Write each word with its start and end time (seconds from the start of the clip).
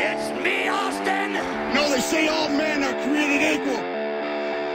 It's 0.00 0.30
me, 0.44 0.68
Austin! 0.68 1.32
No, 1.74 1.90
they 1.90 2.00
say 2.00 2.28
all 2.28 2.48
men 2.48 2.84
are 2.84 2.94
created 3.02 3.58
equal. 3.58 3.82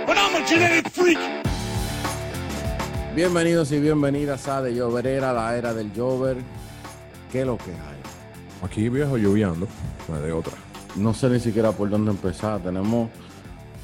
But 0.05 0.17
I'm 0.17 0.35
a 0.35 0.45
genetic 0.45 0.89
freak. 0.91 1.17
Bienvenidos 3.15 3.71
y 3.71 3.79
bienvenidas 3.79 4.49
a 4.49 4.61
De 4.61 4.73
Lloverera, 4.73 5.31
la 5.31 5.55
era 5.55 5.73
del 5.73 5.93
Llover. 5.93 6.35
¿Qué 7.31 7.39
es 7.39 7.47
lo 7.47 7.57
que 7.57 7.71
hay? 7.71 8.01
Aquí 8.63 8.89
viejo 8.89 9.15
lloviendo, 9.15 9.65
no 10.09 10.15
hay 10.15 10.23
de 10.23 10.33
otra. 10.33 10.57
No 10.97 11.13
sé 11.13 11.29
ni 11.29 11.39
siquiera 11.39 11.71
por 11.71 11.89
dónde 11.89 12.11
empezar. 12.11 12.61
Tenemos 12.61 13.09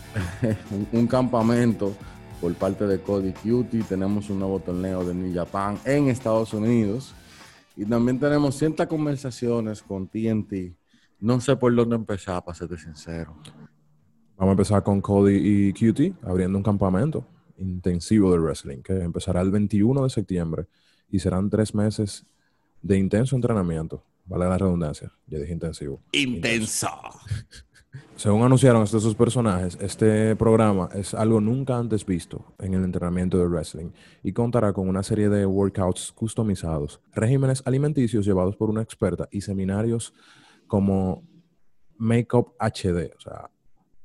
un, 0.71 0.87
un 0.91 1.07
campamento 1.07 1.93
por 2.41 2.53
parte 2.55 2.85
de 2.85 2.99
Cody 2.99 3.31
Cutie. 3.31 3.83
Tenemos 3.83 4.29
un 4.29 4.39
nuevo 4.39 4.59
torneo 4.59 5.05
de 5.05 5.13
New 5.13 5.33
Japan 5.33 5.79
en 5.85 6.09
Estados 6.09 6.53
Unidos. 6.53 7.13
Y 7.77 7.85
también 7.85 8.19
tenemos 8.19 8.57
ciertas 8.57 8.87
conversaciones 8.87 9.81
con 9.81 10.05
TNT. 10.05 10.78
No 11.19 11.41
sé 11.41 11.55
por 11.57 11.75
dónde 11.75 11.95
empezar, 11.95 12.43
para 12.43 12.55
serte 12.55 12.77
sincero. 12.77 13.35
Vamos 14.37 14.51
a 14.51 14.51
empezar 14.51 14.83
con 14.83 15.01
Cody 15.01 15.35
y 15.35 15.73
Cutie 15.73 16.13
abriendo 16.23 16.57
un 16.57 16.63
campamento 16.63 17.25
intensivo 17.57 18.31
de 18.31 18.39
wrestling 18.39 18.81
que 18.81 19.01
empezará 19.01 19.41
el 19.41 19.51
21 19.51 20.03
de 20.03 20.09
septiembre 20.09 20.67
y 21.09 21.19
serán 21.19 21.49
tres 21.49 21.75
meses 21.75 22.25
de 22.81 22.97
intenso 22.97 23.35
entrenamiento. 23.35 24.01
Vale 24.25 24.45
la 24.45 24.57
redundancia, 24.57 25.11
ya 25.27 25.39
dije 25.39 25.51
intensivo. 25.51 26.01
Intenso. 26.13 26.87
Según 28.15 28.43
anunciaron 28.43 28.83
estos 28.83 29.03
dos 29.03 29.15
personajes, 29.15 29.77
este 29.81 30.35
programa 30.35 30.89
es 30.93 31.13
algo 31.13 31.41
nunca 31.41 31.77
antes 31.77 32.05
visto 32.05 32.53
en 32.59 32.75
el 32.75 32.83
entrenamiento 32.83 33.37
de 33.37 33.47
wrestling 33.47 33.91
y 34.23 34.31
contará 34.31 34.71
con 34.71 34.87
una 34.87 35.03
serie 35.03 35.27
de 35.29 35.45
workouts 35.45 36.11
customizados, 36.11 37.01
regímenes 37.13 37.63
alimenticios 37.65 38.25
llevados 38.25 38.55
por 38.55 38.69
una 38.69 38.81
experta 38.81 39.27
y 39.31 39.41
seminarios 39.41 40.13
como 40.69 41.27
Makeup 41.97 42.53
HD, 42.57 43.11
o 43.17 43.19
sea, 43.19 43.49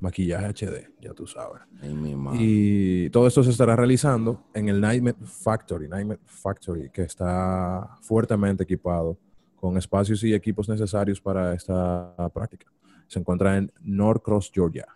maquillaje 0.00 0.46
HD, 0.46 0.90
ya 1.00 1.14
tú 1.14 1.28
sabes. 1.28 1.62
Ay, 1.80 1.94
mi 1.94 2.16
madre. 2.16 2.38
Y 2.40 3.10
todo 3.10 3.28
esto 3.28 3.44
se 3.44 3.50
estará 3.50 3.76
realizando 3.76 4.46
en 4.52 4.68
el 4.68 4.80
Nightmare 4.80 5.18
Factory, 5.22 5.88
Nightmare 5.88 6.20
Factory, 6.24 6.90
que 6.90 7.02
está 7.02 7.96
fuertemente 8.00 8.64
equipado 8.64 9.16
con 9.54 9.76
espacios 9.76 10.24
y 10.24 10.34
equipos 10.34 10.68
necesarios 10.68 11.20
para 11.20 11.54
esta 11.54 12.14
práctica. 12.34 12.66
Se 13.06 13.20
encuentra 13.20 13.56
en 13.56 13.70
Norcross, 13.82 14.50
Georgia. 14.52 14.86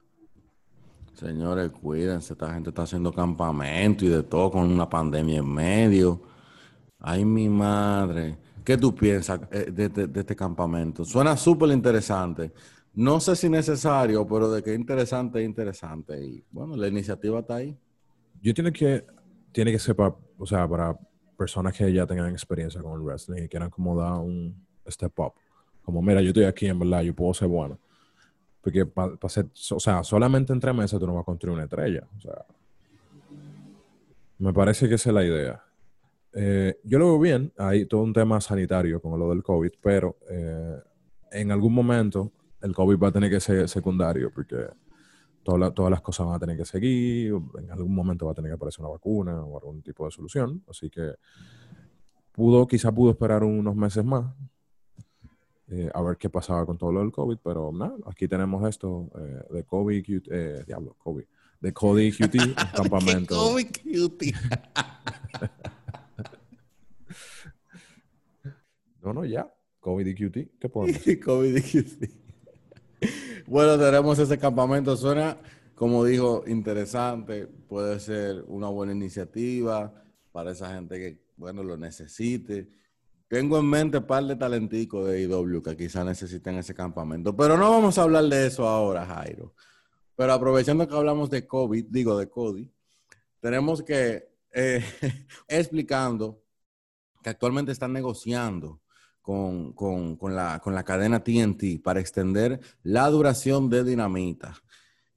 Señores, 1.14 1.70
cuídense. 1.70 2.32
Esta 2.32 2.52
gente 2.52 2.70
está 2.70 2.82
haciendo 2.82 3.12
campamento 3.12 4.04
y 4.04 4.08
de 4.08 4.22
todo 4.22 4.50
con 4.50 4.70
una 4.70 4.88
pandemia 4.88 5.38
en 5.38 5.52
medio. 5.52 6.22
Ay, 6.98 7.24
mi 7.24 7.48
madre. 7.48 8.38
¿Qué 8.68 8.76
tú 8.76 8.94
piensas 8.94 9.40
eh, 9.50 9.70
de, 9.72 9.88
de- 9.88 10.06
de 10.08 10.20
este 10.20 10.36
campamento? 10.36 11.02
Suena 11.02 11.38
súper 11.38 11.70
interesante. 11.70 12.52
No 12.92 13.18
sé 13.18 13.34
si 13.34 13.48
necesario, 13.48 14.28
pero 14.28 14.50
de 14.50 14.62
que 14.62 14.74
interesante, 14.74 15.40
es 15.40 15.46
interesante. 15.46 16.22
Y 16.22 16.44
bueno, 16.50 16.76
la 16.76 16.86
iniciativa 16.86 17.38
está 17.38 17.54
ahí. 17.54 17.74
Yo 18.42 18.52
tiene 18.52 18.70
que, 18.70 19.06
tiene 19.52 19.72
que 19.72 19.78
ser 19.78 19.96
para, 19.96 20.14
o 20.36 20.44
sea, 20.44 20.68
para 20.68 20.94
personas 21.38 21.74
que 21.74 21.90
ya 21.90 22.06
tengan 22.06 22.28
experiencia 22.30 22.82
con 22.82 22.92
el 22.92 22.98
wrestling 23.06 23.44
y 23.44 23.48
quieran 23.48 23.70
como 23.70 23.98
dar 23.98 24.18
un 24.18 24.54
step 24.86 25.18
up. 25.18 25.32
Como, 25.82 26.02
mira, 26.02 26.20
yo 26.20 26.28
estoy 26.28 26.44
aquí, 26.44 26.66
en 26.66 26.78
verdad, 26.78 27.00
yo 27.00 27.14
puedo 27.14 27.32
ser 27.32 27.48
bueno. 27.48 27.78
Porque 28.60 28.84
para 28.84 29.16
ser, 29.30 29.46
o 29.70 29.80
sea, 29.80 30.04
solamente 30.04 30.52
en 30.52 30.60
tres 30.60 30.74
meses 30.74 31.00
tú 31.00 31.06
no 31.06 31.14
vas 31.14 31.22
a 31.22 31.24
construir 31.24 31.54
una 31.54 31.64
estrella. 31.64 32.06
O 32.18 32.20
sea, 32.20 32.44
me 34.36 34.52
parece 34.52 34.90
que 34.90 34.96
esa 34.96 35.08
es 35.08 35.14
la 35.14 35.24
idea. 35.24 35.64
Eh, 36.40 36.78
yo 36.84 37.00
lo 37.00 37.06
veo 37.06 37.18
bien, 37.18 37.52
hay 37.58 37.84
todo 37.86 38.02
un 38.02 38.12
tema 38.12 38.40
sanitario 38.40 39.02
con 39.02 39.18
lo 39.18 39.28
del 39.30 39.42
COVID, 39.42 39.72
pero 39.82 40.18
eh, 40.30 40.76
en 41.32 41.50
algún 41.50 41.74
momento 41.74 42.30
el 42.60 42.72
COVID 42.72 42.96
va 42.96 43.08
a 43.08 43.12
tener 43.12 43.28
que 43.28 43.40
ser 43.40 43.68
secundario 43.68 44.30
porque 44.32 44.56
toda 45.42 45.58
la- 45.58 45.70
todas 45.72 45.90
las 45.90 46.00
cosas 46.00 46.26
van 46.26 46.36
a 46.36 46.38
tener 46.38 46.56
que 46.56 46.64
seguir, 46.64 47.34
en 47.58 47.70
algún 47.72 47.92
momento 47.92 48.26
va 48.26 48.32
a 48.32 48.34
tener 48.36 48.50
que 48.50 48.54
aparecer 48.54 48.84
una 48.84 48.92
vacuna 48.92 49.42
o 49.42 49.58
algún 49.58 49.82
tipo 49.82 50.04
de 50.04 50.12
solución, 50.12 50.62
así 50.68 50.88
que 50.90 51.10
pudo, 52.30 52.68
quizá 52.68 52.92
pudo 52.92 53.10
esperar 53.10 53.42
unos 53.42 53.74
meses 53.74 54.04
más 54.04 54.32
eh, 55.70 55.90
a 55.92 56.00
ver 56.02 56.16
qué 56.18 56.30
pasaba 56.30 56.64
con 56.64 56.78
todo 56.78 56.92
lo 56.92 57.00
del 57.00 57.10
COVID, 57.10 57.38
pero 57.42 57.72
nada, 57.72 57.96
aquí 58.06 58.28
tenemos 58.28 58.66
esto 58.68 59.10
eh, 59.18 59.42
de 59.54 59.64
COVID, 59.64 60.04
QT, 60.04 60.28
eh, 60.30 60.64
diablo, 60.66 60.94
COVID, 60.98 61.24
de 61.60 61.72
Cody 61.72 62.12
QT, 62.12 62.34
un 62.36 62.54
campamento. 62.76 63.34
No, 69.12 69.24
ya, 69.24 69.52
COVID 69.80 70.06
y 70.06 70.14
QT, 70.14 70.58
¿qué 70.58 70.68
podemos 70.68 71.00
hacer? 71.00 71.20
COVID-19. 71.24 72.10
Bueno, 73.46 73.78
tenemos 73.78 74.18
ese 74.18 74.38
campamento. 74.38 74.96
Suena, 74.96 75.38
como 75.74 76.04
dijo, 76.04 76.44
interesante. 76.46 77.46
Puede 77.46 77.98
ser 78.00 78.44
una 78.46 78.68
buena 78.68 78.92
iniciativa 78.92 79.92
para 80.32 80.50
esa 80.52 80.74
gente 80.74 80.98
que, 80.98 81.22
bueno, 81.36 81.62
lo 81.62 81.76
necesite. 81.76 82.68
Tengo 83.28 83.58
en 83.58 83.66
mente 83.66 83.98
un 83.98 84.06
par 84.06 84.24
de 84.24 84.36
talenticos 84.36 85.08
de 85.08 85.22
IW 85.22 85.62
que 85.62 85.76
quizás 85.76 86.04
necesiten 86.04 86.56
ese 86.56 86.74
campamento. 86.74 87.34
Pero 87.36 87.56
no 87.56 87.70
vamos 87.70 87.98
a 87.98 88.02
hablar 88.02 88.24
de 88.24 88.46
eso 88.46 88.68
ahora, 88.68 89.06
Jairo. 89.06 89.54
Pero 90.16 90.32
aprovechando 90.32 90.88
que 90.88 90.94
hablamos 90.94 91.30
de 91.30 91.46
COVID, 91.46 91.86
digo 91.88 92.18
de 92.18 92.28
Cody, 92.28 92.70
tenemos 93.40 93.82
que 93.82 94.28
eh, 94.52 94.84
explicando 95.48 96.42
que 97.22 97.30
actualmente 97.30 97.72
están 97.72 97.92
negociando 97.92 98.80
con, 99.28 99.74
con- 99.74 100.16
con 100.16 100.34
la, 100.34 100.58
con 100.58 100.74
la 100.74 100.82
cadena 100.84 101.22
TNT 101.22 101.82
para 101.84 102.00
extender 102.00 102.60
la 102.82 103.10
duración 103.10 103.68
de 103.68 103.84
Dinamita. 103.84 104.54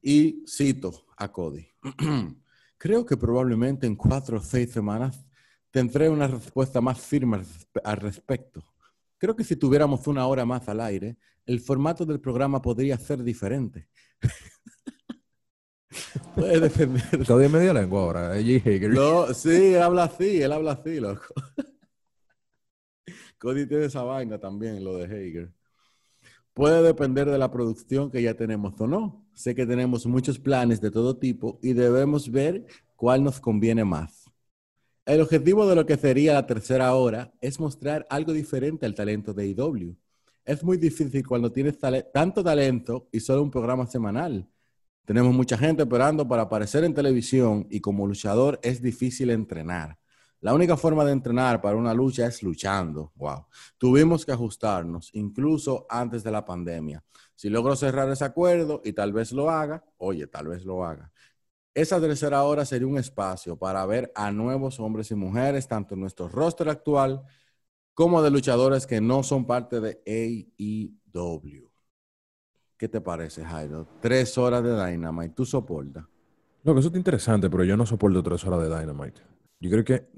Y 0.02 0.44
cito 0.46 1.06
a 1.16 1.32
Cody. 1.32 1.66
Creo 2.78 3.06
que 3.06 3.16
probablemente 3.16 3.88
en 3.88 3.96
cuatro 3.96 4.40
o 4.40 4.42
seis 4.42 4.70
semanas 4.70 5.26
tendré 5.70 6.10
una 6.10 6.28
respuesta 6.28 6.82
más 6.82 7.00
firme 7.00 7.38
al 7.38 7.46
respe- 7.46 7.82
al 7.86 7.98
respecto. 7.98 8.66
Creo 9.18 9.34
que 9.34 9.46
si 9.46 9.56
tuviéramos 9.56 10.06
una 10.08 10.28
hora 10.28 10.44
más 10.44 10.68
al 10.68 10.82
aire, 10.82 11.16
el 11.46 11.62
formato 11.62 12.06
del 12.06 12.20
programa 12.20 12.62
podría 12.62 12.98
ser 12.98 13.24
diferente. 13.24 13.88
Puede 16.36 16.60
defender. 16.60 17.26
Cody 17.26 17.46
es 17.46 17.52
medio 17.52 17.74
lengua 17.74 18.02
ahora, 18.02 18.38
eh. 18.38 18.90
No, 18.90 19.34
sí, 19.34 19.74
él 19.74 19.82
habla 19.82 20.04
así, 20.04 20.42
él 20.42 20.52
habla 20.52 20.74
así, 20.74 21.00
loco. 21.00 21.34
Cody 23.42 23.66
tiene 23.66 23.86
esa 23.86 24.04
vaina 24.04 24.38
también, 24.38 24.84
lo 24.84 24.98
de 24.98 25.06
Hager. 25.06 25.52
Puede 26.54 26.84
depender 26.84 27.28
de 27.28 27.40
la 27.40 27.50
producción 27.50 28.12
que 28.12 28.22
ya 28.22 28.36
tenemos 28.36 28.80
o 28.80 28.86
no. 28.86 29.26
Sé 29.34 29.56
que 29.56 29.66
tenemos 29.66 30.06
muchos 30.06 30.38
planes 30.38 30.80
de 30.80 30.92
todo 30.92 31.18
tipo 31.18 31.58
y 31.64 31.74
debemos 31.74 32.30
ver 32.30 32.68
cuál 32.96 33.24
nos 33.24 33.40
conviene 33.40 33.84
más. 33.84 34.26
El 35.08 35.22
objetivo 35.22 35.66
de 35.66 35.76
lo 35.76 35.88
que 35.88 35.98
sería 35.98 36.34
la 36.34 36.46
tercera 36.46 36.94
hora 36.94 37.34
es 37.42 37.60
mostrar 37.60 38.06
algo 38.12 38.32
diferente 38.32 38.86
al 38.86 38.94
talento 38.94 39.34
de 39.34 39.48
IW. 39.48 39.96
Es 40.46 40.64
muy 40.64 40.78
difícil 40.78 41.26
cuando 41.26 41.52
tienes 41.52 41.80
tale- 41.80 42.06
tanto 42.14 42.44
talento 42.44 43.10
y 43.12 43.22
solo 43.22 43.42
un 43.42 43.50
programa 43.50 43.88
semanal. 43.88 44.48
Tenemos 45.04 45.34
mucha 45.34 45.58
gente 45.58 45.82
esperando 45.82 46.28
para 46.28 46.44
aparecer 46.44 46.84
en 46.84 46.94
televisión 46.94 47.66
y 47.72 47.80
como 47.80 48.06
luchador 48.06 48.60
es 48.62 48.84
difícil 48.84 49.32
entrenar. 49.32 49.98
La 50.42 50.56
única 50.56 50.76
forma 50.76 51.06
de 51.06 51.12
entrenar 51.12 51.62
para 51.62 51.78
una 51.78 51.94
lucha 51.94 52.26
es 52.26 52.42
luchando. 52.42 53.12
Wow. 53.16 53.46
Tuvimos 53.78 54.26
que 54.26 54.32
ajustarnos, 54.32 55.12
incluso 55.14 55.86
antes 55.88 56.24
de 56.24 56.32
la 56.32 56.44
pandemia. 56.44 57.04
Si 57.36 57.48
logro 57.50 57.76
cerrar 57.76 58.10
ese 58.10 58.26
acuerdo 58.26 58.82
y 58.84 58.94
tal 58.94 59.14
vez 59.14 59.32
lo 59.32 59.52
haga, 59.52 59.84
oye, 59.98 60.26
tal 60.26 60.48
vez 60.48 60.66
lo 60.66 60.84
haga. 60.84 61.12
Esa 61.76 62.02
tercera 62.02 62.44
hora 62.44 62.66
sería 62.66 62.88
un 62.88 62.98
espacio 62.98 63.56
para 63.56 63.86
ver 63.86 64.12
a 64.16 64.32
nuevos 64.32 64.80
hombres 64.80 65.12
y 65.12 65.16
mujeres, 65.16 65.68
tanto 65.68 65.94
en 65.94 66.02
nuestro 66.02 66.28
roster 66.28 66.70
actual 66.70 67.24
como 67.94 68.22
de 68.24 68.32
luchadores 68.32 68.88
que 68.88 69.00
no 69.00 69.22
son 69.22 69.46
parte 69.46 69.80
de 69.80 70.02
AEW. 70.08 71.70
¿Qué 72.78 72.90
te 72.90 73.00
parece, 73.00 73.46
Jairo? 73.46 73.88
Tres 74.02 74.40
horas 74.40 74.64
de 74.64 74.86
Dynamite, 74.86 75.36
¿tú 75.36 75.46
soportas? 75.46 76.04
Lo 76.64 76.74
que 76.74 76.80
eso 76.80 76.88
está 76.90 76.98
interesante, 76.98 77.48
pero 77.48 77.64
yo 77.64 77.78
no 77.78 77.86
soporto 77.86 78.24
tres 78.24 78.44
horas 78.44 78.62
de 78.62 78.76
Dynamite. 78.76 79.22
Yo 79.60 79.70
creo 79.70 79.84
que 79.84 80.10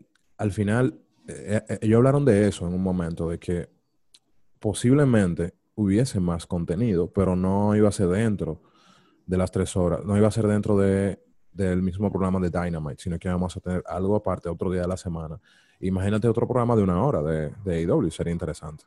al 0.43 0.51
final, 0.51 0.99
eh, 1.25 1.61
eh, 1.69 1.77
ellos 1.79 1.95
hablaron 1.95 2.25
de 2.25 2.49
eso 2.49 2.67
en 2.67 2.73
un 2.73 2.83
momento, 2.83 3.29
de 3.29 3.39
que 3.39 3.69
posiblemente 4.59 5.53
hubiese 5.75 6.19
más 6.19 6.45
contenido, 6.45 7.09
pero 7.13 7.37
no 7.37 7.73
iba 7.77 7.87
a 7.87 7.93
ser 7.93 8.09
dentro 8.09 8.61
de 9.25 9.37
las 9.37 9.51
tres 9.51 9.77
horas, 9.77 10.03
no 10.03 10.17
iba 10.17 10.27
a 10.27 10.31
ser 10.31 10.45
dentro 10.47 10.77
de, 10.77 11.23
del 11.53 11.81
mismo 11.81 12.11
programa 12.11 12.41
de 12.41 12.49
Dynamite, 12.49 13.01
sino 13.01 13.17
que 13.17 13.29
vamos 13.29 13.55
a 13.55 13.61
tener 13.61 13.81
algo 13.87 14.17
aparte 14.17 14.49
otro 14.49 14.69
día 14.69 14.81
de 14.81 14.87
la 14.89 14.97
semana. 14.97 15.39
Imagínate 15.79 16.27
otro 16.27 16.45
programa 16.45 16.75
de 16.75 16.83
una 16.83 17.01
hora 17.01 17.21
de, 17.21 17.53
de 17.63 17.75
AEW, 17.77 18.11
sería 18.11 18.33
interesante. 18.33 18.83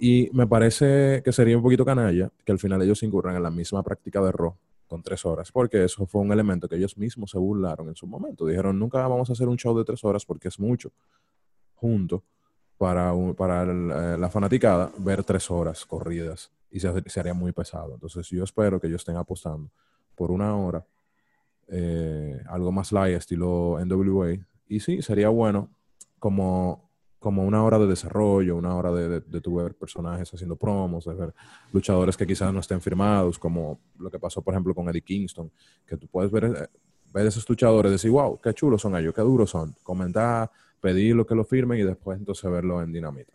Y 0.00 0.30
me 0.32 0.48
parece 0.48 1.22
que 1.24 1.32
sería 1.32 1.56
un 1.56 1.62
poquito 1.62 1.84
canalla 1.84 2.28
que 2.44 2.50
al 2.50 2.58
final 2.58 2.82
ellos 2.82 3.04
incurran 3.04 3.36
en 3.36 3.44
la 3.44 3.52
misma 3.52 3.84
práctica 3.84 4.20
de 4.20 4.32
Raw 4.32 4.56
con 4.88 5.02
tres 5.02 5.24
horas, 5.26 5.52
porque 5.52 5.84
eso 5.84 6.06
fue 6.06 6.22
un 6.22 6.32
elemento 6.32 6.68
que 6.68 6.76
ellos 6.76 6.96
mismos 6.98 7.30
se 7.30 7.38
burlaron 7.38 7.88
en 7.88 7.96
su 7.96 8.06
momento. 8.06 8.46
Dijeron, 8.46 8.78
nunca 8.78 9.06
vamos 9.06 9.28
a 9.30 9.34
hacer 9.34 9.46
un 9.48 9.56
show 9.56 9.76
de 9.76 9.84
tres 9.84 10.02
horas 10.04 10.24
porque 10.24 10.48
es 10.48 10.58
mucho 10.58 10.90
junto 11.74 12.22
para, 12.78 13.12
un- 13.12 13.34
para 13.34 13.62
eh, 13.64 14.18
la 14.18 14.28
fanaticada 14.30 14.90
ver 14.98 15.22
tres 15.24 15.50
horas 15.50 15.84
corridas 15.84 16.50
y 16.70 16.80
se, 16.80 16.92
se 17.08 17.20
haría 17.20 17.34
muy 17.34 17.52
pesado. 17.52 17.94
Entonces 17.94 18.28
yo 18.28 18.44
espero 18.44 18.80
que 18.80 18.86
ellos 18.86 19.00
estén 19.02 19.16
apostando 19.16 19.70
por 20.14 20.30
una 20.30 20.56
hora, 20.56 20.84
eh, 21.68 22.40
algo 22.48 22.72
más 22.72 22.92
light, 22.92 23.16
estilo 23.16 23.78
NWA. 23.80 24.36
Y 24.68 24.80
sí, 24.80 25.02
sería 25.02 25.28
bueno 25.28 25.68
como, 26.18 26.87
como 27.18 27.44
una 27.44 27.62
hora 27.64 27.78
de 27.78 27.86
desarrollo, 27.86 28.56
una 28.56 28.76
hora 28.76 28.92
de, 28.92 29.20
de, 29.20 29.40
tu 29.40 29.56
ver 29.56 29.74
personajes 29.74 30.32
haciendo 30.32 30.56
promos, 30.56 31.04
de 31.04 31.14
ver 31.14 31.34
luchadores 31.72 32.16
que 32.16 32.26
quizás 32.26 32.52
no 32.52 32.60
estén 32.60 32.80
firmados, 32.80 33.38
como 33.38 33.80
lo 33.98 34.10
que 34.10 34.18
pasó, 34.18 34.40
por 34.40 34.54
ejemplo, 34.54 34.74
con 34.74 34.88
Eddie 34.88 35.02
Kingston, 35.02 35.50
que 35.84 35.96
tú 35.96 36.06
puedes 36.06 36.30
ver, 36.30 36.44
eh, 36.44 36.68
ver 37.12 37.26
esos 37.26 37.48
luchadores 37.48 37.90
y 37.90 37.92
decir, 37.94 38.10
wow, 38.10 38.40
qué 38.40 38.54
chulos 38.54 38.82
son 38.82 38.96
ellos, 38.96 39.12
qué 39.14 39.22
duros 39.22 39.50
son. 39.50 39.74
Comentar, 39.82 40.50
pedir 40.80 41.16
lo 41.16 41.26
que 41.26 41.34
lo 41.34 41.44
firmen 41.44 41.80
y 41.80 41.82
después 41.82 42.18
entonces 42.18 42.48
verlo 42.50 42.80
en 42.82 42.92
Dinamita. 42.92 43.32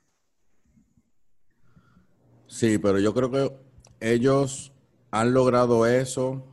Sí, 2.47 2.77
pero 2.77 2.99
yo 2.99 3.13
creo 3.13 3.31
que 3.31 3.51
ellos 3.99 4.71
han 5.11 5.33
logrado 5.33 5.85
eso, 5.85 6.47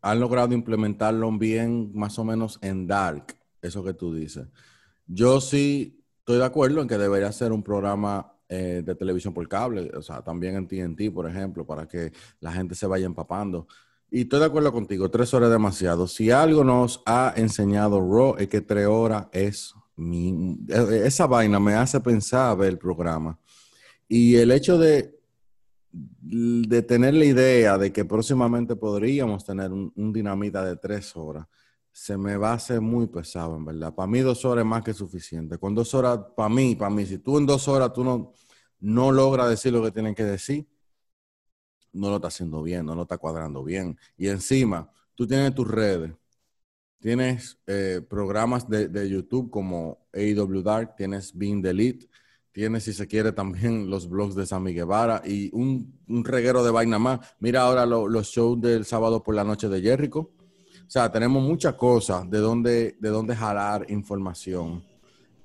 han 0.00 0.20
logrado 0.20 0.54
implementarlo 0.54 1.30
bien 1.38 1.92
más 1.94 2.18
o 2.18 2.24
menos 2.24 2.58
en 2.62 2.86
Dark, 2.86 3.36
eso 3.62 3.84
que 3.84 3.94
tú 3.94 4.14
dices. 4.14 4.48
Yo 5.08 5.40
sí 5.40 6.04
estoy 6.18 6.38
de 6.38 6.44
acuerdo 6.44 6.82
en 6.82 6.88
que 6.88 6.98
debería 6.98 7.32
ser 7.32 7.52
un 7.52 7.62
programa 7.62 8.34
eh, 8.50 8.82
de 8.84 8.94
televisión 8.94 9.32
por 9.32 9.48
cable, 9.48 9.90
o 9.96 10.02
sea, 10.02 10.22
también 10.22 10.56
en 10.56 10.68
TNT, 10.68 11.12
por 11.12 11.28
ejemplo, 11.28 11.66
para 11.66 11.88
que 11.88 12.12
la 12.40 12.52
gente 12.52 12.74
se 12.74 12.86
vaya 12.86 13.06
empapando. 13.06 13.66
Y 14.10 14.22
estoy 14.22 14.40
de 14.40 14.46
acuerdo 14.46 14.70
contigo, 14.70 15.10
tres 15.10 15.32
horas 15.32 15.48
es 15.48 15.52
demasiado. 15.52 16.06
Si 16.06 16.30
algo 16.30 16.64
nos 16.64 17.02
ha 17.06 17.32
enseñado 17.36 18.00
Raw 18.00 18.36
es 18.38 18.48
que 18.48 18.60
tres 18.60 18.86
horas 18.86 19.26
es 19.32 19.74
mi... 19.96 20.58
Esa 20.68 21.26
vaina 21.26 21.58
me 21.58 21.74
hace 21.74 22.00
pensar 22.00 22.56
ver 22.56 22.68
el 22.68 22.78
programa. 22.78 23.38
Y 24.06 24.36
el 24.36 24.50
hecho 24.50 24.78
de, 24.78 25.18
de 25.90 26.82
tener 26.82 27.14
la 27.14 27.24
idea 27.24 27.78
de 27.78 27.92
que 27.92 28.04
próximamente 28.04 28.76
podríamos 28.76 29.44
tener 29.44 29.72
un 29.72 30.12
dinamita 30.12 30.64
de 30.64 30.76
tres 30.76 31.14
horas, 31.16 31.46
se 31.98 32.16
me 32.16 32.36
va 32.36 32.52
a 32.52 32.54
hacer 32.54 32.80
muy 32.80 33.08
pesado, 33.08 33.56
en 33.56 33.64
verdad. 33.64 33.92
Para 33.92 34.06
mí 34.06 34.20
dos 34.20 34.44
horas 34.44 34.62
es 34.62 34.68
más 34.68 34.84
que 34.84 34.94
suficiente. 34.94 35.58
Con 35.58 35.74
dos 35.74 35.92
horas, 35.94 36.20
para 36.36 36.48
mí, 36.48 36.76
para 36.76 36.90
mí, 36.90 37.04
si 37.04 37.18
tú 37.18 37.38
en 37.38 37.46
dos 37.46 37.66
horas 37.66 37.92
tú 37.92 38.04
no, 38.04 38.32
no 38.78 39.10
logras 39.10 39.50
decir 39.50 39.72
lo 39.72 39.82
que 39.82 39.90
tienen 39.90 40.14
que 40.14 40.22
decir, 40.24 40.68
no 41.92 42.08
lo 42.10 42.16
está 42.16 42.28
haciendo 42.28 42.62
bien, 42.62 42.86
no 42.86 42.94
lo 42.94 43.02
está 43.02 43.18
cuadrando 43.18 43.64
bien. 43.64 43.98
Y 44.16 44.28
encima, 44.28 44.92
tú 45.16 45.26
tienes 45.26 45.52
tus 45.54 45.66
redes, 45.68 46.12
tienes 47.00 47.58
eh, 47.66 48.00
programas 48.08 48.68
de, 48.68 48.88
de, 48.88 49.08
YouTube 49.10 49.50
como 49.50 50.06
AEW 50.12 50.62
Dark, 50.62 50.94
tienes 50.96 51.36
Being 51.36 51.62
the 51.62 51.70
Elite, 51.70 52.08
tienes, 52.52 52.84
si 52.84 52.92
se 52.92 53.08
quiere, 53.08 53.32
también 53.32 53.90
los 53.90 54.08
blogs 54.08 54.36
de 54.36 54.46
Sammy 54.46 54.72
Guevara 54.72 55.20
y 55.24 55.50
un, 55.52 56.00
un 56.06 56.24
reguero 56.24 56.62
de 56.62 56.70
vaina 56.70 57.00
más. 57.00 57.20
Mira 57.40 57.62
ahora 57.62 57.86
lo, 57.86 58.06
los 58.06 58.28
shows 58.28 58.60
del 58.60 58.84
sábado 58.84 59.24
por 59.24 59.34
la 59.34 59.42
noche 59.42 59.68
de 59.68 59.82
Jericho. 59.82 60.30
O 60.88 60.90
sea, 60.90 61.12
tenemos 61.12 61.42
muchas 61.42 61.74
cosas 61.74 62.28
de 62.30 62.38
donde, 62.38 62.96
de 62.98 63.08
donde 63.10 63.36
jalar 63.36 63.84
información. 63.90 64.82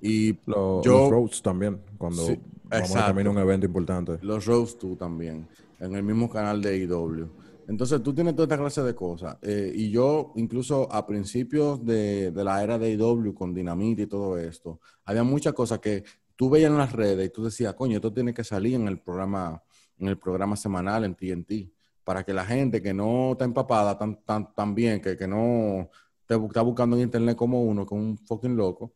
Y 0.01 0.37
Lo- 0.45 0.81
yo, 0.81 0.91
los 1.01 1.09
roads 1.11 1.41
también, 1.41 1.81
cuando 1.97 2.23
Sí, 2.23 2.39
vamos 2.63 2.95
a 2.95 3.05
terminar 3.07 3.31
un 3.33 3.37
evento 3.39 3.65
importante. 3.65 4.17
Los 4.21 4.45
Rose 4.45 4.77
tú 4.79 4.95
también, 4.95 5.45
en 5.81 5.95
el 5.95 6.03
mismo 6.03 6.29
canal 6.29 6.61
de 6.61 6.77
IW. 6.77 7.27
Entonces 7.67 8.01
tú 8.01 8.13
tienes 8.13 8.35
toda 8.35 8.45
esta 8.45 8.57
clase 8.57 8.83
de 8.83 8.95
cosas. 8.95 9.37
Eh, 9.41 9.73
y 9.75 9.89
yo, 9.91 10.31
incluso 10.37 10.91
a 10.91 11.05
principios 11.05 11.85
de, 11.85 12.31
de 12.31 12.43
la 12.43 12.63
era 12.63 12.79
de 12.79 12.91
IW, 12.91 13.33
con 13.33 13.53
Dinamite 13.53 14.03
y 14.03 14.07
todo 14.07 14.37
esto, 14.37 14.79
había 15.03 15.23
muchas 15.23 15.51
cosas 15.53 15.79
que 15.79 16.05
tú 16.37 16.49
veías 16.49 16.71
en 16.71 16.77
las 16.77 16.93
redes 16.93 17.27
y 17.27 17.29
tú 17.33 17.43
decías, 17.43 17.73
coño, 17.73 17.97
esto 17.97 18.13
tiene 18.13 18.33
que 18.33 18.45
salir 18.45 18.75
en 18.75 18.87
el 18.87 18.99
programa, 18.99 19.61
en 19.97 20.07
el 20.07 20.17
programa 20.17 20.55
semanal 20.55 21.03
en 21.03 21.15
TNT, 21.15 21.69
para 22.03 22.23
que 22.23 22.33
la 22.33 22.45
gente 22.45 22.81
que 22.81 22.93
no 22.93 23.33
está 23.33 23.45
empapada 23.45 23.97
tan, 23.97 24.23
tan, 24.23 24.53
tan 24.53 24.75
bien, 24.75 25.01
que, 25.01 25.17
que 25.17 25.27
no 25.27 25.89
te 26.25 26.35
está 26.35 26.61
buscando 26.61 26.95
en 26.95 27.03
internet 27.03 27.35
como 27.35 27.63
uno, 27.63 27.85
como 27.85 28.01
un 28.01 28.17
fucking 28.17 28.55
loco, 28.55 28.93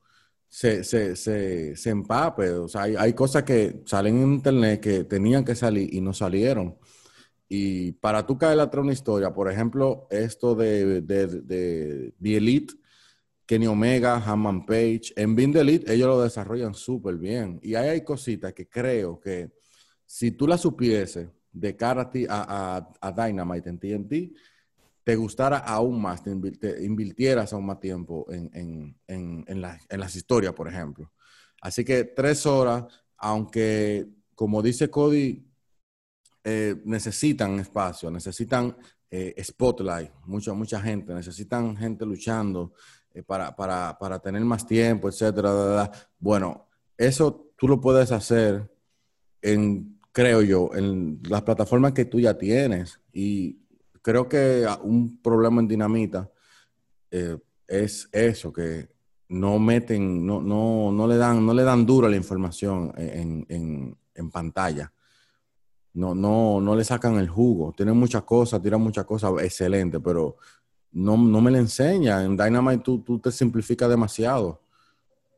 se, 0.49 0.83
se, 0.83 1.15
se, 1.15 1.75
se 1.75 1.89
empape. 1.89 2.51
O 2.51 2.67
sea, 2.67 2.83
hay, 2.83 2.95
hay 2.97 3.13
cosas 3.13 3.43
que 3.43 3.81
salen 3.85 4.17
en 4.17 4.33
internet 4.33 4.81
que 4.81 5.03
tenían 5.03 5.43
que 5.45 5.55
salir 5.55 5.93
y 5.93 6.01
no 6.01 6.13
salieron. 6.13 6.77
Y 7.49 7.93
para 7.93 8.25
tú 8.25 8.37
caer 8.37 8.59
atrás 8.59 8.83
una 8.83 8.93
historia, 8.93 9.33
por 9.33 9.51
ejemplo, 9.51 10.07
esto 10.09 10.55
de, 10.55 11.01
de, 11.01 11.27
de 11.27 12.13
The 12.21 12.37
Elite, 12.37 12.73
Kenny 13.45 13.67
Omega, 13.67 14.17
Hammond 14.17 14.65
Page, 14.65 15.13
en 15.15 15.33
Being 15.33 15.53
the 15.53 15.61
Elite 15.61 15.93
ellos 15.93 16.07
lo 16.07 16.21
desarrollan 16.21 16.73
súper 16.73 17.15
bien. 17.17 17.59
Y 17.63 17.75
hay 17.75 18.03
cositas 18.03 18.53
que 18.53 18.67
creo 18.67 19.19
que 19.19 19.51
si 20.05 20.31
tú 20.31 20.47
las 20.47 20.61
supiese 20.61 21.29
de 21.59 21.75
cara 21.75 22.03
a, 22.03 22.09
ti, 22.09 22.25
a, 22.29 22.77
a, 22.77 22.89
a 23.01 23.11
Dynamite 23.11 23.69
en 23.69 23.79
TNT, 23.79 24.13
te 25.03 25.15
gustara 25.15 25.59
aún 25.59 26.01
más, 26.01 26.21
te, 26.23 26.31
invir- 26.31 26.59
te 26.59 26.83
invirtieras 26.83 27.53
aún 27.53 27.65
más 27.65 27.79
tiempo 27.79 28.25
en, 28.29 28.49
en, 28.53 28.97
en, 29.07 29.45
en, 29.47 29.61
la- 29.61 29.79
en 29.89 29.99
las 29.99 30.15
historias, 30.15 30.53
por 30.53 30.67
ejemplo. 30.67 31.11
Así 31.61 31.83
que 31.85 32.03
tres 32.03 32.45
horas, 32.45 32.85
aunque 33.17 34.07
como 34.35 34.61
dice 34.61 34.89
Cody, 34.89 35.43
eh, 36.43 36.75
necesitan 36.85 37.59
espacio, 37.59 38.09
necesitan 38.11 38.75
eh, 39.09 39.33
spotlight, 39.43 40.11
mucha, 40.25 40.53
mucha 40.53 40.79
gente, 40.81 41.13
necesitan 41.13 41.75
gente 41.75 42.05
luchando 42.05 42.73
eh, 43.13 43.23
para, 43.23 43.55
para, 43.55 43.97
para 43.97 44.19
tener 44.19 44.43
más 44.43 44.65
tiempo, 44.67 45.09
etcétera. 45.09 45.51
da, 45.51 45.65
da. 45.67 45.91
Bueno, 46.19 46.67
eso 46.97 47.49
tú 47.57 47.67
lo 47.67 47.79
puedes 47.81 48.11
hacer 48.11 48.69
en, 49.41 49.96
creo 50.17 50.41
yo, 50.41 50.71
en 50.73 51.19
las 51.29 51.43
plataformas 51.43 51.93
que 51.93 52.05
tú 52.05 52.19
ya 52.19 52.35
tienes. 52.35 52.99
Y 53.13 53.59
creo 54.01 54.27
que 54.27 54.65
un 54.81 55.21
problema 55.21 55.61
en 55.61 55.67
Dinamita 55.67 56.27
eh, 57.11 57.37
es 57.67 58.09
eso, 58.11 58.51
que 58.51 58.89
no 59.29 59.59
meten, 59.59 60.25
no, 60.25 60.41
no, 60.41 60.91
no, 60.91 61.05
le 61.05 61.17
dan, 61.17 61.45
no 61.45 61.53
le 61.53 61.61
dan 61.61 61.85
duro 61.85 62.09
la 62.09 62.15
información 62.15 62.91
en, 62.97 63.45
en, 64.15 64.31
pantalla. 64.31 64.91
No, 65.93 66.15
no, 66.15 66.59
no 66.61 66.75
le 66.75 66.83
sacan 66.83 67.19
el 67.19 67.29
jugo. 67.29 67.71
Tienen 67.77 67.95
muchas 67.95 68.23
cosas, 68.23 68.59
tiran 68.59 68.81
muchas 68.81 69.05
cosas 69.05 69.31
excelentes, 69.43 70.01
pero 70.03 70.37
no, 70.93 71.15
no 71.15 71.41
me 71.41 71.51
le 71.51 71.59
enseñan. 71.59 72.25
En 72.25 72.37
Dynamite 72.37 72.81
tú, 72.83 73.03
tú 73.03 73.19
te 73.19 73.31
simplificas 73.31 73.87
demasiado. 73.87 74.63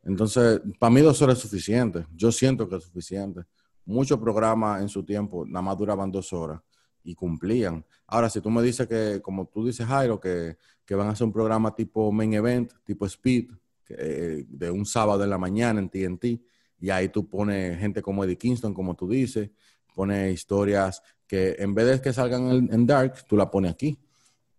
Entonces, 0.05 0.61
para 0.79 0.89
mí 0.89 1.01
dos 1.01 1.21
horas 1.21 1.35
es 1.35 1.43
suficiente. 1.43 2.05
Yo 2.15 2.31
siento 2.31 2.69
que 2.69 2.77
es 2.77 2.83
suficiente. 2.85 3.41
Muchos 3.89 4.19
programas 4.19 4.83
en 4.83 4.87
su 4.87 5.03
tiempo 5.03 5.47
nada 5.47 5.63
más 5.63 5.75
duraban 5.75 6.11
dos 6.11 6.31
horas 6.31 6.61
y 7.03 7.15
cumplían. 7.15 7.83
Ahora, 8.05 8.29
si 8.29 8.39
tú 8.39 8.51
me 8.51 8.61
dices 8.61 8.87
que, 8.87 9.19
como 9.19 9.47
tú 9.47 9.65
dices, 9.65 9.87
Jairo, 9.87 10.19
que, 10.19 10.57
que 10.85 10.93
van 10.93 11.07
a 11.07 11.11
hacer 11.13 11.25
un 11.25 11.33
programa 11.33 11.73
tipo 11.73 12.11
main 12.11 12.31
event, 12.35 12.71
tipo 12.85 13.07
speed, 13.07 13.49
eh, 13.89 14.45
de 14.47 14.69
un 14.69 14.85
sábado 14.85 15.23
en 15.23 15.31
la 15.31 15.39
mañana 15.39 15.79
en 15.79 15.89
TNT, 15.89 16.39
y 16.79 16.91
ahí 16.91 17.09
tú 17.09 17.27
pones 17.27 17.79
gente 17.79 18.03
como 18.03 18.23
Eddie 18.23 18.37
Kingston, 18.37 18.75
como 18.75 18.95
tú 18.95 19.09
dices, 19.09 19.49
pones 19.95 20.35
historias 20.35 21.01
que 21.25 21.55
en 21.57 21.73
vez 21.73 21.87
de 21.87 21.99
que 21.99 22.13
salgan 22.13 22.69
en, 22.71 22.85
Dark, 22.85 23.25
tú 23.27 23.35
la 23.35 23.49
pones 23.49 23.71
aquí. 23.71 23.97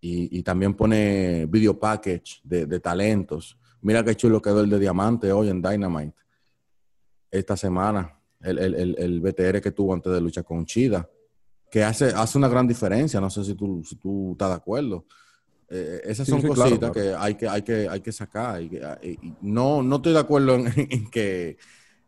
Y, 0.01 0.39
y 0.39 0.43
también 0.43 0.73
pone 0.73 1.45
video 1.45 1.79
package 1.79 2.41
de, 2.43 2.65
de 2.65 2.79
talentos. 2.81 3.57
Mira 3.79 4.03
qué 4.03 4.13
chulo 4.13 4.41
quedó 4.41 4.59
el 4.59 4.69
de 4.69 4.79
Diamante 4.79 5.31
hoy 5.31 5.47
en 5.47 5.61
Dynamite. 5.61 6.17
Esta 7.31 7.55
semana, 7.55 8.20
el, 8.43 8.57
el, 8.59 8.75
el, 8.75 8.95
el 8.97 9.21
BTR 9.21 9.61
que 9.61 9.71
tuvo 9.71 9.93
antes 9.93 10.11
de 10.11 10.21
luchar 10.21 10.43
con 10.43 10.65
Chida, 10.65 11.09
que 11.69 11.83
hace, 11.83 12.07
hace 12.07 12.37
una 12.37 12.47
gran 12.49 12.67
diferencia. 12.67 13.21
No 13.21 13.29
sé 13.29 13.43
si 13.43 13.55
tú, 13.55 13.83
si 13.83 13.95
tú 13.95 14.31
estás 14.33 14.49
de 14.49 14.55
acuerdo. 14.55 15.05
Eh, 15.69 16.01
esas 16.03 16.25
Sí, 16.25 16.31
son 16.31 16.41
sí, 16.41 16.47
cositas 16.49 16.77
claro. 16.79 16.91
que 16.91 17.13
hay 17.17 17.35
que, 17.35 17.47
hay 17.47 17.61
que, 17.61 17.87
hay 17.87 18.01
que 18.01 18.11
sacar. 18.11 18.61
Y 18.61 18.69
que- 18.69 18.97
y- 19.03 19.27
y 19.29 19.37
no, 19.41 19.81
no 19.81 19.95
estoy 19.97 20.13
de 20.13 20.19
acuerdo 20.19 20.55
en, 20.55 20.65
en 20.91 21.09
que, 21.09 21.57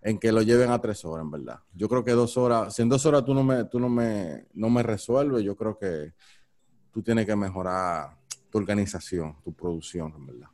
en 0.02 0.18
que 0.20 0.32
lo 0.34 0.42
lleven 0.42 0.70
a 0.70 0.82
tres 0.82 1.06
horas, 1.06 1.24
en 1.24 1.32
verdad. 1.32 1.60
Yo 1.74 1.88
creo 1.88 2.04
que 2.04 2.12
dos 2.12 2.36
horas, 2.36 2.76
si 2.76 2.82
en 2.82 2.90
dos 2.90 3.06
horas 3.06 3.24
tú 3.24 3.34
no 3.34 3.44
me, 3.44 3.64
tú 3.66 3.80
no 3.80 3.88
me, 3.88 4.48
no 4.54 4.70
me 4.70 4.84
resuelves, 4.84 5.44
yo 5.44 5.56
creo 5.56 5.78
que 5.78 6.14
tú 6.92 7.02
tienes 7.02 7.26
que 7.26 7.36
mejorar 7.38 8.18
tu 8.52 8.58
organización, 8.58 9.36
tu 9.44 9.54
producción, 9.54 10.14
en 10.16 10.26
verdad. 10.28 10.48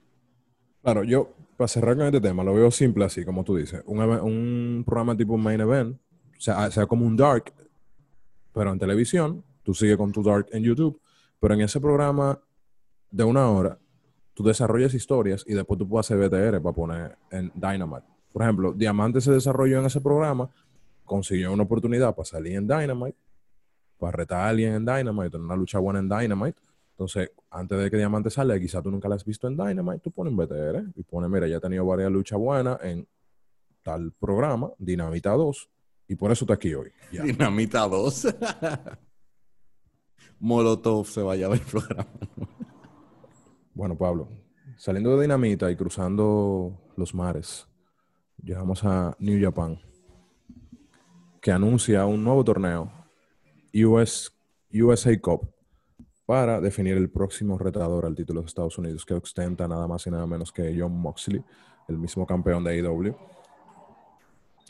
Claro, 0.84 1.04
yo, 1.04 1.34
para 1.60 1.68
cerrar 1.68 1.98
con 1.98 2.06
este 2.06 2.22
tema, 2.22 2.42
lo 2.42 2.54
veo 2.54 2.72
simple 2.72 3.04
así, 3.04 3.26
como 3.26 3.44
tú 3.44 3.58
dices. 3.58 3.84
Un, 3.86 4.82
programa 4.86 5.18
tipo 5.18 5.38
main 5.38 5.60
event, 5.60 6.00
sea, 6.38 6.72
sea 6.72 6.86
como 6.86 7.06
un 7.06 7.18
dark, 7.18 7.52
pero 8.54 8.72
en 8.72 8.80
televisión, 8.80 9.44
tú 9.62 9.74
sigues 9.74 9.98
con 9.98 10.14
tu 10.14 10.24
dark 10.24 10.48
en 10.54 10.64
YouTube, 10.64 11.02
pero 11.38 11.56
en 11.56 11.60
ese 11.60 11.82
programa 11.82 12.40
de 13.12 13.26
una 13.26 13.50
hora, 13.50 13.78
tú 14.34 14.42
desarrollas 14.42 14.94
historias 14.94 15.44
y 15.46 15.54
después 15.54 15.78
tú 15.78 15.86
puedes 15.86 16.10
hacer 16.10 16.30
BTR 16.30 16.62
para 16.62 16.74
poner 16.74 17.18
en 17.30 17.52
Dynamite. 17.54 18.08
Por 18.32 18.42
ejemplo, 18.42 18.72
Diamante 18.72 19.20
se 19.20 19.34
desarrolló 19.34 19.80
en 19.80 19.86
ese 19.86 20.00
programa, 20.00 20.50
consiguió 21.04 21.52
una 21.52 21.64
oportunidad 21.64 22.16
para 22.16 22.26
salir 22.26 22.54
en 22.54 22.70
Dynamite, 22.70 23.18
para 23.98 24.14
retar 24.14 24.40
a 24.40 24.48
alguien 24.48 24.76
en 24.76 24.86
Dynamite, 24.86 25.32
tener 25.32 25.46
una 25.46 25.58
lucha 25.58 25.78
buena 25.78 26.00
en 26.00 26.08
Dynamite. 26.08 26.62
Entonces, 27.00 27.32
antes 27.50 27.80
de 27.80 27.90
que 27.90 27.96
Diamante 27.96 28.30
salga, 28.30 28.60
quizá 28.60 28.82
tú 28.82 28.92
nunca 28.92 29.08
la 29.08 29.16
has 29.16 29.24
visto 29.24 29.48
en 29.48 29.56
Dynamite, 29.56 30.00
tú 30.00 30.12
pones 30.12 30.36
BTR 30.36 30.84
y 30.98 31.04
pones, 31.04 31.30
mira, 31.30 31.48
ya 31.48 31.56
ha 31.56 31.60
tenido 31.62 31.86
varias 31.86 32.12
luchas 32.12 32.38
buenas 32.38 32.78
en 32.84 33.08
tal 33.82 34.12
programa, 34.12 34.74
Dinamita 34.78 35.32
2, 35.32 35.70
y 36.10 36.16
por 36.16 36.30
eso 36.30 36.44
está 36.44 36.56
aquí 36.56 36.74
hoy. 36.74 36.92
Ya. 37.10 37.24
Dinamita 37.24 37.88
2. 37.88 38.36
Molotov 40.40 41.08
se 41.08 41.22
vaya 41.22 41.46
a 41.46 41.50
ver 41.50 41.62
el 41.62 41.66
programa. 41.68 42.10
Bueno, 43.74 43.98
Pablo, 43.98 44.28
saliendo 44.76 45.16
de 45.16 45.22
Dinamita 45.22 45.72
y 45.72 45.78
cruzando 45.78 46.92
los 46.98 47.16
mares, 47.16 47.66
llegamos 48.44 48.84
a 48.84 49.16
New 49.20 49.42
Japan, 49.42 49.80
que 51.42 51.54
anuncia 51.54 52.06
un 52.06 52.26
nuevo 52.26 52.44
torneo, 52.44 52.92
US, 53.74 54.34
USA 54.74 55.18
Cup, 55.22 55.50
para 56.30 56.62
definir 56.62 56.96
el 56.96 57.10
próximo 57.10 57.58
retador 57.58 58.06
al 58.06 58.14
título 58.14 58.42
de 58.42 58.46
Estados 58.46 58.78
Unidos, 58.78 59.04
que 59.04 59.16
ostenta 59.16 59.68
nada 59.68 59.88
más 59.88 60.06
y 60.06 60.12
nada 60.12 60.28
menos 60.28 60.52
que 60.52 60.76
John 60.78 60.92
Moxley, 60.92 61.44
el 61.88 61.98
mismo 61.98 62.24
campeón 62.28 62.64
de 62.64 62.70
AEW. 62.70 63.16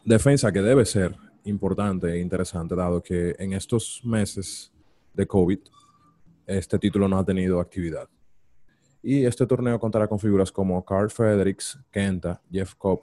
Defensa 0.06 0.54
que 0.54 0.62
debe 0.62 0.86
ser 0.86 1.18
importante 1.44 2.14
e 2.14 2.22
interesante, 2.22 2.76
dado 2.76 3.04
que 3.04 3.36
en 3.38 3.52
estos 3.52 4.00
meses 4.06 4.72
de 5.14 5.28
COVID, 5.28 5.60
este 6.48 6.80
título 6.80 7.10
no 7.10 7.18
ha 7.18 7.26
tenido 7.26 7.60
actividad. 7.60 8.08
Y 9.04 9.26
este 9.26 9.46
torneo 9.46 9.78
contará 9.82 10.08
con 10.08 10.18
figuras 10.18 10.54
como 10.54 10.86
Carl 10.86 11.10
Fredericks, 11.10 11.78
Kenta, 11.92 12.42
Jeff 12.50 12.74
Cobb, 12.76 13.02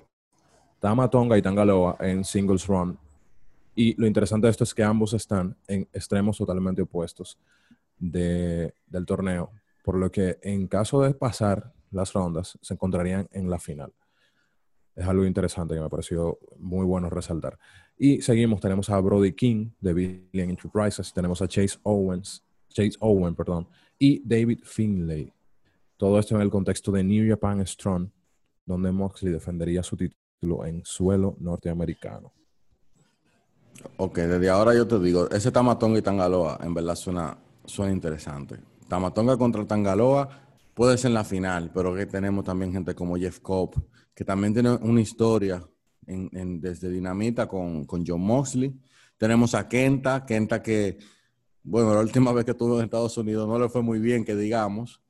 Tama 0.80 1.10
Tonga 1.10 1.36
y 1.36 1.42
Tangaloa 1.42 1.98
en 2.00 2.24
singles 2.24 2.66
run. 2.66 2.98
Y 3.74 4.00
lo 4.00 4.06
interesante 4.06 4.46
de 4.46 4.52
esto 4.52 4.64
es 4.64 4.72
que 4.72 4.82
ambos 4.82 5.12
están 5.12 5.54
en 5.68 5.86
extremos 5.92 6.38
totalmente 6.38 6.80
opuestos 6.80 7.38
de, 7.98 8.74
del 8.86 9.06
torneo, 9.06 9.50
por 9.82 9.96
lo 9.96 10.10
que 10.10 10.38
en 10.42 10.66
caso 10.66 11.02
de 11.02 11.14
pasar 11.14 11.72
las 11.90 12.12
rondas 12.12 12.58
se 12.60 12.74
encontrarían 12.74 13.28
en 13.32 13.48
la 13.50 13.58
final. 13.58 13.92
Es 14.94 15.06
algo 15.06 15.26
interesante 15.26 15.74
que 15.74 15.80
me 15.80 15.90
pareció 15.90 16.38
muy 16.58 16.84
bueno 16.84 17.10
resaltar. 17.10 17.58
Y 17.98 18.20
seguimos, 18.22 18.60
tenemos 18.60 18.88
a 18.90 18.98
Brody 19.00 19.32
King 19.32 19.70
de 19.80 19.94
Billion 19.94 20.50
Enterprises, 20.50 21.12
tenemos 21.12 21.40
a 21.42 21.48
Chase 21.48 21.78
Owens, 21.82 22.42
Chase 22.68 22.96
Owen, 23.00 23.34
perdón, 23.34 23.68
y 23.98 24.26
David 24.26 24.60
Finlay. 24.64 25.32
Todo 25.96 26.18
esto 26.18 26.34
en 26.34 26.42
el 26.42 26.50
contexto 26.50 26.92
de 26.92 27.02
New 27.02 27.28
Japan 27.28 27.66
Strong, 27.66 28.10
donde 28.66 28.92
Moxley 28.92 29.32
defendería 29.32 29.82
su 29.82 29.96
título 29.96 30.64
en 30.64 30.84
suelo 30.84 31.36
norteamericano. 31.40 32.32
Ok, 33.96 34.18
desde 34.18 34.48
ahora 34.50 34.74
yo 34.74 34.86
te 34.86 34.98
digo, 34.98 35.30
ese 35.30 35.50
Tamatonga 35.50 35.98
y 35.98 36.02
Tangaloa 36.02 36.58
en 36.62 36.74
verdad 36.74 36.94
suena, 36.94 37.38
suena 37.66 37.92
interesante. 37.92 38.58
Tamatonga 38.88 39.36
contra 39.36 39.66
Tangaloa 39.66 40.28
puede 40.74 40.98
ser 40.98 41.10
la 41.12 41.24
final, 41.24 41.70
pero 41.72 41.94
que 41.94 42.06
tenemos 42.06 42.44
también 42.44 42.72
gente 42.72 42.94
como 42.94 43.16
Jeff 43.16 43.40
Cobb, 43.40 43.74
que 44.14 44.24
también 44.24 44.52
tiene 44.52 44.70
una 44.70 45.00
historia 45.00 45.62
en, 46.06 46.60
desde 46.60 46.88
Dinamita 46.88 47.46
con, 47.48 47.84
con 47.84 48.04
John 48.06 48.20
Moxley. 48.20 48.78
Tenemos 49.16 49.54
a 49.54 49.66
Kenta, 49.68 50.24
Kenta 50.24 50.62
que, 50.62 50.98
bueno, 51.62 51.94
la 51.94 52.00
última 52.00 52.32
vez 52.32 52.44
que 52.44 52.52
estuvo 52.52 52.78
en 52.78 52.84
Estados 52.84 53.16
Unidos 53.18 53.48
no 53.48 53.58
le 53.58 53.68
fue 53.68 53.82
muy 53.82 53.98
bien, 53.98 54.24
que 54.24 54.36
digamos, 54.36 55.00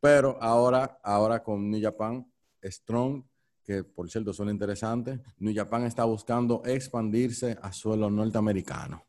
pero 0.00 0.38
ahora, 0.40 0.98
ahora 1.02 1.42
con 1.42 1.70
New 1.70 1.82
Japan 1.82 2.26
Strong, 2.62 3.24
que 3.64 3.82
por 3.82 4.08
cierto 4.08 4.32
suena 4.32 4.52
interesante, 4.52 5.20
New 5.38 5.54
Japan 5.54 5.84
está 5.84 6.04
buscando 6.04 6.62
expandirse 6.64 7.58
a 7.60 7.72
suelo 7.72 8.08
norteamericano. 8.08 9.04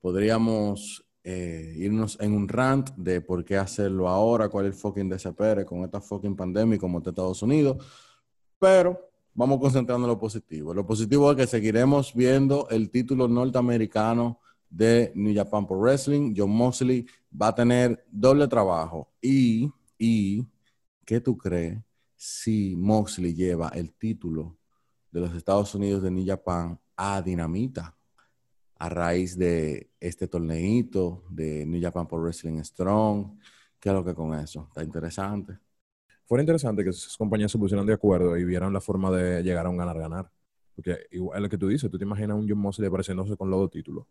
Podríamos 0.00 1.04
eh, 1.30 1.74
irnos 1.76 2.16
en 2.22 2.32
un 2.32 2.48
rant 2.48 2.88
de 2.96 3.20
por 3.20 3.44
qué 3.44 3.58
hacerlo 3.58 4.08
ahora, 4.08 4.48
cuál 4.48 4.64
es 4.64 4.72
el 4.72 4.80
fucking 4.80 5.10
desespero 5.10 5.66
con 5.66 5.84
esta 5.84 6.00
fucking 6.00 6.34
pandemia 6.34 6.78
como 6.78 6.96
está 6.96 7.10
Estados 7.10 7.42
Unidos, 7.42 7.84
pero 8.58 8.98
vamos 9.34 9.60
concentrando 9.60 10.06
en 10.06 10.12
lo 10.12 10.18
positivo. 10.18 10.72
Lo 10.72 10.86
positivo 10.86 11.30
es 11.30 11.36
que 11.36 11.46
seguiremos 11.46 12.14
viendo 12.14 12.66
el 12.70 12.88
título 12.88 13.28
norteamericano 13.28 14.40
de 14.70 15.12
New 15.14 15.34
Japan 15.34 15.66
Pro 15.66 15.78
Wrestling. 15.78 16.32
John 16.34 16.48
Moxley 16.48 17.06
va 17.30 17.48
a 17.48 17.54
tener 17.54 18.06
doble 18.10 18.48
trabajo. 18.48 19.10
Y, 19.20 19.70
y, 19.98 20.46
¿qué 21.04 21.20
tú 21.20 21.36
crees 21.36 21.78
si 22.16 22.74
Moxley 22.74 23.34
lleva 23.34 23.68
el 23.74 23.92
título 23.92 24.56
de 25.10 25.20
los 25.20 25.34
Estados 25.34 25.74
Unidos 25.74 26.02
de 26.02 26.10
New 26.10 26.26
Japan 26.26 26.80
a 26.96 27.20
Dinamita? 27.20 27.97
A 28.78 28.88
raíz 28.88 29.36
de 29.36 29.90
este 30.00 30.28
torneito 30.28 31.24
de 31.28 31.66
New 31.66 31.80
Japan 31.82 32.06
Pro 32.06 32.20
Wrestling 32.20 32.62
Strong. 32.62 33.38
¿Qué 33.80 33.88
es 33.88 33.94
lo 33.94 34.04
que 34.04 34.14
con 34.14 34.34
eso? 34.34 34.66
Está 34.68 34.82
interesante. 34.82 35.58
Fuera 36.26 36.42
interesante 36.42 36.84
que 36.84 36.90
esas 36.90 37.16
compañías 37.16 37.50
se 37.50 37.58
pusieran 37.58 37.86
de 37.86 37.94
acuerdo 37.94 38.36
y 38.36 38.44
vieran 38.44 38.72
la 38.72 38.80
forma 38.80 39.10
de 39.10 39.42
llegar 39.42 39.66
a 39.66 39.70
un 39.70 39.76
ganar-ganar. 39.76 40.30
Porque 40.74 41.06
igual 41.10 41.42
lo 41.42 41.48
que 41.48 41.58
tú 41.58 41.68
dices, 41.68 41.90
tú 41.90 41.98
te 41.98 42.04
imaginas 42.04 42.36
un 42.36 42.48
John 42.48 42.58
Moxley 42.58 42.86
apareciéndose 42.86 43.36
con 43.36 43.50
los 43.50 43.60
dos 43.60 43.70
títulos 43.70 44.06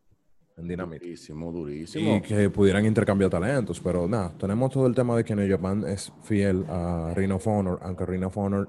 en 0.58 0.68
Dynamite. 0.68 1.06
Durísimo, 1.06 1.52
durísimo. 1.52 2.18
Y 2.18 2.22
que 2.22 2.50
pudieran 2.50 2.86
intercambiar 2.86 3.30
talentos, 3.30 3.80
pero 3.80 4.08
nada, 4.08 4.34
tenemos 4.38 4.72
todo 4.72 4.88
el 4.88 4.96
tema 4.96 5.16
de 5.16 5.24
que 5.24 5.36
New 5.36 5.50
Japan 5.50 5.86
es 5.88 6.12
fiel 6.24 6.66
a 6.68 7.14
Ring 7.16 7.32
of 7.32 7.48
Honor, 7.48 7.80
aunque 7.84 8.06
Ring 8.06 8.26
of 8.26 8.38
Honor, 8.38 8.68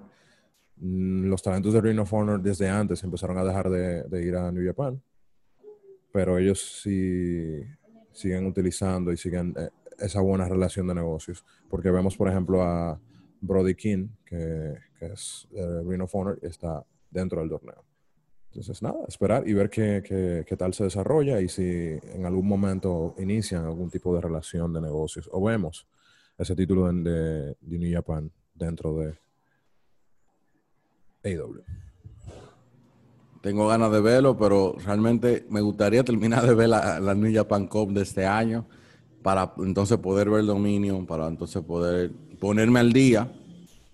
mm, 0.77 1.25
los 1.25 1.43
talentos 1.43 1.73
de 1.73 1.81
Ring 1.81 1.99
of 1.99 2.13
Honor 2.13 2.41
desde 2.41 2.69
antes 2.69 3.03
empezaron 3.03 3.39
a 3.39 3.45
dejar 3.45 3.71
de, 3.71 4.05
de 4.05 4.25
ir 4.25 4.37
a 4.37 4.53
New 4.53 4.65
Japan, 4.67 5.03
pero 6.13 6.39
ellos 6.39 6.81
sí 6.83 7.61
siguen 8.13 8.47
utilizando 8.47 9.13
y 9.13 9.17
siguen 9.17 9.55
eh, 9.59 9.69
esa 9.99 10.21
buena 10.21 10.49
relación 10.49 10.87
de 10.87 10.95
negocios, 10.95 11.45
porque 11.69 11.91
vemos, 11.91 12.17
por 12.17 12.29
ejemplo, 12.29 12.63
a 12.63 13.01
Brody 13.41 13.75
King, 13.75 14.09
que, 14.25 14.75
que 14.99 15.07
es 15.07 15.49
eh, 15.53 16.07
Honor, 16.13 16.39
y 16.43 16.47
está 16.47 16.85
dentro 17.11 17.41
del 17.41 17.51
torneo. 17.51 17.85
Entonces, 18.51 18.83
nada, 18.83 18.99
esperar 19.07 19.47
y 19.47 19.53
ver 19.53 19.69
qué, 19.71 20.03
qué- 20.05 20.45
qué 20.47 20.57
tal 20.57 20.73
se 20.75 20.85
desarrolla 20.85 21.41
y 21.41 21.49
si 21.49 21.63
en 22.03 22.25
algún 22.27 22.49
momento 22.49 23.15
inician 23.19 23.65
algún 23.65 23.91
tipo 23.91 24.15
de 24.15 24.21
relación 24.23 24.73
de 24.73 24.81
negocios 24.81 25.29
o 25.33 25.43
vemos 25.45 25.87
ese 26.39 26.57
título 26.57 26.91
de, 26.93 27.03
de- 27.11 27.57
de 27.61 27.79
New 27.79 27.93
Japan 27.93 28.31
dentro 28.55 28.97
de 28.99 29.19
AW. 31.25 31.63
Tengo 33.49 33.67
ganas 33.67 33.91
de 33.91 34.03
verlo, 34.03 34.37
pero 34.37 34.77
realmente 34.85 35.47
me 35.49 35.63
gustaría 35.63 36.05
terminar 36.05 36.47
de 36.47 36.53
ver 36.53 36.69
la, 36.69 37.01
la 37.01 37.15
New 37.15 37.35
Japan 37.35 37.67
Cup 37.67 37.95
de 37.95 38.03
este 38.03 38.27
año 38.27 38.69
para 39.23 39.55
entonces 39.57 39.97
poder 39.97 40.29
ver 40.29 40.45
Dominion, 40.45 41.07
para 41.07 41.29
entonces 41.29 41.63
poder 41.63 42.13
ponerme 42.39 42.81
al 42.81 42.93
día 42.93 43.33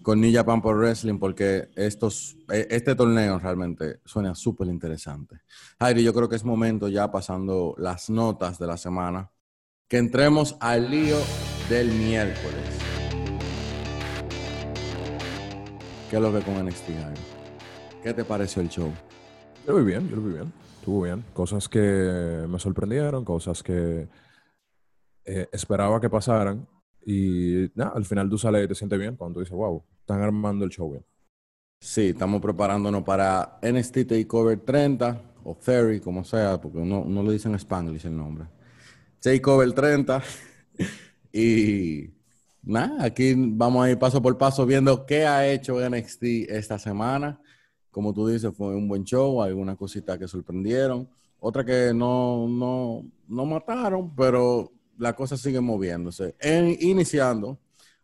con 0.02 0.20
New 0.20 0.34
Japan 0.34 0.60
Pro 0.60 0.76
Wrestling, 0.76 1.20
porque 1.20 1.68
estos, 1.76 2.36
eh, 2.52 2.66
este 2.68 2.96
torneo 2.96 3.38
realmente 3.38 4.00
suena 4.04 4.34
súper 4.34 4.66
interesante. 4.66 5.36
Jairi, 5.78 6.02
yo 6.02 6.12
creo 6.12 6.28
que 6.28 6.34
es 6.34 6.44
momento 6.44 6.88
ya 6.88 7.12
pasando 7.12 7.76
las 7.78 8.10
notas 8.10 8.58
de 8.58 8.66
la 8.66 8.76
semana, 8.76 9.30
que 9.86 9.98
entremos 9.98 10.56
al 10.58 10.90
lío 10.90 11.18
del 11.68 11.92
miércoles. 11.92 12.58
¿Qué 16.10 16.16
es 16.16 16.22
lo 16.22 16.32
que 16.32 16.40
con 16.40 16.54
NXT, 16.66 16.86
Jairi? 16.86 17.20
¿Qué 18.02 18.12
te 18.12 18.24
pareció 18.24 18.60
el 18.60 18.68
show? 18.68 18.92
Yo 19.66 19.72
lo 19.72 19.78
vi 19.78 19.92
bien, 19.92 20.08
yo 20.10 20.16
lo 20.16 20.22
vi 20.22 20.34
bien. 20.34 20.52
Estuvo 20.78 21.02
bien. 21.02 21.24
Cosas 21.32 21.68
que 21.68 22.44
me 22.48 22.58
sorprendieron, 22.58 23.24
cosas 23.24 23.62
que 23.62 24.06
eh, 25.24 25.48
esperaba 25.52 25.98
que 26.00 26.10
pasaran. 26.10 26.68
Y 27.06 27.70
nada, 27.74 27.92
al 27.94 28.04
final 28.04 28.28
tú 28.28 28.36
sales 28.36 28.64
y 28.64 28.68
te 28.68 28.74
sientes 28.74 28.98
bien 28.98 29.16
cuando 29.16 29.34
tú 29.34 29.40
dices, 29.40 29.56
wow, 29.56 29.82
están 30.00 30.20
armando 30.20 30.66
el 30.66 30.70
show 30.70 30.90
bien. 30.90 31.04
Sí, 31.80 32.08
estamos 32.08 32.42
preparándonos 32.42 33.02
para 33.04 33.58
NXT 33.62 34.06
Takeover 34.06 34.58
30 34.60 35.22
o 35.44 35.54
Ferry, 35.54 36.00
como 36.00 36.24
sea, 36.24 36.60
porque 36.60 36.78
uno, 36.78 37.00
uno 37.00 37.22
le 37.22 37.32
dice 37.32 37.48
en 37.48 37.54
Spanglish 37.54 38.06
el 38.06 38.16
nombre. 38.16 38.46
Takeover 39.20 39.72
30. 39.72 40.22
y 41.32 42.10
nada, 42.62 43.04
aquí 43.04 43.34
vamos 43.34 43.84
a 43.84 43.90
ir 43.90 43.98
paso 43.98 44.20
por 44.20 44.36
paso 44.36 44.66
viendo 44.66 45.06
qué 45.06 45.24
ha 45.24 45.50
hecho 45.50 45.80
NXT 45.80 46.22
esta 46.50 46.78
semana. 46.78 47.40
Como 47.94 48.12
tú 48.12 48.26
dices, 48.26 48.52
fue 48.56 48.74
un 48.74 48.88
buen 48.88 49.04
show, 49.04 49.40
algunas 49.40 49.76
cositas 49.76 50.18
que 50.18 50.26
sorprendieron, 50.26 51.08
otras 51.38 51.64
que 51.64 51.92
no, 51.94 52.48
no, 52.48 53.04
no 53.28 53.46
mataron, 53.46 54.12
pero 54.16 54.72
la 54.98 55.12
cosa 55.14 55.36
sigue 55.36 55.60
moviéndose. 55.60 56.34
En- 56.40 56.76
iniciando 56.80 57.56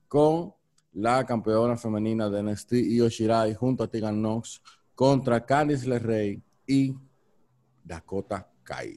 con 0.07 0.55
la 0.93 1.27
campeona 1.27 1.77
femenina 1.77 2.31
de 2.31 2.41
NXT, 2.41 2.73
Io 2.75 3.09
Shirai, 3.09 3.53
junto 3.55 3.83
a 3.83 3.89
Tegan 3.89 4.21
Knox, 4.21 4.63
contra 4.95 5.45
Candice 5.45 5.89
LeRae 5.89 6.41
y 6.69 6.95
Dakota 7.83 8.49
Kai. 8.63 8.97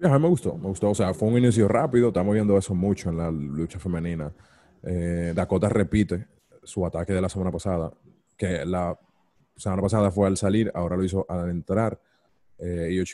Mí 0.00 0.08
me 0.08 0.28
gustó, 0.28 0.58
me 0.58 0.66
gustó. 0.66 0.90
O 0.90 0.94
sea, 0.96 1.14
fue 1.14 1.28
un 1.28 1.38
inicio 1.38 1.68
rápido. 1.68 2.08
Estamos 2.08 2.34
viendo 2.34 2.58
eso 2.58 2.74
mucho 2.74 3.10
en 3.10 3.18
la 3.18 3.30
lucha 3.30 3.78
femenina. 3.78 4.32
Eh, 4.82 5.32
Dakota 5.32 5.68
repite 5.68 6.26
su 6.64 6.84
ataque 6.84 7.12
de 7.12 7.20
la 7.20 7.28
semana 7.28 7.52
pasada, 7.52 7.92
que 8.36 8.64
la 8.66 8.98
semana 9.62 9.82
pasada 9.82 10.10
fue 10.10 10.26
al 10.26 10.36
salir, 10.36 10.70
ahora 10.74 10.96
lo 10.96 11.04
hizo 11.04 11.26
al 11.28 11.50
entrar 11.50 12.00
eh, 12.58 12.90
Io. 12.92 13.04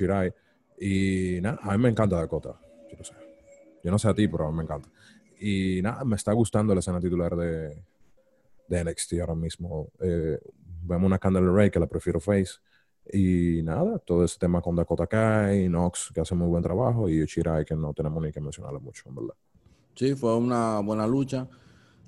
Y 0.80 1.40
nada, 1.40 1.58
a 1.62 1.76
mí 1.76 1.82
me 1.82 1.88
encanta 1.88 2.16
Dakota. 2.16 2.58
Yo 2.90 2.96
no 2.96 3.04
sé. 3.04 3.14
Yo 3.82 3.90
no 3.90 3.98
sé 3.98 4.08
a 4.08 4.14
ti, 4.14 4.28
pero 4.28 4.46
a 4.46 4.50
mí 4.50 4.56
me 4.56 4.64
encanta. 4.64 4.88
Y 5.40 5.80
nada, 5.82 6.04
me 6.04 6.16
está 6.16 6.32
gustando 6.32 6.74
la 6.74 6.80
escena 6.80 7.00
titular 7.00 7.36
de, 7.36 7.82
de 8.68 8.84
NXT 8.84 9.14
ahora 9.20 9.34
mismo. 9.34 9.90
Eh, 10.00 10.38
vemos 10.82 11.06
una 11.06 11.18
Candle 11.18 11.50
Ray 11.52 11.70
que 11.70 11.80
la 11.80 11.86
prefiero 11.86 12.20
face. 12.20 12.54
Y 13.10 13.62
nada, 13.62 13.98
todo 13.98 14.24
ese 14.24 14.38
tema 14.38 14.60
con 14.60 14.76
Dakota 14.76 15.06
Kai, 15.06 15.68
Nox, 15.68 16.10
que 16.14 16.20
hace 16.20 16.34
muy 16.34 16.48
buen 16.48 16.62
trabajo, 16.62 17.08
y 17.08 17.24
Shirai, 17.24 17.64
que 17.64 17.74
no 17.74 17.94
tenemos 17.94 18.22
ni 18.22 18.30
que 18.30 18.40
mencionarle 18.40 18.80
mucho, 18.80 19.08
en 19.08 19.14
verdad. 19.14 19.34
Sí, 19.94 20.14
fue 20.14 20.36
una 20.36 20.80
buena 20.80 21.06
lucha, 21.06 21.48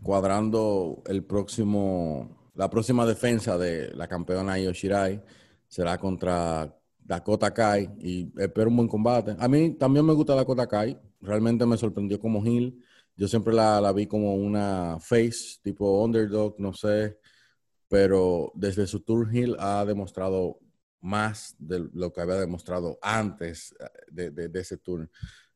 cuadrando 0.02 1.02
el 1.06 1.24
próximo, 1.24 2.39
la 2.60 2.68
próxima 2.68 3.06
defensa 3.06 3.56
de 3.56 3.90
la 3.94 4.06
campeona 4.06 4.58
Io 4.58 4.70
Shirai 4.72 5.18
será 5.66 5.96
contra 5.96 6.70
Dakota 6.98 7.54
Kai 7.54 7.88
y 7.98 8.30
espero 8.38 8.68
un 8.68 8.76
buen 8.76 8.88
combate. 8.88 9.34
A 9.38 9.48
mí 9.48 9.78
también 9.78 10.04
me 10.04 10.12
gusta 10.12 10.34
Dakota 10.34 10.66
Kai, 10.66 10.94
realmente 11.22 11.64
me 11.64 11.78
sorprendió 11.78 12.20
como 12.20 12.44
heel. 12.44 12.78
Yo 13.16 13.28
siempre 13.28 13.54
la, 13.54 13.80
la 13.80 13.94
vi 13.94 14.06
como 14.06 14.34
una 14.34 14.98
face, 15.00 15.58
tipo 15.62 16.04
underdog, 16.04 16.56
no 16.58 16.74
sé, 16.74 17.16
pero 17.88 18.52
desde 18.54 18.86
su 18.86 19.00
tour 19.00 19.34
heel 19.34 19.56
ha 19.58 19.82
demostrado 19.86 20.58
más 21.00 21.56
de 21.58 21.88
lo 21.94 22.12
que 22.12 22.20
había 22.20 22.34
demostrado 22.34 22.98
antes 23.00 23.74
eh, 23.80 24.30
de, 24.32 24.48
de, 24.50 24.60
ese 24.60 24.76
tour. 24.76 25.08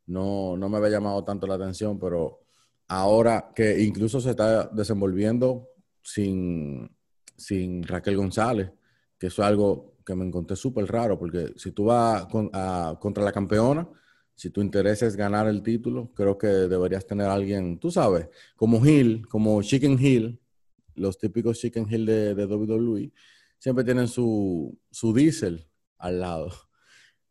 No, 0.07 0.57
no 0.57 0.71
me 0.71 0.79
había 0.79 0.89
llamado 0.89 1.23
tanto 1.23 1.47
la 1.47 1.57
atención, 1.57 1.99
pero 1.99 2.41
ahora 2.89 3.53
que 3.55 3.83
incluso 3.83 4.23
se 4.23 4.31
está 4.31 4.69
desenvolviendo 4.69 5.69
sin, 6.05 6.89
sin 7.37 7.83
Raquel 7.83 8.17
González, 8.17 8.71
que 9.19 9.27
eso 9.27 9.43
es 9.43 9.49
algo 9.49 9.97
que 10.05 10.15
me 10.15 10.25
encontré 10.25 10.55
súper 10.55 10.87
raro, 10.87 11.19
porque 11.19 11.53
si 11.57 11.73
tú 11.73 11.87
vas 11.87 12.27
contra 12.27 13.25
la 13.25 13.33
campeona, 13.33 13.89
si 14.35 14.51
tu 14.51 14.61
interés 14.61 15.03
es 15.03 15.17
ganar 15.17 15.49
el 15.49 15.63
título, 15.63 16.13
creo 16.13 16.37
que 16.37 16.47
deberías 16.47 17.07
tener 17.07 17.27
a 17.27 17.35
alguien, 17.35 17.79
tú 17.79 17.91
sabes, 17.91 18.29
como 18.57 18.85
Hill, 18.85 19.27
como 19.29 19.63
Chicken 19.63 19.99
Hill, 19.99 20.41
los 20.95 21.19
típicos 21.19 21.59
Chicken 21.59 21.87
Hill 21.91 22.07
de, 22.07 22.35
de 22.35 22.47
WWE, 22.47 23.13
siempre 23.59 23.85
tienen 23.85 24.09
su, 24.09 24.79
su 24.91 25.15
diésel 25.15 25.67
al 25.99 26.21
lado. 26.21 26.51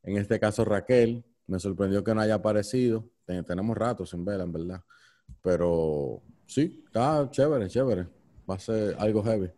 En 0.01 0.17
este 0.17 0.39
caso, 0.39 0.65
Raquel, 0.65 1.23
me 1.47 1.59
sorprendió 1.59 2.03
que 2.03 2.13
no 2.15 2.21
haya 2.21 2.35
aparecido. 2.35 3.09
tenemos 3.25 3.77
rato 3.77 4.05
sin 4.05 4.25
verla, 4.25 4.43
en 4.43 4.51
verdad. 4.51 4.83
Pero 5.41 6.23
sí, 6.45 6.83
está 6.85 7.29
chévere, 7.29 7.67
chévere. 7.67 8.07
Va 8.49 8.55
a 8.55 8.59
ser 8.59 8.95
algo 8.99 9.23
heavy. 9.23 9.49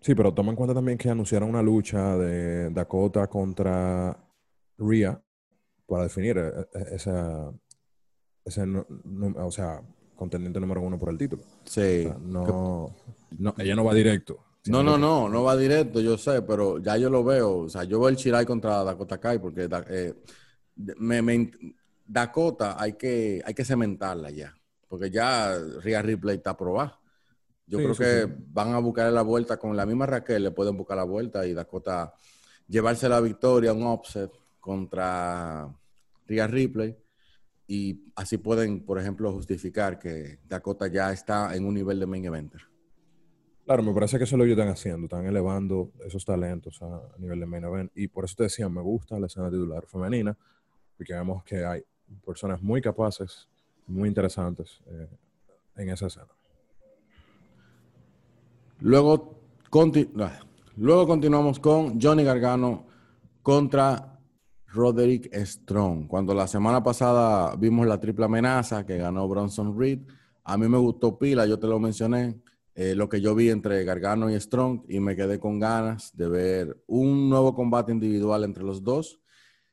Sí, 0.00 0.14
pero 0.14 0.32
toma 0.32 0.50
en 0.50 0.56
cuenta 0.56 0.74
también 0.74 0.98
que 0.98 1.10
anunciaron 1.10 1.48
una 1.48 1.62
lucha 1.62 2.16
de 2.16 2.70
Dakota 2.70 3.26
contra 3.26 4.16
Rhea 4.78 5.20
para 5.86 6.04
definir 6.04 6.38
eh, 6.38 6.50
eh, 6.74 6.84
esa, 6.92 7.52
ese, 8.44 8.62
o 8.62 9.50
sea, 9.50 9.82
contendiente 10.14 10.60
número 10.60 10.80
uno 10.80 10.98
por 10.98 11.10
el 11.10 11.18
título. 11.18 11.42
Sí. 11.64 12.08
no, 12.20 12.94
no, 13.38 13.54
ella 13.58 13.74
no 13.74 13.84
va 13.84 13.94
directo. 13.94 14.46
No, 14.66 14.82
no, 14.82 14.98
no, 14.98 15.28
no 15.28 15.44
va 15.44 15.56
directo, 15.56 16.00
yo 16.00 16.18
sé, 16.18 16.42
pero 16.42 16.78
ya 16.78 16.96
yo 16.96 17.08
lo 17.08 17.22
veo. 17.22 17.58
O 17.58 17.68
sea, 17.68 17.84
yo 17.84 18.00
veo 18.00 18.08
el 18.08 18.16
Chirai 18.16 18.44
contra 18.44 18.82
Dakota 18.82 19.18
Kai 19.18 19.38
porque 19.38 19.68
eh, 19.90 20.14
me, 20.98 21.50
Dakota 22.04 22.76
hay 22.78 22.94
que, 22.94 23.42
hay 23.44 23.54
que 23.54 23.64
cementarla 23.64 24.30
ya. 24.30 24.54
Porque 24.88 25.10
ya 25.10 25.56
Rhea 25.82 26.02
Ripley 26.02 26.36
está 26.36 26.50
aprobada. 26.50 26.98
Yo 27.66 27.78
creo 27.78 27.94
que 27.94 28.32
van 28.52 28.74
a 28.74 28.78
buscar 28.78 29.12
la 29.12 29.22
vuelta 29.22 29.56
con 29.56 29.76
la 29.76 29.86
misma 29.86 30.06
Raquel, 30.06 30.44
le 30.44 30.50
pueden 30.52 30.76
buscar 30.76 30.96
la 30.96 31.04
vuelta 31.04 31.46
y 31.46 31.52
Dakota 31.52 32.14
llevarse 32.68 33.08
la 33.08 33.20
victoria, 33.20 33.72
un 33.72 33.82
offset 33.82 34.30
contra 34.60 35.68
Rhea 36.26 36.46
Ripley. 36.46 36.96
Y 37.68 38.12
así 38.14 38.38
pueden, 38.38 38.84
por 38.84 39.00
ejemplo, 39.00 39.32
justificar 39.32 39.98
que 39.98 40.38
Dakota 40.48 40.86
ya 40.86 41.12
está 41.12 41.56
en 41.56 41.64
un 41.64 41.74
nivel 41.74 41.98
de 41.98 42.06
main 42.06 42.24
eventer. 42.24 42.62
Claro, 43.64 43.82
me 43.82 43.92
parece 43.92 44.18
que 44.18 44.24
eso 44.24 44.36
es 44.36 44.38
lo 44.38 44.44
que 44.44 44.52
están 44.52 44.68
haciendo, 44.68 45.06
están 45.06 45.26
elevando 45.26 45.90
esos 46.04 46.24
talentos 46.24 46.80
a, 46.82 47.00
nivel 47.18 47.40
de 47.40 47.46
main 47.46 47.64
event. 47.64 47.90
Y 47.96 48.06
por 48.06 48.24
eso 48.24 48.36
te 48.36 48.44
decía, 48.44 48.68
me 48.68 48.80
gusta 48.80 49.18
la 49.18 49.26
escena 49.26 49.50
titular 49.50 49.84
femenina, 49.86 50.38
porque 50.96 51.14
vemos 51.14 51.42
que 51.42 51.64
hay 51.64 51.82
personas 52.24 52.62
muy 52.62 52.80
capaces, 52.80 53.48
muy 53.88 54.08
interesantes 54.08 54.80
eh, 54.86 55.08
en 55.74 55.90
esa 55.90 56.06
escena. 56.06 56.35
Luego, 58.80 59.40
luego 60.76 61.06
continuamos 61.06 61.58
con 61.58 61.98
Johnny 62.00 62.24
Gargano 62.24 62.86
contra 63.42 64.20
Roderick 64.66 65.34
Strong. 65.34 66.06
Cuando 66.06 66.34
la 66.34 66.46
semana 66.46 66.82
pasada 66.82 67.56
vimos 67.56 67.86
la 67.86 67.98
triple 67.98 68.26
amenaza 68.26 68.84
que 68.84 68.98
ganó 68.98 69.26
Bronson 69.26 69.78
Reed, 69.78 70.00
a 70.44 70.58
mí 70.58 70.68
me 70.68 70.76
gustó 70.76 71.18
pila, 71.18 71.46
yo 71.46 71.58
te 71.58 71.66
lo 71.66 71.78
mencioné 71.80 72.38
eh, 72.74 72.94
lo 72.94 73.08
que 73.08 73.22
yo 73.22 73.34
vi 73.34 73.48
entre 73.48 73.82
Gargano 73.84 74.30
y 74.30 74.38
Strong 74.38 74.84
y 74.88 75.00
me 75.00 75.16
quedé 75.16 75.40
con 75.40 75.58
ganas 75.58 76.14
de 76.14 76.28
ver 76.28 76.82
un 76.86 77.30
nuevo 77.30 77.54
combate 77.54 77.92
individual 77.92 78.44
entre 78.44 78.62
los 78.62 78.84
dos. 78.84 79.18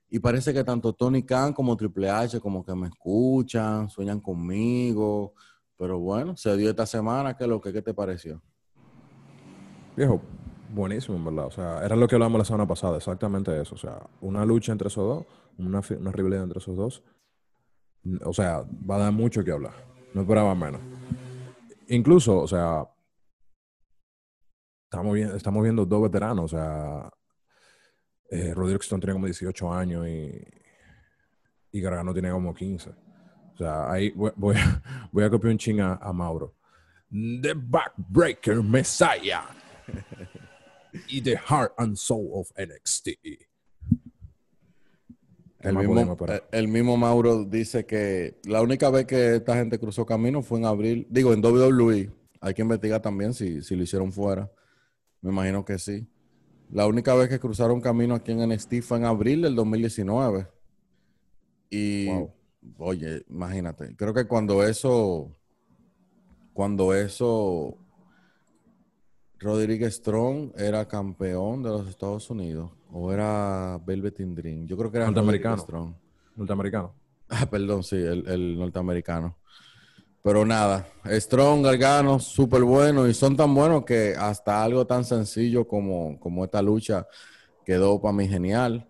Y 0.10 0.20
parece 0.20 0.54
que 0.54 0.64
tanto 0.64 0.94
Tony 0.94 1.24
Khan 1.24 1.52
como 1.52 1.76
Triple 1.76 2.10
H 2.10 2.40
como 2.40 2.64
que 2.64 2.74
me 2.74 2.88
escuchan, 2.88 3.90
sueñan 3.90 4.22
conmigo. 4.22 5.34
Pero 5.76 6.00
bueno, 6.00 6.38
se 6.38 6.56
dio 6.56 6.70
esta 6.70 6.86
semana. 6.86 7.36
¿Qué, 7.36 7.48
lo 7.48 7.60
que, 7.60 7.74
¿Qué 7.74 7.82
te 7.82 7.94
pareció? 7.94 8.42
Viejo, 9.96 10.22
buenísimo, 10.74 11.18
en 11.18 11.26
verdad. 11.26 11.46
O 11.46 11.52
sea, 11.52 11.86
era 11.86 11.96
lo 11.96 12.08
que 12.08 12.16
hablamos 12.16 12.40
la 12.40 12.46
semana 12.46 12.68
pasada, 12.68 12.98
exactamente 12.98 13.60
eso. 13.62 13.76
O 13.76 13.78
sea, 13.78 14.02
una 14.22 14.46
lucha 14.46 14.72
entre 14.72 14.88
esos 14.88 15.06
dos, 15.06 15.26
una, 15.58 15.82
una 16.00 16.12
rivalidad 16.12 16.44
entre 16.44 16.60
esos 16.60 16.76
dos. 16.76 17.04
O 18.26 18.34
sea, 18.34 18.64
va 18.90 18.96
a 18.96 19.00
dar 19.00 19.12
mucho 19.12 19.44
que 19.44 19.52
hablar. 19.52 19.74
No 20.14 20.22
esperaba 20.22 20.54
menos. 20.56 20.82
Incluso, 21.88 22.40
o 22.40 22.48
sea, 22.48 22.88
estamos, 24.86 25.14
viendo, 25.14 25.36
estamos 25.36 25.64
viendo 25.64 25.86
dos 25.86 26.04
veteranos, 26.04 26.46
o 26.46 26.58
sea, 26.58 27.10
eh, 28.30 28.54
Rodrigo 28.54 28.80
Stone 28.80 29.00
tiene 29.00 29.14
como 29.14 29.26
18 29.26 29.74
años 29.74 30.08
y, 30.08 30.44
y 31.72 31.82
Gargano 31.82 32.14
tiene 32.14 32.32
como 32.32 32.54
15. 32.54 32.90
O 32.90 33.58
sea, 33.58 33.92
ahí 33.92 34.12
voy, 34.12 34.56
a, 34.56 34.82
voy 35.12 35.24
a 35.24 35.30
copiar 35.30 35.52
un 35.52 35.58
ching 35.58 35.80
a, 35.80 36.12
Mauro. 36.14 36.56
The 37.10 37.54
Backbreaker 37.54 38.64
Messiah 38.64 39.44
y 41.08 41.22
The 41.22 41.38
Heart 41.38 41.74
and 41.78 41.96
Soul 41.96 42.30
of 42.34 42.52
NXT. 42.58 43.10
El 45.60 45.78
mismo, 45.78 46.18
el 46.52 46.68
mismo, 46.68 46.98
Mauro 46.98 47.46
dice 47.46 47.86
que 47.86 48.38
la 48.44 48.62
única 48.62 48.90
vez 48.90 49.06
que 49.06 49.36
esta 49.38 49.56
gente 49.56 49.80
cruzó 49.80 50.06
camino 50.06 50.42
fue 50.42 50.60
en 50.60 50.66
abril, 50.66 51.08
digo, 51.10 51.32
en 51.32 51.44
WWE. 51.44 52.12
Hay 52.42 52.54
que 52.54 52.62
investigar 52.62 53.02
también 53.02 53.34
si, 53.34 53.62
si 53.62 53.76
lo 53.76 53.84
hicieron 53.84 54.12
fuera. 54.12 54.52
Me 55.22 55.32
imagino 55.32 55.64
que 55.64 55.80
sí. 55.80 56.06
La 56.70 56.86
única 56.86 57.14
vez 57.16 57.30
que 57.30 57.40
cruzaron 57.40 57.80
camino 57.80 58.16
aquí 58.16 58.34
en 58.34 58.50
NXT 58.50 58.82
fue 58.82 58.98
en 58.98 59.06
abril 59.06 59.44
del 59.44 59.56
2019. 59.56 60.48
Y, 61.70 62.08
oye, 62.78 63.24
imagínate, 63.30 63.96
creo 63.96 64.14
que 64.14 64.26
cuando 64.26 64.64
eso, 64.64 65.36
cuando 66.54 66.94
eso, 66.94 67.78
Rodríguez 69.44 69.96
Strong 69.96 70.54
era 70.58 70.88
campeón 70.88 71.62
de 71.62 71.70
los 71.70 71.88
Estados 71.88 72.30
Unidos, 72.30 72.72
o 72.92 73.12
era 73.12 73.80
Velvet 73.86 74.18
Dream, 74.18 74.66
yo 74.66 74.78
creo 74.78 74.90
que 74.92 74.98
era 74.98 75.08
norteamericano. 75.08 75.58
Strong. 75.58 75.94
Norteamericano. 76.36 76.94
Ah, 77.30 77.48
perdón, 77.50 77.84
sí, 77.84 77.96
el, 77.96 78.28
el 78.28 78.60
norteamericano. 78.60 79.38
Pero 80.22 80.46
nada, 80.46 80.88
Strong, 81.06 81.64
Gargano, 81.64 82.20
súper 82.20 82.64
bueno 82.64 83.08
y 83.08 83.14
son 83.14 83.36
tan 83.36 83.54
buenos 83.56 83.84
que 83.86 84.14
hasta 84.18 84.64
algo 84.64 84.86
tan 84.86 85.04
sencillo 85.04 85.68
como, 85.68 86.20
como 86.20 86.46
esta 86.46 86.62
lucha 86.62 87.08
quedó 87.66 88.00
para 88.02 88.14
mí 88.14 88.28
genial. 88.28 88.88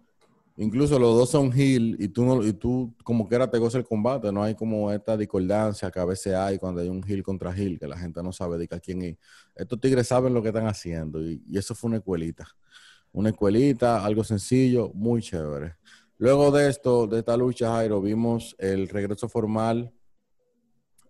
Incluso 0.56 1.00
los 1.00 1.18
dos 1.18 1.32
son 1.32 1.52
heel 1.52 1.98
y 2.00 2.10
tú, 2.10 2.24
no, 2.26 2.46
y 2.46 2.54
tú 2.54 2.94
como 3.04 3.28
quiera 3.28 3.50
te 3.50 3.58
goza 3.58 3.80
el 3.80 3.86
combate. 3.86 4.32
No 4.32 4.44
hay 4.44 4.54
como 4.56 4.92
esta 4.92 5.18
discordancia 5.18 5.90
que 5.90 6.00
a 6.00 6.06
veces 6.06 6.36
hay 6.36 6.60
cuando 6.60 6.82
hay 6.82 6.90
un 6.90 7.04
heel 7.08 7.24
contra 7.24 7.56
heel, 7.56 7.80
que 7.80 7.88
la 7.88 7.98
gente 7.98 8.22
no 8.22 8.32
sabe 8.32 8.58
de 8.58 8.68
quién 8.68 9.02
es. 9.02 9.18
Estos 9.56 9.80
tigres 9.80 10.08
saben 10.08 10.34
lo 10.34 10.42
que 10.42 10.50
están 10.50 10.68
haciendo 10.68 11.22
y, 11.22 11.42
eso 11.54 11.74
fue 11.74 11.90
una 11.90 11.98
escuelita. 11.98 12.48
Una 13.12 13.30
escuelita, 13.30 14.04
algo 14.04 14.24
sencillo, 14.24 14.92
muy 14.94 15.22
chévere. 15.22 15.76
Luego 16.18 16.52
de 16.52 16.70
esto, 16.70 17.08
de 17.08 17.20
esta 17.20 17.36
lucha, 17.36 17.72
Jairo, 17.74 18.02
vimos 18.02 18.56
el 18.60 18.88
regreso 18.90 19.28
formal 19.28 19.92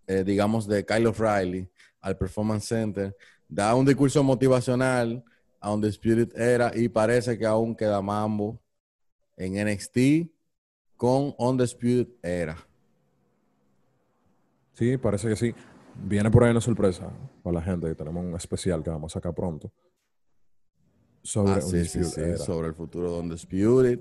eh, 0.06 0.24
digamos, 0.24 0.68
de 0.68 0.86
Kyle 0.86 1.08
O'Reilly 1.08 1.70
al 2.02 2.18
Performance 2.18 2.68
Center, 2.68 3.16
da 3.48 3.74
un 3.74 3.86
discurso 3.86 4.22
motivacional 4.22 5.24
a 5.62 5.70
donde 5.70 5.88
Spirit 5.88 6.36
era 6.36 6.72
y 6.76 6.90
parece 6.90 7.38
que 7.38 7.46
aún 7.46 7.74
queda 7.74 8.02
mambo 8.02 8.62
en 9.38 9.66
NXT 9.66 10.30
con 10.98 11.34
Undisputed 11.38 12.08
Era. 12.22 12.58
Sí, 14.74 14.98
parece 14.98 15.30
que 15.30 15.36
sí. 15.36 15.54
Viene 15.96 16.32
por 16.32 16.44
ahí 16.44 16.52
una 16.52 16.62
sorpresa 16.62 17.12
para 17.44 17.56
la 17.56 17.62
gente 17.62 17.88
que 17.88 17.96
tenemos 17.96 18.26
un 18.26 18.36
especial 18.36 18.84
que 18.84 18.90
vamos 18.90 19.12
a 19.12 19.16
sacar 19.16 19.34
pronto. 19.34 19.72
Sobre, 21.22 21.54
ah, 21.54 22.38
sobre 22.38 22.68
el 22.68 22.74
futuro 22.74 23.14
de 23.14 23.20
Undisputed 23.20 24.00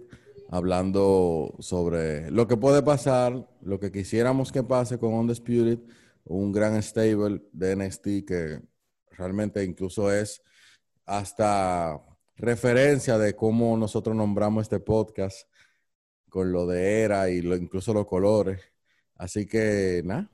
hablando 0.52 1.54
sobre 1.60 2.30
lo 2.30 2.46
que 2.46 2.58
puede 2.58 2.82
pasar, 2.82 3.48
lo 3.62 3.80
que 3.80 3.90
quisiéramos 3.90 4.52
que 4.52 4.62
pase 4.62 4.98
con 4.98 5.14
Undisputed, 5.14 5.78
un 6.24 6.52
gran 6.52 6.80
stable 6.82 7.42
de 7.52 7.74
NXT 7.74 8.04
que 8.26 8.60
realmente 9.12 9.64
incluso 9.64 10.12
es 10.12 10.42
hasta 11.06 11.98
referencia 12.36 13.18
de 13.18 13.34
cómo 13.34 13.76
nosotros 13.76 14.16
nombramos 14.16 14.62
este 14.62 14.80
podcast 14.80 15.48
con 16.28 16.50
lo 16.50 16.66
de 16.66 17.02
era 17.02 17.28
y 17.30 17.42
lo, 17.42 17.56
incluso 17.56 17.92
los 17.92 18.06
colores. 18.06 18.60
Así 19.16 19.46
que, 19.46 20.02
nada, 20.04 20.30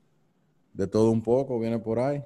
de 0.72 0.86
todo 0.86 1.10
un 1.10 1.22
poco 1.22 1.58
viene 1.58 1.78
por 1.78 1.98
ahí. 1.98 2.22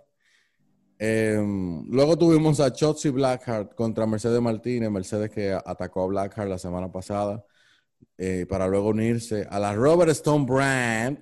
Em, 0.99 1.85
luego 1.89 2.17
tuvimos 2.17 2.61
a 2.61 2.73
Chotzi 2.73 3.09
Blackheart 3.09 3.75
contra 3.75 4.07
Mercedes 4.07 4.41
Martínez, 4.41 4.91
Mercedes 4.91 5.31
que 5.31 5.53
atacó 5.53 6.05
a 6.05 6.07
Blackheart 6.07 6.49
la 6.49 6.59
semana 6.59 6.93
pasada, 6.93 7.45
eh, 8.19 8.47
para 8.49 8.69
luego 8.69 8.91
unirse 8.91 9.47
a 9.51 9.59
la 9.59 9.75
Robert 9.75 10.11
Stone 10.11 10.47
Brand, 10.47 11.19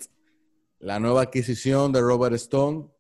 la 0.80 0.98
nueva 0.98 1.22
adquisición 1.22 1.92
de 1.92 2.00
Robert 2.00 2.34
Stone, 2.34 2.90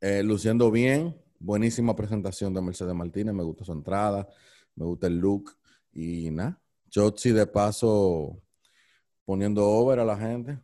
eh, 0.00 0.22
luciendo 0.22 0.70
bien, 0.70 1.20
buenísima 1.46 1.94
presentación 1.94 2.52
de 2.52 2.60
Mercedes 2.60 2.94
Martínez, 2.94 3.32
me 3.32 3.44
gusta 3.44 3.64
su 3.64 3.72
entrada, 3.72 4.28
me 4.74 4.84
gusta 4.84 5.06
el 5.06 5.18
look 5.18 5.56
y 5.92 6.28
nada, 6.30 6.60
Chotzi 6.90 7.30
de 7.30 7.46
paso 7.46 8.42
poniendo 9.24 9.64
over 9.64 10.00
a 10.00 10.04
la 10.04 10.16
gente. 10.16 10.58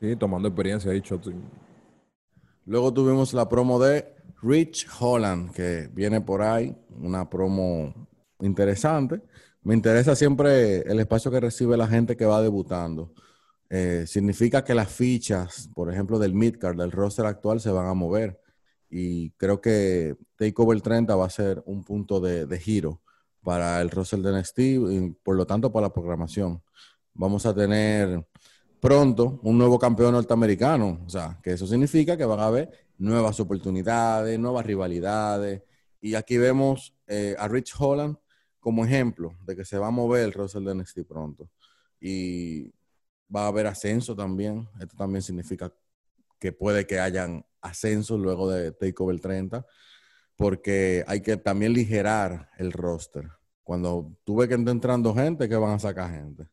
Sí, 0.00 0.16
tomando 0.16 0.48
experiencia 0.48 0.90
ahí, 0.90 1.02
Chotzi. 1.02 1.32
Luego 2.64 2.92
tuvimos 2.92 3.34
la 3.34 3.48
promo 3.48 3.78
de 3.78 4.14
Rich 4.42 4.88
Holland, 4.98 5.52
que 5.52 5.88
viene 5.92 6.20
por 6.20 6.42
ahí, 6.42 6.74
una 6.88 7.28
promo 7.28 8.08
interesante. 8.40 9.20
Me 9.62 9.74
interesa 9.74 10.16
siempre 10.16 10.80
el 10.80 10.98
espacio 10.98 11.30
que 11.30 11.40
recibe 11.40 11.76
la 11.76 11.86
gente 11.86 12.16
que 12.16 12.24
va 12.24 12.40
debutando. 12.42 13.12
Eh, 13.68 14.04
significa 14.06 14.64
que 14.64 14.74
las 14.74 14.90
fichas, 14.90 15.68
por 15.74 15.92
ejemplo, 15.92 16.18
del 16.18 16.34
midcard, 16.34 16.76
del 16.76 16.90
roster 16.90 17.26
actual, 17.26 17.60
se 17.60 17.70
van 17.70 17.86
a 17.86 17.94
mover. 17.94 18.41
Y 18.94 19.30
creo 19.38 19.58
que 19.58 20.16
Takeover 20.36 20.82
30 20.82 21.16
va 21.16 21.24
a 21.24 21.30
ser 21.30 21.62
un 21.64 21.82
punto 21.82 22.20
de, 22.20 22.58
giro 22.58 23.00
para 23.42 23.80
el 23.80 23.90
roster 23.90 24.20
de 24.20 24.38
NXT 24.38 24.58
y 24.58 25.10
por 25.22 25.34
lo 25.34 25.46
tanto 25.46 25.72
para 25.72 25.86
la 25.86 25.92
programación. 25.94 26.62
Vamos 27.14 27.46
a 27.46 27.54
tener 27.54 28.22
pronto 28.80 29.40
un 29.44 29.56
nuevo 29.56 29.78
campeón 29.78 30.12
norteamericano. 30.12 31.00
O 31.06 31.08
sea, 31.08 31.40
que 31.42 31.52
eso 31.52 31.66
significa 31.66 32.18
que 32.18 32.26
van 32.26 32.40
a 32.40 32.48
haber 32.48 32.70
nuevas 32.98 33.40
oportunidades, 33.40 34.38
nuevas 34.38 34.66
rivalidades. 34.66 35.62
Y 35.98 36.14
aquí 36.14 36.36
vemos 36.36 36.94
eh, 37.06 37.34
a 37.38 37.48
Rich 37.48 37.72
Holland 37.78 38.18
como 38.60 38.84
ejemplo 38.84 39.38
de 39.46 39.56
que 39.56 39.64
se 39.64 39.78
va 39.78 39.86
a 39.86 39.90
mover 39.90 40.24
el 40.24 40.34
roster 40.34 40.60
de 40.60 40.74
NXT 40.74 40.98
pronto. 41.08 41.48
Y 41.98 42.70
va 43.34 43.44
a 43.44 43.46
haber 43.46 43.68
ascenso 43.68 44.14
también. 44.14 44.68
Esto 44.78 44.98
también 44.98 45.22
significa 45.22 45.72
que 46.38 46.52
puede 46.52 46.86
que 46.86 47.00
hayan 47.00 47.46
ascensos 47.62 48.20
luego 48.20 48.50
de 48.50 48.72
Takeover 48.72 49.20
30, 49.20 49.64
porque 50.36 51.04
hay 51.06 51.22
que 51.22 51.36
también 51.36 51.72
ligerar 51.72 52.50
el 52.58 52.72
roster. 52.72 53.28
Cuando 53.62 54.12
tuve 54.24 54.48
que 54.48 54.54
estar 54.54 54.68
entrando 54.68 55.14
gente, 55.14 55.48
que 55.48 55.56
van 55.56 55.74
a 55.74 55.78
sacar 55.78 56.10
gente. 56.10 56.48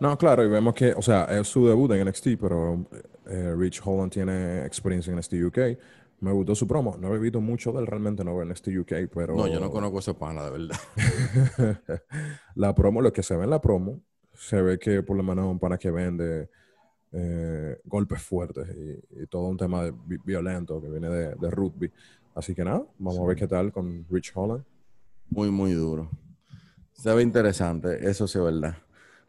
No, 0.00 0.16
claro, 0.18 0.44
y 0.44 0.48
vemos 0.48 0.74
que, 0.74 0.92
o 0.94 1.02
sea, 1.02 1.24
es 1.24 1.46
su 1.46 1.66
debut 1.66 1.92
en 1.92 2.08
NXT, 2.08 2.28
pero 2.40 2.88
eh, 3.26 3.54
Rich 3.56 3.82
Holland 3.84 4.10
tiene 4.12 4.64
experiencia 4.64 5.12
en 5.12 5.18
NXT 5.18 5.34
UK. 5.46 5.58
Me 6.20 6.32
gustó 6.32 6.54
su 6.54 6.66
promo. 6.66 6.96
No 6.98 7.14
he 7.14 7.18
visto 7.18 7.40
mucho 7.40 7.72
de 7.72 7.80
él, 7.80 7.86
realmente 7.86 8.24
no 8.24 8.36
veo 8.36 8.44
NXT 8.44 8.68
UK, 8.80 8.92
pero... 9.14 9.36
No, 9.36 9.46
yo 9.46 9.60
no 9.60 9.70
conozco 9.70 10.00
ese 10.00 10.14
pana, 10.14 10.44
de 10.44 10.50
verdad. 10.50 10.76
la 12.54 12.74
promo, 12.74 13.00
lo 13.00 13.12
que 13.12 13.22
se 13.22 13.36
ve 13.36 13.44
en 13.44 13.50
la 13.50 13.60
promo, 13.60 14.00
se 14.34 14.60
ve 14.60 14.78
que 14.78 15.02
por 15.02 15.16
lo 15.16 15.22
menos 15.22 15.44
es 15.44 15.50
un 15.50 15.58
pana 15.58 15.78
que 15.78 15.90
vende 15.90 16.48
eh, 17.12 17.78
golpes 17.84 18.22
fuertes 18.22 18.66
y, 18.74 19.26
todo 19.26 19.48
un 19.48 19.56
tema 19.56 19.84
de, 19.84 19.94
violento 20.24 20.80
que 20.80 20.88
viene 20.88 21.08
de, 21.08 21.34
de, 21.34 21.50
rugby. 21.50 21.90
Así 22.34 22.54
que 22.54 22.64
nada, 22.64 22.84
vamos 22.98 23.20
a 23.20 23.26
ver 23.26 23.36
qué 23.36 23.46
tal 23.46 23.70
con 23.70 24.06
Rich 24.10 24.32
Holland. 24.34 24.64
Muy, 25.28 25.50
muy 25.50 25.72
duro. 25.72 26.10
Se 26.92 27.12
ve 27.12 27.22
interesante, 27.22 28.08
eso 28.08 28.26
sí 28.26 28.38
es 28.38 28.44
verdad. 28.44 28.76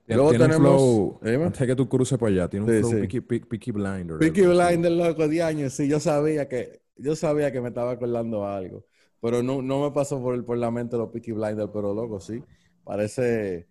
Luego 0.08 0.32
tenemos. 0.32 0.58
Flow, 0.58 1.19
antes 1.46 1.65
que 1.65 1.76
tú 1.76 1.88
cruces 1.88 2.17
por 2.17 2.30
allá, 2.30 2.50
tiene 2.50 2.65
un 2.65 2.80
flow 2.80 2.91
sí. 2.91 3.22
Picky, 3.22 3.72
Blinder. 3.72 4.17
Picky 4.17 4.41
Blinder, 4.41 4.91
loco, 4.91 5.28
de 5.28 5.41
años. 5.41 5.74
Sí, 5.74 5.88
yo 5.88 6.00
sabía 6.00 6.48
que, 6.48 6.82
yo 6.98 7.15
sabía 7.15 7.52
que 7.52 7.62
me 7.62 7.69
estaba 7.69 7.91
acordando 7.91 8.46
algo. 8.46 8.86
Pero 9.22 9.41
no, 9.41 9.62
no 9.62 9.82
me 9.82 9.91
pasó 9.91 10.22
por, 10.22 10.36
el, 10.36 10.43
por 10.43 10.58
la 10.58 10.69
mente 10.72 10.98
los 10.98 11.10
Picky 11.10 11.32
Blinders, 11.32 11.69
pero 11.74 11.93
loco, 11.93 12.19
sí. 12.19 12.43
Parece 12.84 13.67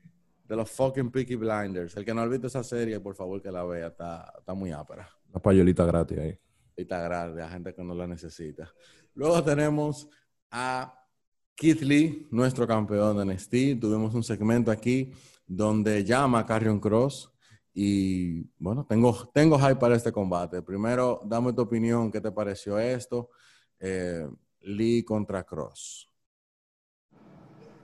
de 0.52 0.56
los 0.56 0.70
fucking 0.70 1.10
Picky 1.10 1.34
Blinders. 1.34 1.96
El 1.96 2.04
que 2.04 2.12
no 2.12 2.20
ha 2.20 2.26
visto 2.26 2.46
esa 2.46 2.62
serie, 2.62 3.00
por 3.00 3.14
favor 3.14 3.40
que 3.40 3.50
la 3.50 3.64
vea. 3.64 3.86
Está, 3.86 4.34
está 4.38 4.52
muy 4.52 4.70
ápera. 4.70 5.08
Una 5.30 5.40
payolita 5.40 5.86
gratis 5.86 6.18
ahí. 6.18 6.38
Payolita 6.76 7.02
gratis 7.04 7.40
a 7.40 7.48
gente 7.48 7.74
que 7.74 7.82
no 7.82 7.94
la 7.94 8.06
necesita. 8.06 8.70
Luego 9.14 9.42
tenemos 9.42 10.10
a 10.50 11.06
Keith 11.54 11.80
Lee, 11.80 12.28
nuestro 12.30 12.66
campeón 12.66 13.16
de 13.16 13.32
NXT. 13.32 13.80
Tuvimos 13.80 14.14
un 14.14 14.22
segmento 14.22 14.70
aquí 14.70 15.10
donde 15.46 16.04
llama 16.04 16.40
a 16.40 16.44
Carrion 16.44 16.78
Cross. 16.78 17.32
Y 17.72 18.42
bueno, 18.58 18.84
tengo, 18.86 19.30
tengo 19.32 19.58
hype 19.58 19.76
para 19.76 19.96
este 19.96 20.12
combate. 20.12 20.60
Primero, 20.60 21.22
dame 21.24 21.54
tu 21.54 21.62
opinión, 21.62 22.10
¿qué 22.12 22.20
te 22.20 22.30
pareció 22.30 22.78
esto? 22.78 23.30
Eh, 23.80 24.28
Lee 24.60 25.02
contra 25.02 25.44
Cross. 25.44 26.11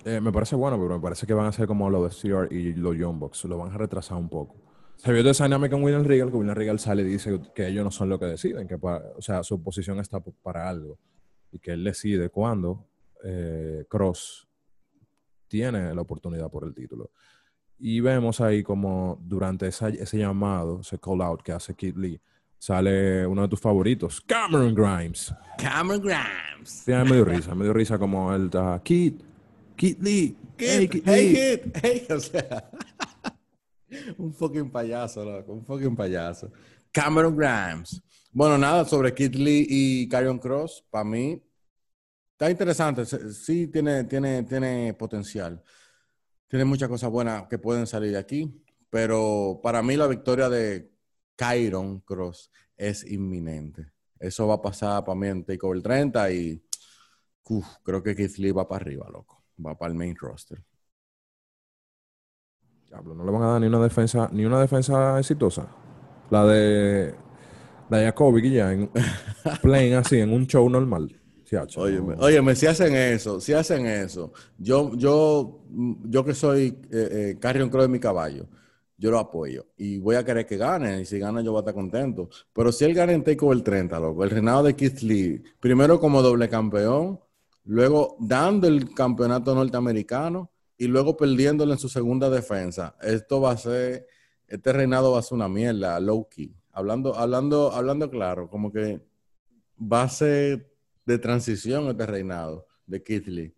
Eh, 0.04 0.20
me 0.20 0.32
parece 0.32 0.56
bueno, 0.56 0.78
pero 0.78 0.94
me 0.94 1.00
parece 1.00 1.26
que 1.26 1.34
van 1.34 1.46
a 1.46 1.52
ser 1.52 1.66
como 1.66 1.90
lo 1.90 2.08
de 2.08 2.10
CR 2.10 2.52
y 2.52 2.74
los 2.74 2.96
Young 2.96 3.18
Bucks. 3.18 3.44
Lo 3.44 3.58
van 3.58 3.72
a 3.72 3.78
retrasar 3.78 4.16
un 4.18 4.28
poco. 4.28 4.56
Se 4.96 5.12
vio 5.12 5.22
de 5.22 5.30
esa 5.30 5.44
dinámica 5.44 5.70
con 5.70 5.84
William 5.84 6.04
Regal, 6.04 6.30
que 6.30 6.36
William 6.36 6.56
Regal 6.56 6.78
sale 6.80 7.02
y 7.02 7.04
dice 7.04 7.40
que 7.54 7.68
ellos 7.68 7.84
no 7.84 7.90
son 7.90 8.08
lo 8.08 8.18
que 8.18 8.26
deciden, 8.26 8.66
que 8.66 8.76
o 8.82 9.22
sea, 9.22 9.44
su 9.44 9.62
posición 9.62 10.00
está 10.00 10.18
para 10.20 10.68
algo 10.68 10.98
y 11.52 11.60
que 11.60 11.72
él 11.72 11.84
decide 11.84 12.30
cuándo 12.30 12.88
eh, 13.22 13.84
Cross 13.88 14.48
tiene 15.46 15.94
la 15.94 16.02
oportunidad 16.02 16.50
por 16.50 16.64
el 16.64 16.74
título. 16.74 17.12
Y 17.78 18.00
vemos 18.00 18.40
ahí 18.40 18.64
como 18.64 19.18
durante 19.22 19.68
ese 19.68 20.18
llamado, 20.18 20.80
ese 20.80 20.98
call 20.98 21.22
out 21.22 21.42
que 21.42 21.52
hace 21.52 21.74
Kid 21.74 21.96
Lee, 21.96 22.20
sale 22.58 23.24
uno 23.24 23.42
de 23.42 23.48
tus 23.48 23.60
favoritos, 23.60 24.20
Cameron 24.22 24.74
Grimes. 24.74 25.32
Cameron 25.58 26.02
Grimes. 26.02 26.68
Sí, 26.84 26.90
me 26.90 27.14
dio 27.14 27.24
risa, 27.24 27.54
me 27.54 27.64
dio 27.64 27.72
risa 27.72 27.98
como 27.98 28.34
él 28.34 28.46
está, 28.46 28.80
Kid, 28.82 29.22
Kid 29.78 29.98
Lee, 30.00 30.36
hey, 30.58 30.88
Kid, 30.88 31.02
hey, 31.06 31.60
Kid, 31.62 31.72
hey, 31.80 32.06
o 32.10 32.18
sea, 32.18 32.68
un 34.18 34.34
fucking 34.34 34.72
payaso, 34.72 35.24
loco, 35.24 35.52
un 35.52 35.64
fucking 35.64 35.94
payaso. 35.94 36.50
Cameron 36.90 37.36
Grimes. 37.36 38.02
Bueno, 38.32 38.58
nada 38.58 38.84
sobre 38.84 39.14
Kid 39.14 39.36
Lee 39.36 39.66
y 39.70 40.08
Carrion 40.08 40.40
Cross, 40.40 40.84
para 40.90 41.04
mí, 41.04 41.40
está 42.32 42.50
interesante, 42.50 43.04
sí 43.06 43.68
tiene, 43.68 44.02
tiene, 44.02 44.42
tiene 44.42 44.94
potencial. 44.94 45.62
Tiene 46.48 46.64
muchas 46.64 46.88
cosas 46.88 47.08
buenas 47.08 47.46
que 47.46 47.58
pueden 47.58 47.86
salir 47.86 48.10
de 48.10 48.18
aquí, 48.18 48.52
pero 48.90 49.60
para 49.62 49.80
mí 49.80 49.96
la 49.96 50.08
victoria 50.08 50.48
de 50.48 50.90
Kyron 51.36 52.00
Cross 52.00 52.50
es 52.76 53.08
inminente. 53.08 53.92
Eso 54.18 54.48
va 54.48 54.54
a 54.54 54.62
pasar 54.62 55.04
para 55.04 55.14
mí 55.14 55.28
en 55.28 55.44
Takeover 55.44 55.80
30 55.82 56.32
y 56.32 56.64
creo 57.84 58.02
que 58.02 58.16
Keith 58.16 58.38
Lee 58.38 58.50
va 58.50 58.66
para 58.66 58.82
arriba, 58.82 59.08
loco. 59.08 59.37
Va 59.64 59.76
para 59.76 59.92
el 59.92 59.98
main 59.98 60.14
roster. 60.16 60.62
Diablo, 62.86 63.14
no 63.14 63.24
le 63.24 63.30
van 63.30 63.42
a 63.42 63.46
dar 63.52 63.60
ni 63.60 63.66
una 63.66 63.80
defensa, 63.80 64.28
ni 64.32 64.44
una 64.44 64.60
defensa 64.60 65.18
exitosa. 65.18 65.68
La 66.30 66.44
de 66.44 67.14
la 67.90 67.98
de 67.98 68.04
Jacoby 68.04 68.50
ya 68.50 68.72
en 68.72 68.90
así, 69.94 70.18
en 70.18 70.32
un 70.32 70.46
show 70.46 70.68
normal. 70.68 71.14
Oye, 72.18 72.42
me 72.42 72.54
si 72.54 72.66
hacen 72.66 72.94
eso, 72.94 73.40
si 73.40 73.54
hacen 73.54 73.86
eso, 73.86 74.32
yo, 74.58 74.94
yo, 74.94 75.64
yo 76.04 76.24
que 76.24 76.34
soy 76.34 76.78
eh, 76.90 77.08
eh, 77.10 77.36
Carrion 77.40 77.70
Crow 77.70 77.82
de 77.82 77.88
mi 77.88 77.98
caballo, 77.98 78.46
yo 78.98 79.10
lo 79.10 79.18
apoyo 79.18 79.66
y 79.76 79.98
voy 79.98 80.16
a 80.16 80.24
querer 80.24 80.44
que 80.44 80.56
gane. 80.58 81.00
Y 81.00 81.04
si 81.06 81.18
gana, 81.18 81.40
yo 81.40 81.52
voy 81.52 81.60
a 81.60 81.62
estar 81.62 81.74
contento. 81.74 82.28
Pero 82.52 82.70
si 82.72 82.84
él 82.84 82.94
gana 82.94 83.12
en 83.12 83.24
Takeover 83.24 83.62
30, 83.62 83.98
loco, 83.98 84.24
el 84.24 84.30
reinado 84.30 84.62
de 84.64 84.76
Keith 84.76 85.00
Lee, 85.00 85.42
primero 85.60 85.98
como 86.00 86.20
doble 86.20 86.48
campeón, 86.48 87.20
luego 87.68 88.16
dando 88.18 88.66
el 88.66 88.94
campeonato 88.94 89.54
norteamericano 89.54 90.50
y 90.78 90.86
luego 90.86 91.16
perdiéndolo 91.16 91.74
en 91.74 91.78
su 91.78 91.90
segunda 91.90 92.30
defensa, 92.30 92.96
esto 93.02 93.42
va 93.42 93.52
a 93.52 93.56
ser, 93.58 94.06
este 94.46 94.72
reinado 94.72 95.12
va 95.12 95.18
a 95.18 95.22
ser 95.22 95.36
una 95.36 95.48
mierda, 95.48 96.00
low 96.00 96.28
key. 96.30 96.56
Hablando, 96.72 97.14
hablando, 97.14 97.70
hablando 97.72 98.10
claro, 98.10 98.48
como 98.48 98.72
que 98.72 99.04
va 99.80 100.04
a 100.04 100.08
ser 100.08 100.72
de 101.04 101.18
transición 101.18 101.88
este 101.88 102.06
reinado 102.06 102.66
de 102.86 103.02
Keith 103.02 103.26
Lee. 103.26 103.54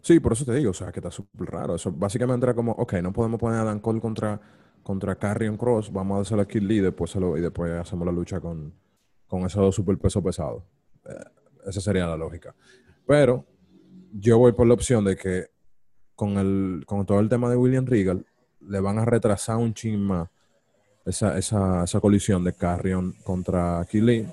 Sí, 0.00 0.20
por 0.20 0.32
eso 0.32 0.46
te 0.46 0.54
digo, 0.54 0.70
o 0.70 0.74
sea, 0.74 0.90
que 0.90 1.00
está 1.00 1.10
súper 1.10 1.50
raro. 1.50 1.74
Eso 1.74 1.92
básicamente 1.92 2.46
era 2.46 2.54
como, 2.54 2.72
ok, 2.72 2.94
no 3.02 3.12
podemos 3.12 3.38
poner 3.38 3.60
a 3.60 3.64
Dan 3.64 3.80
Cole 3.80 4.00
contra, 4.00 4.40
contra 4.82 5.16
Carrion 5.16 5.58
Cross, 5.58 5.92
vamos 5.92 6.18
a 6.18 6.20
hacerlo 6.22 6.42
a 6.44 6.48
Keith 6.48 6.62
Lee 6.62 6.80
después 6.80 7.14
y 7.14 7.40
después 7.40 7.72
hacemos 7.72 8.06
la 8.06 8.12
lucha 8.12 8.40
con, 8.40 8.72
con 9.26 9.44
esos 9.44 9.60
dos 9.60 9.74
super 9.74 9.98
pesos 9.98 10.22
pesados. 10.24 10.62
Eh, 11.04 11.12
esa 11.66 11.82
sería 11.82 12.06
la 12.06 12.16
lógica. 12.16 12.54
Pero 13.10 13.44
yo 14.12 14.38
voy 14.38 14.52
por 14.52 14.68
la 14.68 14.74
opción 14.74 15.04
de 15.04 15.16
que 15.16 15.46
con, 16.14 16.38
el, 16.38 16.84
con 16.86 17.04
todo 17.04 17.18
el 17.18 17.28
tema 17.28 17.50
de 17.50 17.56
William 17.56 17.84
Regal, 17.84 18.24
le 18.60 18.78
van 18.78 19.00
a 19.00 19.04
retrasar 19.04 19.56
un 19.56 19.74
chin 19.74 20.00
más 20.00 20.28
esa, 21.04 21.36
esa, 21.36 21.82
esa 21.82 21.98
colisión 21.98 22.44
de 22.44 22.52
Carrion 22.52 23.16
contra 23.24 23.84
Keith 23.90 24.04
Lee 24.04 24.28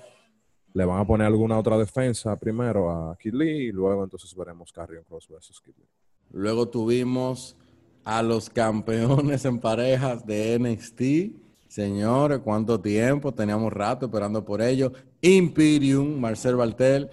le 0.74 0.86
van 0.86 1.00
a 1.00 1.08
poner 1.08 1.26
alguna 1.26 1.58
otra 1.58 1.76
defensa 1.76 2.38
primero 2.38 2.92
a 2.92 3.18
Kid 3.18 3.34
Lee 3.34 3.70
y 3.70 3.72
luego 3.72 4.04
entonces 4.04 4.36
veremos 4.36 4.72
Carrion 4.72 5.04
Cross 5.06 5.28
versus 5.28 5.60
Kid 5.60 5.74
Lee. 5.76 5.90
Luego 6.34 6.70
tuvimos 6.70 7.58
a 8.04 8.22
los 8.22 8.48
campeones 8.48 9.44
en 9.46 9.60
parejas 9.60 10.24
de 10.24 10.60
NXT. 10.60 11.68
Señores, 11.68 12.42
cuánto 12.44 12.80
tiempo, 12.80 13.34
teníamos 13.34 13.74
rato 13.74 14.06
esperando 14.06 14.46
por 14.46 14.62
ello. 14.62 14.92
Imperium, 15.22 16.20
Marcel 16.20 16.56
Bartel 16.56 17.10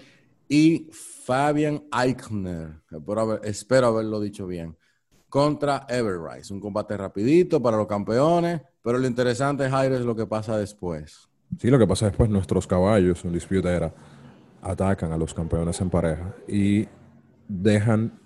y 0.47 0.91
Fabian 1.25 1.83
Eichner. 1.91 2.81
Espero, 2.91 3.21
haber- 3.21 3.39
espero 3.43 3.87
haberlo 3.87 4.19
dicho 4.19 4.45
bien. 4.45 4.77
Contra 5.27 5.85
Everrise. 5.89 6.53
Un 6.53 6.59
combate 6.59 6.95
rapidito 6.95 7.59
para 7.61 7.77
los 7.77 7.87
campeones, 7.87 8.61
pero 8.83 8.99
lo 8.99 9.07
interesante, 9.07 9.67
Jairo, 9.69 9.95
es 9.95 10.05
lo 10.05 10.15
que 10.15 10.27
pasa 10.27 10.55
después. 10.57 11.27
Sí, 11.59 11.69
lo 11.71 11.79
que 11.79 11.87
pasa 11.87 12.05
después, 12.05 12.29
nuestros 12.29 12.67
caballos, 12.67 13.23
un 13.25 13.33
dispute 13.33 13.67
era, 13.67 13.91
atacan 14.61 15.11
a 15.11 15.17
los 15.17 15.33
campeones 15.33 15.81
en 15.81 15.89
pareja 15.89 16.35
y 16.47 16.87
dejan 17.47 18.19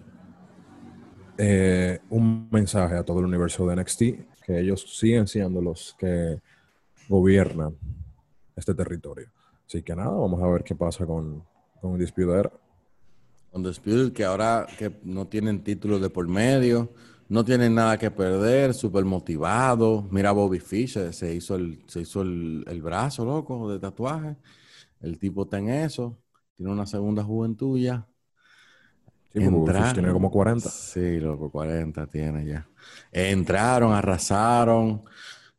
eh, 1.38 2.00
un 2.10 2.50
mensaje 2.52 2.96
a 2.96 3.04
todo 3.04 3.20
el 3.20 3.26
universo 3.26 3.66
de 3.66 3.76
NXT, 3.78 4.00
que 4.46 4.60
ellos 4.60 4.98
siguen 4.98 5.26
siendo 5.28 5.62
los 5.62 5.96
que 5.98 6.42
gobiernan 7.08 7.78
este 8.56 8.74
territorio. 8.74 9.30
Así 9.66 9.82
que 9.84 9.96
nada, 9.96 10.12
vamos 10.12 10.42
a 10.44 10.48
ver 10.48 10.64
qué 10.64 10.76
pasa 10.76 11.06
con, 11.06 11.44
con 11.80 11.94
el 11.94 12.00
dispute 12.00 12.32
era. 12.40 12.52
Undisputed, 13.52 14.14
que 14.14 14.26
ahora 14.26 14.68
que 14.78 15.00
no 15.04 15.28
tienen 15.28 15.64
títulos 15.64 16.02
de 16.02 16.10
por 16.10 16.28
medio, 16.28 16.94
no 17.28 17.44
tienen 17.46 17.76
nada 17.76 17.98
que 17.98 18.12
perder, 18.12 18.74
súper 18.74 19.06
motivado. 19.06 20.08
Mira, 20.12 20.32
Bobby 20.32 20.60
Fish 20.60 20.98
eh, 20.98 21.14
se 21.14 21.34
hizo, 21.34 21.56
el, 21.56 21.84
se 21.88 22.02
hizo 22.02 22.22
el, 22.22 22.64
el 22.68 22.82
brazo, 22.82 23.26
loco, 23.26 23.72
de 23.72 23.80
tatuaje. 23.80 24.36
El 25.00 25.18
tipo 25.20 25.44
está 25.44 25.60
en 25.60 25.70
eso, 25.70 26.18
tiene 26.56 26.72
una 26.72 26.86
segunda 26.86 27.24
juventud 27.24 27.80
ya. 27.80 28.08
Sí, 29.34 29.44
Entraron. 29.44 29.94
tiene 29.94 30.12
como 30.12 30.32
40. 30.32 30.68
Sí, 30.70 31.20
loco, 31.20 31.52
40 31.52 32.08
tiene 32.08 32.46
ya. 32.46 32.68
Entraron, 33.12 33.94
arrasaron. 33.94 35.04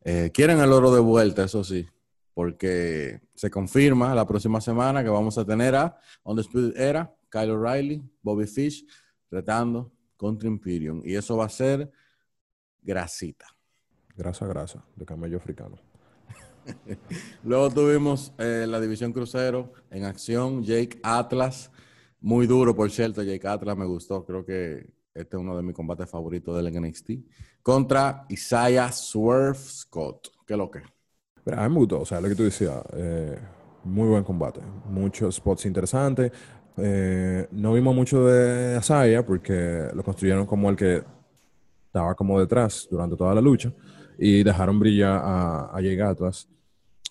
Eh, 0.05 0.31
quieren 0.35 0.59
el 0.61 0.73
oro 0.73 0.93
de 0.93 1.01
vuelta, 1.01 1.45
eso 1.45 1.63
sí, 1.63 1.87
porque 2.35 3.21
se 3.35 3.51
confirma 3.51 4.15
la 4.15 4.27
próxima 4.27 4.61
semana 4.61 5.05
que 5.05 5.11
vamos 5.11 5.39
a 5.39 5.45
tener 5.45 5.77
a 5.77 5.97
Undisputed 6.25 6.77
Era, 6.81 7.15
Kyle 7.31 7.53
O'Reilly, 7.53 8.03
Bobby 8.23 8.47
Fish, 8.47 8.85
retando 9.31 9.93
contra 10.17 10.49
Imperium. 10.49 11.03
Y 11.05 11.15
eso 11.15 11.37
va 11.37 11.47
a 11.47 11.49
ser 11.49 11.91
grasita. 12.83 13.47
Grasa, 14.17 14.47
grasa, 14.47 14.85
de 14.97 15.07
camello 15.07 15.39
africano. 15.39 15.79
Luego 17.45 17.71
tuvimos 17.71 18.33
eh, 18.39 18.67
la 18.69 18.81
división 18.81 19.13
crucero 19.13 19.73
en 19.91 20.05
acción, 20.05 20.63
Jake 20.63 21.01
Atlas, 21.03 21.71
muy 22.21 22.47
duro 22.47 22.75
por 22.75 22.91
cierto, 22.91 23.23
Jake 23.23 23.49
Atlas 23.49 23.77
me 23.77 23.87
gustó, 23.87 24.25
creo 24.25 24.45
que 24.45 24.93
este 25.15 25.37
es 25.37 25.41
uno 25.41 25.57
de 25.57 25.63
mis 25.63 25.75
combates 25.75 26.09
favoritos 26.09 26.55
del 26.57 26.73
NXT, 26.81 27.11
contra 27.63 28.27
Isaiah 28.29 28.93
Swerve 28.93 29.59
Scott, 29.59 30.29
¿qué 30.47 30.55
es 30.55 30.59
lo 30.59 30.71
que? 30.71 30.83
Pero 31.43 31.59
a 31.59 31.69
mí 31.69 31.75
me 31.75 31.81
gustó, 31.81 32.01
o 32.01 32.05
sea, 32.05 32.21
lo 32.21 32.29
que 32.29 32.35
tú 32.35 32.45
decías, 32.45 32.83
eh, 32.93 33.39
muy 33.85 34.09
buen 34.09 34.25
combate, 34.25 34.61
muchos 34.85 35.37
spots 35.37 35.65
interesantes. 35.67 36.31
Eh, 36.83 37.47
no 37.53 37.73
vimos 37.73 37.95
mucho 37.95 38.27
de 38.27 38.77
Asaya 38.77 39.25
porque 39.25 39.89
lo 39.95 40.03
construyeron 40.03 40.47
como 40.47 40.71
el 40.71 40.77
que 40.77 41.03
estaba 41.87 42.15
como 42.15 42.39
detrás 42.39 42.89
durante 42.91 43.17
toda 43.17 43.35
la 43.35 43.41
lucha 43.41 43.73
y 44.19 44.43
dejaron 44.43 44.79
brillar 44.79 45.21
a, 45.25 45.77
a 45.77 46.11
Atlas, 46.11 46.49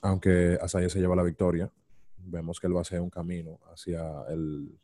aunque 0.01 0.57
Asaya 0.61 0.89
se 0.89 0.99
lleva 0.99 1.15
la 1.15 1.23
victoria. 1.23 1.69
Vemos 2.17 2.59
que 2.59 2.67
él 2.67 2.75
va 2.75 2.79
a 2.79 2.81
hacer 2.81 3.01
un 3.01 3.09
camino 3.09 3.59
hacia 3.71 4.01
el 4.29 4.77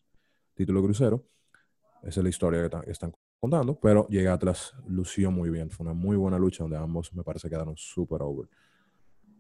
título 0.56 0.82
crucero. 0.82 1.24
Esa 2.02 2.20
es 2.20 2.24
la 2.24 2.30
historia 2.30 2.70
que, 2.70 2.92
están 2.92 3.14
contando, 3.40 3.80
pero 3.80 4.08
Jake 4.10 4.28
Atlas 4.28 4.74
lució 4.88 5.32
muy 5.32 5.50
bien. 5.50 5.70
Fue 5.70 5.86
una 5.86 5.94
muy 5.94 6.18
buena 6.18 6.40
lucha 6.40 6.64
donde 6.64 6.78
ambos 6.78 7.14
me 7.14 7.24
parece 7.24 7.50
quedaron 7.50 7.76
súper 7.78 8.22
over. 8.22 8.48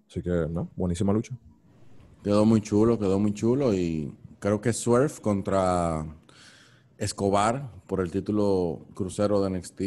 Así 0.07 0.21
que, 0.21 0.47
no, 0.49 0.71
buenísima 0.75 1.11
lucha. 1.11 1.35
Quedó 2.23 2.45
muy 2.45 2.61
chulo, 2.61 2.97
quedó 2.97 3.19
muy 3.19 3.33
chulo 3.33 3.73
y 3.73 4.13
creo 4.45 4.61
que 4.61 4.73
Swerve 4.73 5.15
contra 5.23 6.05
Escobar 6.99 7.81
por 7.87 7.99
el 7.99 8.11
título 8.11 8.85
crucero 8.93 9.41
de 9.41 9.49
NXT 9.49 9.81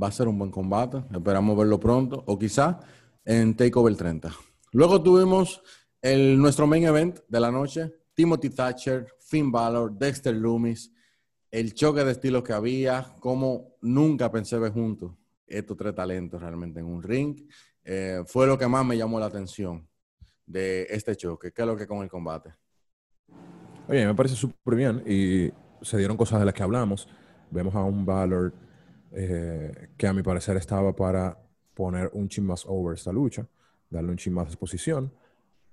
va 0.00 0.06
a 0.06 0.12
ser 0.12 0.28
un 0.28 0.38
buen 0.38 0.52
combate. 0.52 1.02
Esperamos 1.12 1.58
verlo 1.58 1.80
pronto 1.80 2.22
o 2.24 2.38
quizá 2.38 2.78
en 3.24 3.56
Takeover 3.56 3.96
30. 3.96 4.30
Luego 4.70 5.02
tuvimos 5.02 5.60
nuestro 6.04 6.68
main 6.68 6.84
event 6.84 7.18
de 7.26 7.40
la 7.40 7.50
noche, 7.50 7.92
Timothy 8.14 8.50
Thatcher, 8.50 9.08
Finn 9.18 9.50
Balor, 9.50 9.92
Dexter 9.98 10.36
Loomis, 10.36 10.92
el 11.50 11.74
choque 11.74 12.04
de 12.04 12.12
estilos 12.12 12.44
que 12.44 12.52
había, 12.52 13.12
como 13.18 13.74
nunca 13.80 14.30
pensé 14.30 14.56
ver 14.56 14.70
juntos 14.70 15.14
estos 15.48 15.76
tres 15.76 15.96
talentos 15.96 16.40
realmente 16.40 16.78
en 16.78 16.86
un 16.86 17.02
ring. 17.02 17.50
Eh, 17.82 18.22
fue 18.24 18.46
lo 18.46 18.56
que 18.56 18.68
más 18.68 18.86
me 18.86 18.96
llamó 18.96 19.18
la 19.18 19.26
atención 19.26 19.84
de 20.46 20.86
este 20.90 21.16
choque. 21.16 21.50
¿Qué 21.52 21.62
es 21.62 21.66
lo 21.66 21.76
que 21.76 21.88
con 21.88 22.04
el 22.04 22.08
combate? 22.08 22.54
Oye, 23.88 24.04
me 24.04 24.14
parece 24.16 24.34
súper 24.34 24.74
bien 24.74 25.02
y 25.06 25.52
se 25.80 25.96
dieron 25.96 26.16
cosas 26.16 26.40
de 26.40 26.46
las 26.46 26.54
que 26.54 26.62
hablamos. 26.62 27.08
Vemos 27.52 27.72
a 27.76 27.84
un 27.84 28.04
Valor 28.04 28.52
eh, 29.12 29.90
que 29.96 30.08
a 30.08 30.12
mi 30.12 30.24
parecer 30.24 30.56
estaba 30.56 30.94
para 30.94 31.38
poner 31.72 32.10
un 32.12 32.28
chin 32.28 32.44
más 32.44 32.64
over 32.66 32.96
esta 32.96 33.12
lucha, 33.12 33.46
darle 33.88 34.10
un 34.10 34.16
chin 34.16 34.32
más 34.32 34.48
exposición, 34.48 35.12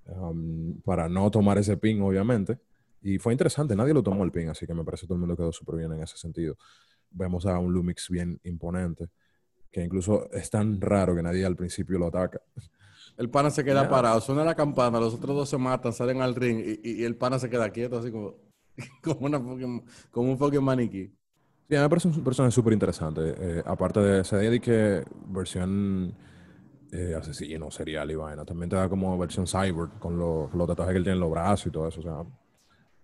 um, 0.06 0.80
para 0.82 1.08
no 1.08 1.28
tomar 1.28 1.58
ese 1.58 1.76
pin, 1.76 2.00
obviamente. 2.02 2.58
Y 3.02 3.18
fue 3.18 3.32
interesante, 3.32 3.74
nadie 3.74 3.92
lo 3.92 4.02
tomó 4.02 4.22
el 4.22 4.30
pin, 4.30 4.48
así 4.48 4.64
que 4.64 4.74
me 4.74 4.84
parece 4.84 5.02
que 5.02 5.06
todo 5.08 5.16
el 5.16 5.20
mundo 5.20 5.36
quedó 5.36 5.50
súper 5.50 5.76
bien 5.76 5.92
en 5.92 6.02
ese 6.02 6.16
sentido. 6.16 6.56
Vemos 7.10 7.46
a 7.46 7.58
un 7.58 7.72
Lumix 7.72 8.08
bien 8.10 8.38
imponente, 8.44 9.08
que 9.72 9.82
incluso 9.82 10.30
es 10.30 10.48
tan 10.50 10.80
raro 10.80 11.16
que 11.16 11.22
nadie 11.22 11.44
al 11.44 11.56
principio 11.56 11.98
lo 11.98 12.06
ataca. 12.06 12.40
El 13.16 13.30
pana 13.30 13.50
se 13.50 13.62
queda 13.64 13.84
Ya. 13.84 13.88
parado, 13.88 14.20
suena 14.20 14.44
la 14.44 14.54
campana, 14.54 14.98
los 14.98 15.14
otros 15.14 15.36
dos 15.36 15.48
se 15.48 15.56
matan, 15.58 15.92
salen 15.92 16.20
al 16.20 16.34
ring 16.34 16.58
y, 16.58 16.80
y- 16.82 17.00
y 17.02 17.04
el 17.04 17.16
pana 17.16 17.38
se 17.38 17.48
queda 17.48 17.70
quieto, 17.70 17.98
así 17.98 18.10
como, 18.10 18.34
como, 19.02 19.26
una 19.26 19.38
fucking- 19.38 19.84
como 20.10 20.32
un 20.32 20.38
fucking 20.38 20.62
maniquí. 20.62 21.12
Sí, 21.68 21.76
a 21.76 21.78
mí 21.78 21.82
me 21.84 21.88
parece 21.88 22.08
un 22.08 22.24
personaje 22.24 22.52
súper 22.52 22.72
interesante. 22.72 23.20
Eh, 23.38 23.62
aparte 23.64 24.00
de 24.00 24.20
ese 24.20 24.36
de 24.36 24.60
que 24.60 25.04
versión 25.28 26.14
eh, 26.92 27.14
asesino, 27.16 27.70
serial 27.70 28.10
y 28.10 28.14
vaina, 28.16 28.44
también 28.44 28.68
te 28.68 28.76
da 28.76 28.88
como 28.88 29.16
versión 29.16 29.46
cyborg 29.46 29.98
con 29.98 30.18
los, 30.18 30.52
los 30.54 30.66
tatuajes 30.66 30.92
que 30.92 30.98
él 30.98 31.04
tiene 31.04 31.14
en 31.16 31.20
los 31.20 31.30
brazos 31.30 31.66
y 31.66 31.70
todo 31.70 31.88
eso. 31.88 32.00
O 32.00 32.02
sea, 32.02 32.22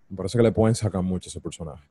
me 0.08 0.16
parece 0.16 0.36
que 0.38 0.42
le 0.44 0.52
pueden 0.52 0.74
sacar 0.74 1.02
mucho 1.02 1.28
a 1.28 1.30
ese 1.30 1.40
personaje. 1.40 1.88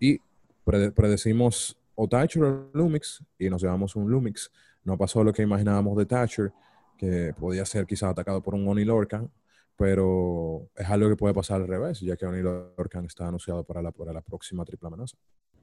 Y 0.00 0.18
prede- 0.64 0.90
predecimos 0.90 1.76
o 1.94 2.08
Thatcher 2.08 2.42
o 2.42 2.70
Lumix 2.74 3.22
y 3.38 3.48
nos 3.48 3.62
llevamos 3.62 3.94
un 3.96 4.10
Lumix. 4.10 4.50
No 4.82 4.98
pasó 4.98 5.22
lo 5.22 5.32
que 5.32 5.42
imaginábamos 5.42 5.96
de 5.96 6.04
Thatcher, 6.06 6.52
que 6.96 7.34
podía 7.38 7.64
ser 7.64 7.86
quizás 7.86 8.10
atacado 8.10 8.42
por 8.42 8.54
un 8.54 8.66
Oni 8.68 8.84
Lorcan, 8.84 9.30
pero 9.76 10.68
es 10.76 10.88
algo 10.88 11.08
que 11.08 11.16
puede 11.16 11.34
pasar 11.34 11.60
al 11.60 11.68
revés, 11.68 12.00
ya 12.00 12.16
que 12.16 12.26
Oni 12.26 12.42
Lorcan 12.42 13.04
está 13.06 13.28
anunciado 13.28 13.64
para 13.64 13.82
la, 13.82 14.20
próxima 14.22 14.64
triple 14.64 14.88
amenaza. 14.88 15.16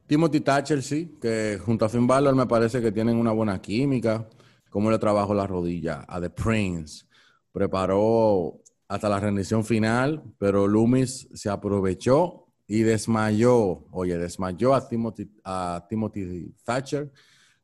Timothy 0.08 0.42
Thatcher, 0.42 0.84
sí, 0.84 1.18
que 1.22 1.60
junto 1.64 1.86
a 1.86 1.90
Finn 1.90 2.08
Balor 2.08 2.36
me 2.36 2.46
parece 2.46 2.82
que 2.82 2.92
tienen 2.92 3.16
una 3.16 3.32
buena 3.32 3.62
química. 3.62 4.28
Cómo 4.70 4.92
le 4.92 5.00
trabajó 5.00 5.34
la 5.34 5.48
rodilla 5.48 6.06
a 6.08 6.20
The 6.20 6.30
Prince. 6.30 7.06
Preparó 7.52 8.62
hasta 8.88 9.08
la 9.08 9.20
rendición 9.20 9.64
final, 9.64 10.24
pero 10.38 10.68
Loomis 10.68 11.30
se 11.34 11.50
aprovechó 11.50 12.48
y 12.68 12.82
desmayó. 12.82 13.86
Oye, 13.92 14.18
desmayó 14.18 14.74
a 14.74 14.88
Timothy, 14.88 15.30
a 15.44 15.86
Timothy 15.90 16.54
Thatcher. 16.64 17.12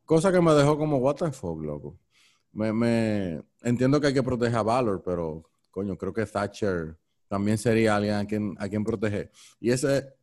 Cosa 0.05 0.31
que 0.31 0.39
me 0.39 0.53
dejó 0.53 0.77
como, 0.77 0.97
what 0.97 1.15
the 1.15 1.31
fuck, 1.31 1.61
loco. 1.61 1.97
Me, 2.57 3.39
entiendo 3.61 4.01
que 4.01 4.07
hay 4.07 4.13
que 4.15 4.23
proteger 4.23 4.57
a 4.57 4.63
Valor, 4.63 5.03
pero 5.05 5.43
coño, 5.69 5.95
creo 5.95 6.11
que 6.11 6.25
Thatcher 6.25 6.97
también 7.27 7.57
sería 7.57 7.95
alguien 7.95 8.15
a 8.15 8.25
quien, 8.25 8.55
a 8.57 8.67
quien 8.67 8.83
proteger. 8.83 9.31
Y 9.59 9.69
ese 9.69 10.15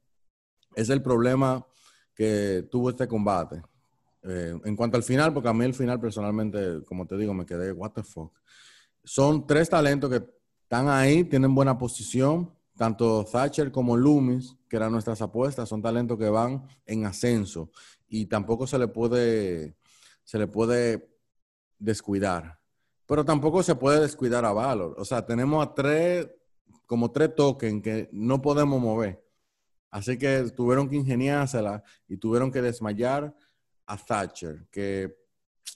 es 0.75 0.91
el 0.91 1.01
problema 1.01 1.65
que 2.13 2.67
tuvo 2.71 2.91
este 2.91 3.07
combate. 3.07 3.63
Eh, 4.23 4.59
en 4.65 4.75
cuanto 4.75 4.97
al 4.97 5.05
final, 5.05 5.33
porque 5.33 5.49
a 5.49 5.53
mí 5.53 5.65
el 5.65 5.75
final 5.75 6.01
personalmente, 6.01 6.83
como 6.87 7.07
te 7.07 7.17
digo, 7.17 7.33
me 7.35 7.47
quedé, 7.47 7.71
what 7.71 7.93
the 7.93 8.03
fuck. 8.03 8.33
Son 9.05 9.47
tres 9.47 9.69
talentos 9.69 10.11
que 10.11 10.25
están 10.63 10.89
ahí, 10.89 11.23
tienen 11.23 11.55
buena 11.55 11.79
posición, 11.79 12.53
tanto 12.77 13.25
Thatcher 13.25 13.71
como 13.71 13.97
Loomis, 13.97 14.57
que 14.69 14.77
eran 14.77 14.91
nuestras 14.91 15.23
apuestas, 15.23 15.69
son 15.69 15.83
talentos 15.83 16.19
que 16.19 16.29
van 16.29 16.67
en 16.85 17.05
ascenso 17.05 17.71
y 18.09 18.27
tampoco 18.27 18.67
se 18.67 18.79
le 18.79 18.89
puede, 18.89 19.77
se 20.25 20.39
le 20.39 20.49
puede 20.49 21.14
descuidar. 21.79 22.59
Pero 23.07 23.25
tampoco 23.25 23.63
se 23.63 23.75
puede 23.75 24.01
descuidar 24.01 24.45
a 24.45 24.53
Valor. 24.53 24.95
O 24.99 25.05
sea, 25.05 25.25
tenemos 25.25 25.67
a 25.67 25.75
tres, 25.75 26.29
como 26.87 27.11
tres 27.11 27.35
tokens 27.35 27.83
que 27.83 28.09
no 28.13 28.41
podemos 28.41 28.81
mover. 28.81 29.23
Así 29.91 30.19
que 30.19 30.51
tuvieron 30.57 30.89
que 30.89 30.97
ingeniársela 30.97 31.83
y 32.09 32.17
tuvieron 32.17 32.51
que 32.51 32.63
desmayar 32.63 33.35
a 33.87 33.97
Thatcher, 33.97 34.67
que 34.71 35.17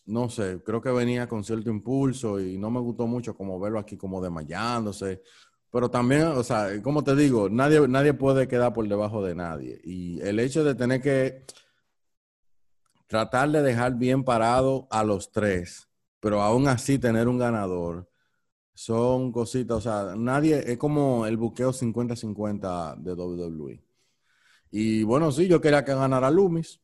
no 0.06 0.28
sé, 0.28 0.62
creo 0.64 0.80
que 0.80 0.90
venía 0.90 1.28
con 1.28 1.44
cierto 1.44 1.70
impulso 1.70 2.40
y 2.40 2.58
no 2.58 2.70
me 2.70 2.80
gustó 2.80 3.06
mucho 3.06 3.37
como 3.37 3.61
verlo 3.61 3.78
aquí 3.78 3.96
como 3.96 4.20
desmayándose, 4.20 5.22
Pero 5.70 5.90
también, 5.90 6.22
o 6.28 6.42
sea, 6.42 6.82
como 6.82 7.04
te 7.04 7.14
digo, 7.14 7.48
nadie, 7.50 7.87
nadie 7.88 8.14
puede 8.14 8.48
quedar 8.48 8.72
por 8.72 8.88
debajo 8.88 9.22
de 9.22 9.34
nadie. 9.34 9.80
Y 9.84 10.20
el 10.22 10.40
hecho 10.40 10.64
de 10.64 10.74
tener 10.74 11.02
que 11.02 11.44
tratar 13.06 13.50
de 13.50 13.62
dejar 13.62 13.96
bien 13.96 14.24
parado 14.24 14.88
a 14.90 15.04
los 15.04 15.30
tres, 15.30 15.88
pero 16.20 16.42
aún 16.42 16.68
así 16.68 16.98
tener 16.98 17.28
un 17.28 17.38
ganador, 17.38 18.09
son 18.74 19.33
cositas, 19.33 19.78
o 19.78 19.81
sea, 19.81 20.14
nadie, 20.16 20.62
es 20.70 20.78
como 20.78 21.26
el 21.26 21.37
buqueo 21.37 21.72
50-50 21.72 22.96
de 22.96 23.12
WWE. 23.12 23.83
Y 24.70 25.02
bueno, 25.02 25.33
sí, 25.33 25.48
yo 25.48 25.61
quería 25.61 25.85
que 25.85 25.94
ganara 25.94 26.31
Loomis. 26.31 26.81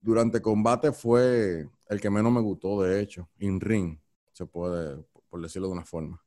Durante 0.00 0.42
combate 0.42 0.92
fue 0.92 1.68
el 1.88 2.00
que 2.00 2.10
menos 2.10 2.32
me 2.32 2.40
gustó, 2.40 2.82
de 2.82 3.00
hecho, 3.00 3.28
in 3.38 3.60
ring, 3.60 3.98
se 4.32 4.46
puede, 4.46 5.02
por 5.30 5.40
decirlo 5.40 5.68
de 5.68 5.74
una 5.74 5.84
forma. 5.84 6.22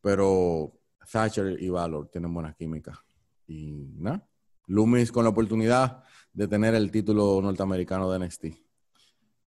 Pero 0.00 0.72
Thatcher 1.10 1.62
y 1.62 1.68
Valor 1.68 2.08
tienen 2.08 2.34
buena 2.34 2.52
química. 2.52 3.02
Y 3.46 3.94
nada, 3.96 4.26
Loomis 4.66 5.12
con 5.12 5.24
la 5.24 5.30
oportunidad 5.30 6.02
de 6.32 6.48
tener 6.48 6.74
el 6.74 6.90
título 6.90 7.40
norteamericano 7.40 8.10
de 8.10 8.18
NXT. 8.18 8.63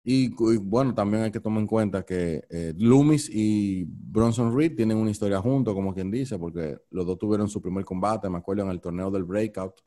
Y, 0.10 0.30
bueno, 0.30 0.96
también 0.96 1.24
hay 1.24 1.32
que 1.32 1.42
tomar 1.42 1.60
en 1.60 1.68
cuenta 1.68 2.06
que 2.06 2.42
eh, 2.50 2.74
Loomis 2.78 3.30
y 3.30 3.84
Bronson 3.90 4.56
Reed 4.56 4.74
tienen 4.74 4.96
una 4.96 5.12
historia 5.12 5.42
juntos, 5.42 5.74
como 5.74 5.94
quien 5.94 6.10
dice, 6.10 6.40
porque 6.40 6.78
los 6.92 7.06
dos 7.06 7.18
tuvieron 7.18 7.50
su 7.50 7.62
primer 7.62 7.84
combate, 7.84 8.30
me 8.30 8.38
acuerdo, 8.38 8.64
en 8.64 8.70
el 8.70 8.80
torneo 8.80 9.12
del 9.12 9.26
Breakout. 9.26 9.82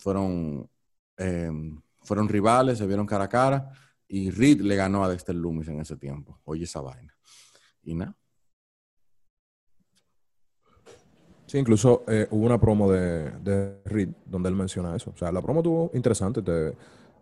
Fueron, 0.00 0.68
em, 1.16 1.80
fueron 2.00 2.28
rivales, 2.28 2.78
se 2.78 2.88
vieron 2.88 3.06
cara 3.06 3.26
a 3.26 3.28
cara, 3.28 3.70
y 4.08 4.30
Reed 4.32 4.62
le 4.62 4.74
ganó 4.74 5.04
a 5.04 5.08
Dexter 5.08 5.36
Loomis 5.36 5.68
en 5.68 5.78
ese 5.78 5.96
tiempo. 5.96 6.40
Oye, 6.42 6.64
esa 6.64 6.80
vaina. 6.80 7.16
Y 7.84 7.94
nada. 7.94 8.16
Sí, 11.46 11.56
incluso 11.56 12.02
eh, 12.08 12.26
hubo 12.32 12.46
una 12.46 12.58
promo 12.58 12.90
de, 12.90 13.30
de 13.38 13.80
Reed 13.84 14.08
donde 14.26 14.48
él 14.48 14.56
menciona 14.56 14.96
eso. 14.96 15.12
O 15.14 15.16
sea, 15.16 15.30
la 15.30 15.40
promo 15.40 15.60
estuvo 15.60 15.92
interesante, 15.94 16.42
te, 16.42 16.72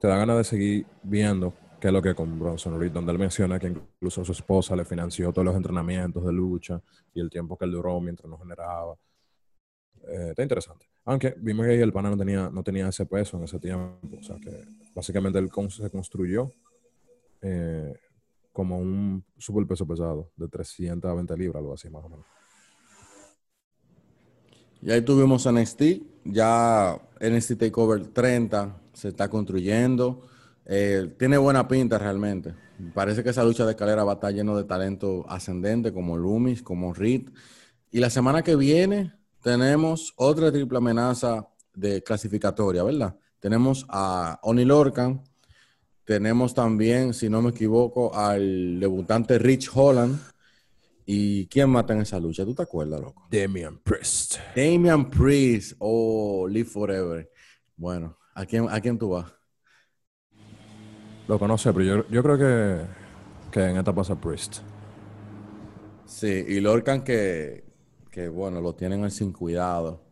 te 0.00 0.08
da 0.08 0.16
ganas 0.16 0.38
de 0.38 0.44
seguir 0.44 0.86
viendo 1.02 1.52
qué 1.80 1.88
es 1.88 1.92
lo 1.92 2.02
que 2.02 2.14
con 2.14 2.38
Bronson 2.38 2.78
Reed, 2.78 2.92
donde 2.92 3.12
él 3.12 3.18
menciona 3.18 3.58
que 3.58 3.68
incluso 3.68 4.24
su 4.24 4.32
esposa 4.32 4.74
le 4.74 4.84
financió 4.84 5.32
todos 5.32 5.44
los 5.44 5.56
entrenamientos 5.56 6.24
de 6.24 6.32
lucha 6.32 6.80
y 7.14 7.20
el 7.20 7.30
tiempo 7.30 7.56
que 7.56 7.64
él 7.64 7.72
duró 7.72 8.00
mientras 8.00 8.28
no 8.28 8.38
generaba. 8.38 8.96
Eh, 10.08 10.28
está 10.30 10.42
interesante. 10.42 10.86
Aunque 11.04 11.34
vimos 11.38 11.66
que 11.66 11.80
el 11.80 11.92
pana 11.92 12.10
no 12.10 12.16
tenía, 12.16 12.50
no 12.50 12.62
tenía 12.62 12.88
ese 12.88 13.06
peso 13.06 13.36
en 13.36 13.44
ese 13.44 13.58
tiempo. 13.58 13.98
O 14.18 14.22
sea 14.22 14.36
que 14.38 14.64
básicamente 14.94 15.38
él 15.38 15.50
se 15.70 15.90
construyó 15.90 16.50
eh, 17.40 17.94
como 18.52 18.78
un 18.78 19.24
super 19.36 19.66
peso 19.66 19.86
pesado 19.86 20.32
de 20.36 20.48
320 20.48 21.36
libras, 21.36 21.60
algo 21.60 21.74
así 21.74 21.88
más 21.88 22.04
o 22.04 22.08
menos. 22.08 22.26
Y 24.80 24.90
ahí 24.92 25.02
tuvimos 25.02 25.50
NXT, 25.50 25.82
ya 26.24 27.00
NXT 27.20 27.58
Takeover 27.58 28.06
30 28.08 28.80
se 28.92 29.08
está 29.08 29.28
construyendo. 29.28 30.27
Eh, 30.68 31.14
tiene 31.18 31.38
buena 31.38 31.66
pinta 31.66 31.98
realmente. 31.98 32.54
Parece 32.94 33.24
que 33.24 33.31
esa 33.31 33.42
lucha 33.42 33.64
de 33.64 33.72
escalera 33.72 34.04
va 34.04 34.12
a 34.12 34.14
estar 34.14 34.33
lleno 34.33 34.57
de 34.57 34.64
talento 34.64 35.24
ascendente 35.28 35.92
como 35.92 36.16
Loomis, 36.16 36.62
como 36.62 36.94
Reed. 36.94 37.31
Y 37.90 37.98
la 37.98 38.11
semana 38.11 38.42
que 38.42 38.54
viene 38.54 39.14
tenemos 39.42 40.12
otra 40.16 40.52
triple 40.52 40.78
amenaza 40.78 41.48
de 41.74 42.02
clasificatoria, 42.02 42.85
¿verdad? 42.85 43.16
Tenemos 43.40 43.87
a 43.88 44.38
Oni 44.42 44.64
Lorcan, 44.64 45.24
tenemos 46.04 46.54
también, 46.54 47.14
si 47.14 47.28
no 47.28 47.42
me 47.42 47.50
equivoco, 47.50 48.14
al 48.14 48.78
debutante 48.78 49.38
Rich 49.38 49.70
Holland 49.74 50.18
¿Y 51.11 51.46
quién 51.46 51.70
mata 51.70 51.94
en 51.94 52.02
esa 52.02 52.20
lucha? 52.20 52.44
¿Tú 52.44 52.54
te 52.54 52.64
acuerdas, 52.64 53.00
loco? 53.00 53.26
Damian 53.31 53.78
Priest. 53.78 54.35
Damian 54.54 55.09
Priest. 55.09 55.72
Oh, 55.78 56.46
Live 56.46 56.68
Forever. 56.68 57.33
Bueno, 57.78 58.18
¿a 58.35 58.44
quién, 58.44 58.68
a 58.68 58.78
quién 58.78 58.98
tú 58.98 59.09
vas? 59.09 59.38
Lo 61.28 61.38
conoce, 61.38 61.74
pero 61.74 62.06
yo, 62.08 62.22
creo 62.22 62.38
que, 62.38 62.86
que, 63.52 63.62
en 63.62 63.76
esta 63.76 63.94
pasa 63.94 64.18
Priest. 64.18 64.60
Sí, 66.06 66.26
y 66.26 66.58
Lorcan 66.58 67.04
que, 67.04 67.64
que, 68.10 68.28
bueno, 68.28 68.62
lo 68.62 68.74
tienen 68.74 69.10
sin 69.10 69.30
cuidado. 69.30 70.02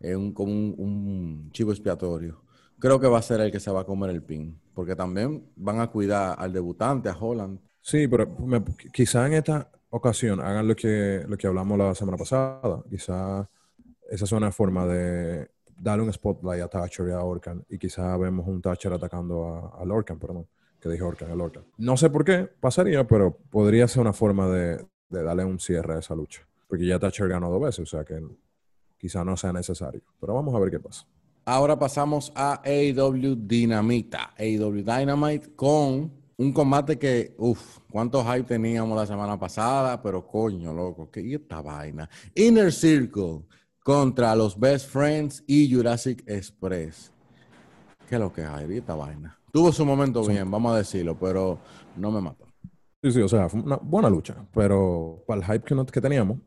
Es 0.00 0.16
un, 0.16 0.32
como 0.32 0.50
un, 0.50 1.50
chivo 1.52 1.72
expiatorio. 1.72 2.42
Creo 2.78 2.98
que 2.98 3.06
va 3.06 3.18
a 3.18 3.22
ser 3.22 3.42
el 3.42 3.52
que 3.52 3.60
se 3.60 3.70
va 3.70 3.82
a 3.82 3.84
comer 3.84 4.10
el 4.10 4.22
pin. 4.22 4.58
Porque 4.72 4.96
también 4.96 5.46
van 5.56 5.78
a 5.78 5.88
cuidar 5.88 6.36
al 6.38 6.54
debutante, 6.54 7.10
a 7.10 7.18
Holland. 7.18 7.60
Sí, 7.82 8.08
pero 8.08 8.34
quizá 8.94 9.26
en 9.26 9.34
esta 9.34 9.70
ocasión 9.90 10.40
hagan 10.40 10.66
lo 10.66 10.74
que, 10.74 11.22
lo 11.28 11.36
que 11.36 11.46
hablamos 11.46 11.76
la 11.76 11.94
semana 11.94 12.16
pasada. 12.16 12.82
Quizá 12.88 13.46
esa 14.10 14.24
es 14.24 14.32
una 14.32 14.50
forma 14.50 14.86
de 14.86 15.50
darle 15.76 16.04
un 16.04 16.12
spotlight 16.12 16.62
a 16.62 16.68
Thatcher 16.68 17.08
y 17.08 17.12
a 17.12 17.20
Orkan. 17.20 17.62
Y 17.68 17.76
quizá 17.76 18.16
vemos 18.16 18.48
un 18.48 18.62
Thatcher 18.62 18.94
atacando 18.94 19.44
a, 19.46 19.82
a 19.82 19.84
Lorcan, 19.84 20.18
perdón, 20.18 20.46
que 20.82 20.88
dije 20.88 21.02
Orkan, 21.04 21.30
a 21.30 21.36
Lorcan. 21.36 21.64
No 21.78 21.96
sé 21.96 22.10
por 22.10 22.24
qué 22.24 22.50
pasaría, 22.58 23.06
pero 23.06 23.38
podría 23.50 23.86
ser 23.86 24.00
una 24.02 24.12
forma 24.12 24.48
de, 24.48 24.84
darle 25.08 25.44
un 25.44 25.60
cierre 25.60 25.94
a 25.94 25.98
esa 26.00 26.14
lucha. 26.16 26.46
Porque 26.66 26.84
ya 26.84 26.98
Thatcher 26.98 27.28
ganó 27.28 27.50
dos 27.50 27.62
veces, 27.62 27.80
o 27.80 27.86
sea 27.86 28.04
que 28.04 28.20
quizá 28.98 29.24
no 29.24 29.36
sea 29.36 29.52
necesario. 29.52 30.02
Pero 30.20 30.34
vamos 30.34 30.52
a 30.54 30.58
ver 30.58 30.72
qué 30.72 30.80
pasa. 30.80 31.06
Ahora 31.44 31.78
pasamos 31.78 32.32
a 32.34 32.60
AEW 32.64 33.36
Dinamita, 33.36 34.34
AEW 34.36 34.82
Dynamite 34.82 35.54
con 35.54 36.10
un 36.36 36.52
combate 36.52 36.98
que, 36.98 37.34
uff, 37.38 37.78
cuánto 37.88 38.24
hype 38.24 38.44
teníamos 38.44 38.96
la 38.96 39.06
semana 39.06 39.38
pasada, 39.38 40.02
pero 40.02 40.26
coño, 40.26 40.72
loco, 40.72 41.10
¿qué 41.12 41.34
esta 41.34 41.62
vaina? 41.62 42.10
Inner 42.34 42.72
Circle 42.72 43.42
contra 43.84 44.34
los 44.34 44.58
Best 44.58 44.88
Friends 44.88 45.44
y 45.46 45.72
Jurassic 45.72 46.24
Express. 46.26 47.12
¿Qué 48.08 48.16
es 48.16 48.20
lo 48.20 48.32
que 48.32 48.42
hay? 48.42 48.78
Esta 48.78 48.96
vaina. 48.96 49.38
Tuvo 49.52 49.70
su 49.70 49.84
momento 49.84 50.24
bien, 50.24 50.50
vamos 50.50 50.74
a 50.74 50.78
decirlo, 50.78 51.18
pero 51.18 51.58
no 51.96 52.10
me 52.10 52.20
mató. 52.20 52.46
Sí, 53.02 53.12
sí, 53.12 53.20
o 53.20 53.28
sea, 53.28 53.48
fue 53.48 53.60
una 53.60 53.76
buena 53.76 54.08
lucha, 54.08 54.34
pero 54.54 55.22
para 55.26 55.40
el 55.40 55.46
hype 55.46 55.64
que, 55.64 55.92
que 55.92 56.00
teníamos, 56.00 56.38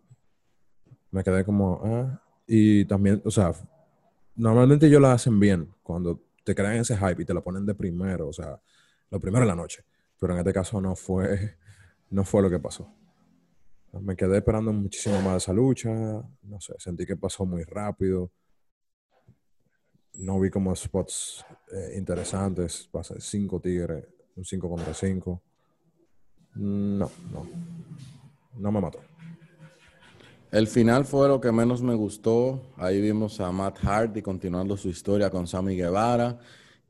me 1.11 1.23
quedé 1.23 1.45
como, 1.45 1.81
ah, 1.83 2.21
y 2.47 2.85
también, 2.85 3.21
o 3.23 3.31
sea, 3.31 3.53
normalmente 4.35 4.87
ellos 4.87 5.01
lo 5.01 5.07
hacen 5.07 5.39
bien 5.39 5.73
cuando 5.83 6.21
te 6.43 6.55
crean 6.55 6.75
ese 6.75 6.97
hype 6.97 7.21
y 7.21 7.25
te 7.25 7.33
lo 7.33 7.43
ponen 7.43 7.65
de 7.65 7.75
primero, 7.75 8.27
o 8.27 8.33
sea, 8.33 8.59
lo 9.09 9.19
primero 9.19 9.43
en 9.43 9.49
la 9.49 9.55
noche. 9.55 9.83
Pero 10.19 10.33
en 10.33 10.39
este 10.39 10.53
caso 10.53 10.79
no 10.81 10.95
fue, 10.95 11.57
no 12.09 12.23
fue 12.23 12.41
lo 12.41 12.49
que 12.49 12.59
pasó. 12.59 12.89
Me 14.01 14.15
quedé 14.15 14.37
esperando 14.37 14.73
muchísimo 14.73 15.21
más 15.21 15.43
esa 15.43 15.53
lucha. 15.53 15.89
No 15.91 16.59
sé, 16.59 16.73
sentí 16.77 17.05
que 17.05 17.15
pasó 17.15 17.45
muy 17.45 17.63
rápido. 17.63 18.31
No 20.17 20.39
vi 20.39 20.49
como 20.49 20.75
spots 20.75 21.45
eh, 21.71 21.97
interesantes. 21.97 22.87
Pasé 22.91 23.19
cinco 23.19 23.59
tigres, 23.59 24.05
un 24.35 24.45
5 24.45 24.69
contra 24.69 24.93
5. 24.93 25.41
No, 26.55 27.09
no. 27.31 27.47
No 28.57 28.71
me 28.71 28.81
mató. 28.81 28.99
El 30.51 30.67
final 30.67 31.03
fue 31.05 31.27
lo 31.27 31.41
que 31.41 31.51
menos 31.51 31.81
me 31.81 31.95
gustó. 31.95 32.61
Ahí 32.77 33.01
vimos 33.01 33.39
a 33.41 33.51
Matt 33.51 33.79
Hardy 33.79 34.21
continuando 34.21 34.77
su 34.77 34.89
historia 34.89 35.29
con 35.29 35.47
Sammy 35.47 35.75
Guevara. 35.75 36.39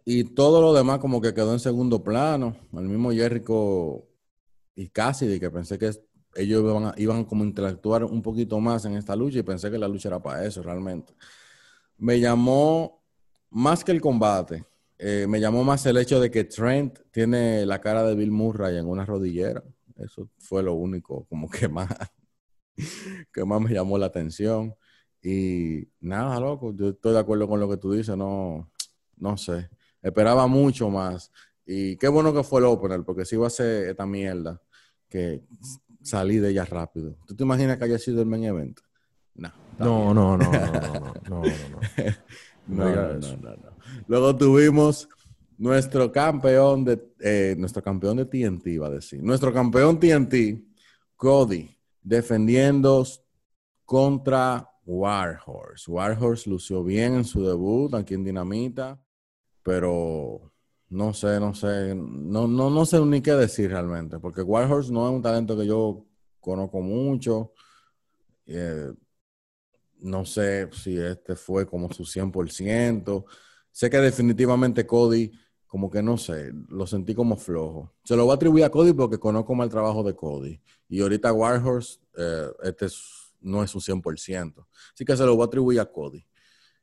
Y 0.04 0.24
todo 0.36 0.62
lo 0.62 0.74
demás 0.74 1.00
como 1.00 1.20
que 1.20 1.34
quedó 1.34 1.52
en 1.54 1.60
segundo 1.60 2.04
plano. 2.04 2.56
El 2.74 2.88
mismo 2.88 3.12
Jericho 3.12 4.08
y 4.76 4.90
Cassidy, 4.90 5.40
que 5.40 5.50
pensé 5.50 5.80
que 5.80 5.90
ellos 6.36 6.62
iban, 6.62 6.86
a, 6.86 6.94
iban 6.98 7.24
como 7.26 7.44
a 7.44 7.48
interactuar 7.48 8.04
un 8.04 8.22
poquito 8.22 8.60
más 8.60 8.86
en 8.86 8.98
esta 8.98 9.16
lucha 9.16 9.40
y 9.40 9.44
pensé 9.44 9.72
que 9.72 9.80
la 9.80 9.88
lucha 9.88 10.10
era 10.10 10.22
para 10.22 10.46
eso 10.46 10.62
realmente. 10.62 11.14
Me 11.98 12.20
llamó 12.20 13.05
más 13.56 13.86
que 13.86 13.94
el 13.94 14.02
combate, 14.02 14.66
eh, 14.98 15.26
me 15.30 15.40
llamó 15.40 15.64
más 15.64 15.86
el 15.86 15.96
hecho 15.96 16.20
de 16.20 16.30
que 16.30 16.44
Trent 16.44 17.00
tiene 17.10 17.66
la 17.66 17.80
cara 17.80 18.04
de 18.04 18.14
Bill 18.14 18.30
Murray 18.32 18.78
en 18.78 18.86
una 18.86 19.06
rodillera. 19.06 19.64
Eso 19.96 20.30
fue 20.38 20.62
lo 20.62 20.74
único 20.74 21.26
como 21.30 21.50
que 21.50 21.70
más, 21.70 21.90
que 23.32 23.46
más 23.46 23.62
me 23.62 23.72
llamó 23.72 23.98
la 23.98 24.08
atención. 24.08 24.76
Y 25.22 25.88
nada, 26.02 26.38
loco, 26.38 26.74
yo 26.76 26.90
estoy 26.90 27.14
de 27.14 27.20
acuerdo 27.20 27.48
con 27.48 27.62
lo 27.62 27.70
que 27.70 27.78
tú 27.78 27.94
dices, 27.94 28.18
no, 28.18 28.70
no 29.16 29.38
sé. 29.38 29.70
Esperaba 30.02 30.48
mucho 30.48 30.90
más. 30.90 31.32
Y 31.66 31.96
qué 31.96 32.10
bueno 32.10 32.34
que 32.34 32.44
fue 32.44 32.60
el 32.60 32.66
opener, 32.66 33.04
porque 33.06 33.24
si 33.24 33.36
iba 33.36 33.48
a 33.48 33.50
ser 33.50 33.88
esta 33.88 34.06
mierda 34.06 34.62
que 35.08 35.46
salí 36.02 36.40
de 36.40 36.50
ella 36.50 36.66
rápido. 36.66 37.16
¿Tú 37.26 37.34
te 37.34 37.44
imaginas 37.44 37.78
que 37.78 37.86
haya 37.86 37.98
sido 37.98 38.22
el 38.22 38.28
main 38.28 38.44
event? 38.44 38.80
No. 39.34 39.54
No, 39.80 40.14
no, 40.14 40.38
no, 40.38 40.52
no, 40.52 40.52
no, 40.52 41.14
no, 41.30 41.42
no, 41.42 41.42
no, 42.68 42.86
Luego 44.08 44.36
tuvimos 44.36 45.08
nuestro 45.58 46.12
campeón 46.12 46.84
de 46.84 47.02
eh, 47.20 47.56
nuestro 47.58 47.82
campeón 47.82 48.18
de 48.18 48.26
TNT, 48.26 48.68
iba 48.68 48.88
a 48.88 48.92
decir. 48.92 49.24
Nuestro 49.24 49.54
campeón 49.54 50.00
TNT, 50.00 50.64
Cody, 51.16 51.70
defendiendo 52.02 53.06
contra 53.86 54.70
Warhorse. 54.86 55.90
Warhorse 55.90 56.50
lució 56.50 56.84
bien 56.84 57.16
en 57.16 57.26
su 57.26 57.46
debut 57.46 57.94
aquí 57.94 58.14
en 58.14 58.24
Dinamita 58.24 59.00
pero 59.66 60.54
no 60.90 61.12
sé, 61.16 61.40
no 61.40 61.56
sé, 61.56 61.96
no, 61.96 62.48
no, 62.48 62.70
no 62.70 62.86
sé 62.86 63.04
ni 63.04 63.20
qué 63.20 63.32
decir 63.32 63.72
realmente, 63.72 64.20
porque 64.20 64.44
Warhorse 64.44 64.94
no 64.94 65.10
es 65.10 65.16
un 65.16 65.24
talento 65.24 65.58
que 65.58 65.66
yo 65.66 66.06
conozco 66.40 66.82
mucho. 66.82 67.54
Eh, 68.46 68.94
no 70.00 70.26
sé 70.26 70.70
si 70.72 70.98
este 70.98 71.36
fue 71.36 71.66
como 71.66 71.92
su 71.92 72.04
100%. 72.04 73.26
Sé 73.72 73.90
que 73.90 73.98
definitivamente 73.98 74.86
Cody, 74.86 75.32
como 75.68 75.90
que 75.90 76.02
no 76.02 76.18
sé, 76.18 76.52
lo 76.70 76.88
sentí 76.88 77.14
como 77.14 77.36
flojo. 77.36 77.94
Se 78.04 78.16
lo 78.16 78.26
voy 78.26 78.32
a 78.32 78.36
atribuir 78.36 78.64
a 78.66 78.70
Cody 78.70 78.94
porque 78.94 79.18
conozco 79.18 79.54
mal 79.56 79.66
el 79.66 79.72
trabajo 79.72 80.04
de 80.04 80.16
Cody. 80.16 80.62
Y 80.88 81.02
ahorita 81.02 81.34
Warhorse, 81.34 82.00
eh, 82.18 82.48
este 82.64 82.88
no 83.42 83.64
es 83.64 83.76
un 83.76 83.82
100%. 83.82 84.66
Así 84.94 85.06
que 85.06 85.18
se 85.18 85.26
lo 85.26 85.36
voy 85.36 85.44
a 85.44 85.48
atribuir 85.48 85.80
a 85.80 85.86
Cody. 85.86 86.26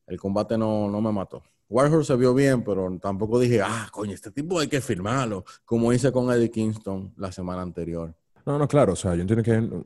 El 0.06 0.18
combate 0.18 0.58
no, 0.58 0.90
no 0.90 1.00
me 1.00 1.12
mató. 1.12 1.42
Warhorse 1.68 2.12
se 2.12 2.16
vio 2.16 2.34
bien, 2.34 2.62
pero 2.62 2.98
tampoco 3.00 3.38
dije, 3.40 3.62
ah, 3.62 3.88
coño, 3.90 4.12
este 4.12 4.30
tipo 4.30 4.58
hay 4.58 4.68
que 4.68 4.82
firmarlo, 4.82 5.44
como 5.64 5.90
hice 5.92 6.12
con 6.12 6.30
Eddie 6.30 6.50
Kingston 6.50 7.14
la 7.16 7.32
semana 7.32 7.62
anterior. 7.62 8.14
No, 8.44 8.58
no, 8.58 8.68
claro, 8.68 8.92
o 8.92 8.96
sea, 8.96 9.14
yo 9.14 9.22
entiendo 9.22 9.42
que 9.42 9.52
hay 9.52 9.84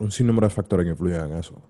un 0.00 0.10
sinnúmero 0.10 0.48
de 0.48 0.54
factores 0.54 0.84
que 0.84 0.90
influyen 0.90 1.20
en 1.20 1.36
eso. 1.36 1.62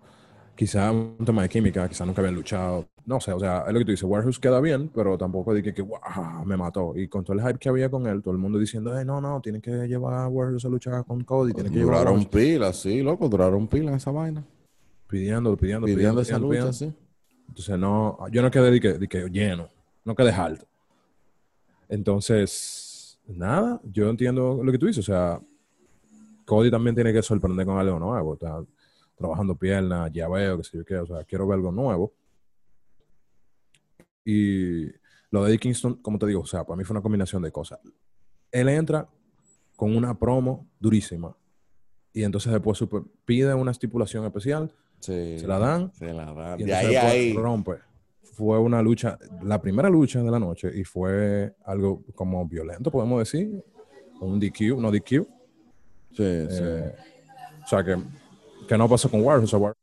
Quizá 0.60 0.92
un 0.92 1.16
tema 1.24 1.40
de 1.40 1.48
química, 1.48 1.88
quizá 1.88 2.04
nunca 2.04 2.20
habían 2.20 2.34
luchado. 2.34 2.86
No 3.06 3.18
sé, 3.18 3.32
o 3.32 3.40
sea, 3.40 3.64
es 3.66 3.72
lo 3.72 3.78
que 3.78 3.84
tú 3.86 3.92
dices, 3.92 4.04
Warhorse 4.04 4.38
queda 4.38 4.60
bien, 4.60 4.90
pero 4.94 5.16
tampoco 5.16 5.54
dije 5.54 5.72
que, 5.72 5.80
wow, 5.80 6.44
me 6.44 6.54
mató. 6.54 6.92
Y 6.94 7.08
con 7.08 7.24
todo 7.24 7.38
el 7.38 7.42
hype 7.42 7.58
que 7.58 7.70
había 7.70 7.88
con 7.88 8.06
él, 8.06 8.20
todo 8.20 8.32
el 8.32 8.38
mundo 8.38 8.58
diciendo, 8.58 8.94
eh, 8.98 9.02
no, 9.02 9.22
no, 9.22 9.40
tiene 9.40 9.62
que 9.62 9.70
llevar 9.88 10.12
a 10.12 10.28
Warhorse 10.28 10.66
a 10.66 10.70
luchar 10.70 11.02
con 11.06 11.24
Cody, 11.24 11.54
que 11.54 11.62
llevar 11.62 12.00
Duraron 12.00 12.26
pila, 12.26 12.74
sí, 12.74 13.00
loco, 13.00 13.26
duraron 13.26 13.68
pila 13.68 13.92
en 13.92 13.96
esa 13.96 14.10
vaina. 14.10 14.44
Pidiendo, 15.08 15.56
pidiendo, 15.56 15.86
pidiendo, 15.86 16.20
esa 16.20 16.38
lucha, 16.38 16.74
sí. 16.74 16.92
Entonces, 17.48 17.78
no, 17.78 18.18
yo 18.30 18.42
no 18.42 18.50
quedé 18.50 18.70
de 18.70 18.80
que, 18.80 18.92
de 18.98 19.08
que 19.08 19.30
lleno, 19.30 19.66
no 20.04 20.14
quedé 20.14 20.30
alto. 20.30 20.66
Entonces, 21.88 23.18
nada, 23.26 23.80
yo 23.90 24.10
entiendo 24.10 24.60
lo 24.62 24.70
que 24.70 24.76
tú 24.76 24.84
dices, 24.84 25.08
o 25.08 25.10
sea, 25.10 25.40
Cody 26.44 26.70
también 26.70 26.94
tiene 26.94 27.14
que 27.14 27.22
sorprender 27.22 27.64
con 27.64 27.78
algo 27.78 27.98
nuevo. 27.98 28.34
Está 28.34 28.62
trabajando 29.20 29.54
piernas, 29.54 30.10
ya 30.14 30.28
veo, 30.28 30.56
que 30.56 30.64
sé 30.64 30.78
yo 30.78 30.84
qué, 30.84 30.96
o 30.96 31.06
sea, 31.06 31.22
quiero 31.24 31.46
ver 31.46 31.56
algo 31.56 31.70
nuevo. 31.70 32.14
Y 34.24 34.86
lo 35.30 35.44
de 35.44 35.58
Kingston, 35.58 35.96
como 35.96 36.18
te 36.18 36.26
digo, 36.26 36.40
o 36.40 36.46
sea, 36.46 36.64
para 36.64 36.76
mí 36.76 36.84
fue 36.84 36.94
una 36.94 37.02
combinación 37.02 37.42
de 37.42 37.52
cosas. 37.52 37.78
Él 38.50 38.70
entra 38.70 39.06
con 39.76 39.94
una 39.94 40.18
promo 40.18 40.66
durísima 40.78 41.36
y 42.14 42.22
entonces 42.22 42.50
después 42.50 42.82
pide 43.26 43.52
una 43.54 43.70
estipulación 43.70 44.24
especial, 44.24 44.72
se 45.00 45.46
la 45.46 45.58
dan, 45.58 45.92
se 45.92 46.12
la 46.14 46.32
dan. 46.32 46.58
y 46.58 46.64
De 46.64 46.74
ahí. 46.74 47.34
rompe. 47.34 47.72
Fue 48.22 48.58
una 48.58 48.80
lucha, 48.80 49.18
la 49.42 49.60
primera 49.60 49.90
lucha 49.90 50.22
de 50.22 50.30
la 50.30 50.38
noche 50.38 50.70
y 50.74 50.82
fue 50.82 51.54
algo 51.66 52.02
como 52.14 52.46
violento, 52.46 52.90
podemos 52.90 53.18
decir, 53.18 53.62
un 54.20 54.40
DQ, 54.40 54.78
no 54.78 54.90
DQ. 54.90 55.26
Sí, 56.12 56.46
sí. 56.48 56.62
Eh, 56.62 56.94
o 57.62 57.66
sea, 57.66 57.84
que, 57.84 57.96
que 58.70 58.78
no 58.78 58.88
pasó 58.88 59.10
con 59.10 59.22
Warhorse. 59.24 59.56
War- 59.56 59.76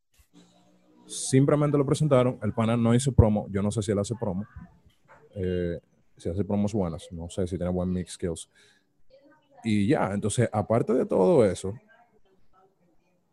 simplemente 1.05 1.77
lo 1.77 1.85
presentaron. 1.85 2.39
El 2.41 2.53
pana 2.53 2.77
no 2.77 2.95
hizo 2.95 3.11
promo. 3.11 3.45
Yo 3.49 3.61
no 3.61 3.69
sé 3.69 3.81
si 3.81 3.91
él 3.91 3.99
hace 3.99 4.15
promo. 4.15 4.45
Eh, 5.35 5.77
si 6.15 6.29
hace 6.29 6.45
promos 6.45 6.71
buenas. 6.73 7.05
No 7.11 7.29
sé 7.29 7.45
si 7.47 7.57
tiene 7.57 7.69
buen 7.69 7.91
mix 7.91 8.13
skills. 8.13 8.49
Y 9.65 9.87
ya, 9.87 10.11
entonces, 10.13 10.49
aparte 10.53 10.93
de 10.93 11.05
todo 11.05 11.43
eso, 11.43 11.73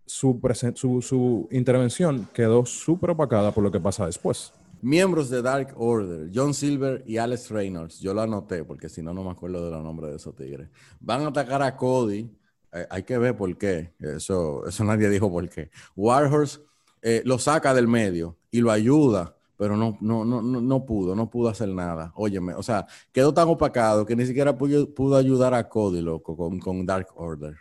su, 0.06 0.40
su, 0.74 1.00
su 1.00 1.48
intervención 1.52 2.28
quedó 2.34 2.66
súper 2.66 3.10
opacada 3.10 3.52
por 3.52 3.62
lo 3.62 3.70
que 3.70 3.78
pasa 3.78 4.06
después. 4.06 4.52
Miembros 4.82 5.30
de 5.30 5.40
Dark 5.40 5.72
Order, 5.76 6.30
John 6.34 6.52
Silver 6.52 7.04
y 7.06 7.18
Alex 7.18 7.50
Reynolds, 7.50 8.00
yo 8.00 8.12
lo 8.12 8.22
anoté 8.22 8.64
porque 8.64 8.88
si 8.88 9.02
no, 9.02 9.14
no 9.14 9.22
me 9.22 9.30
acuerdo 9.30 9.64
de 9.64 9.70
los 9.70 9.84
nombres 9.84 10.10
de 10.10 10.16
esos 10.16 10.34
tigres. 10.34 10.68
Van 10.98 11.22
a 11.22 11.28
atacar 11.28 11.62
a 11.62 11.76
Cody. 11.76 12.28
Eh, 12.74 12.86
hay 12.90 13.02
que 13.04 13.16
ver 13.18 13.36
por 13.36 13.56
qué. 13.56 13.94
Eso, 14.00 14.66
eso 14.66 14.84
nadie 14.84 15.08
dijo 15.08 15.30
por 15.30 15.48
qué. 15.48 15.70
Warhorse 15.94 16.60
eh, 17.02 17.22
lo 17.24 17.38
saca 17.38 17.72
del 17.72 17.86
medio 17.86 18.36
y 18.50 18.60
lo 18.60 18.70
ayuda, 18.70 19.36
pero 19.56 19.76
no, 19.76 19.96
no, 20.00 20.24
no, 20.24 20.42
no, 20.42 20.60
no 20.60 20.84
pudo, 20.84 21.14
no 21.14 21.30
pudo 21.30 21.48
hacer 21.48 21.68
nada. 21.68 22.12
Óyeme, 22.16 22.54
o 22.54 22.62
sea, 22.62 22.86
quedó 23.12 23.32
tan 23.32 23.48
opacado 23.48 24.04
que 24.04 24.16
ni 24.16 24.26
siquiera 24.26 24.56
pudo, 24.56 24.92
pudo 24.92 25.16
ayudar 25.16 25.54
a 25.54 25.68
Cody, 25.68 26.00
loco, 26.00 26.36
con, 26.36 26.58
con 26.58 26.84
Dark 26.84 27.08
Order. 27.14 27.56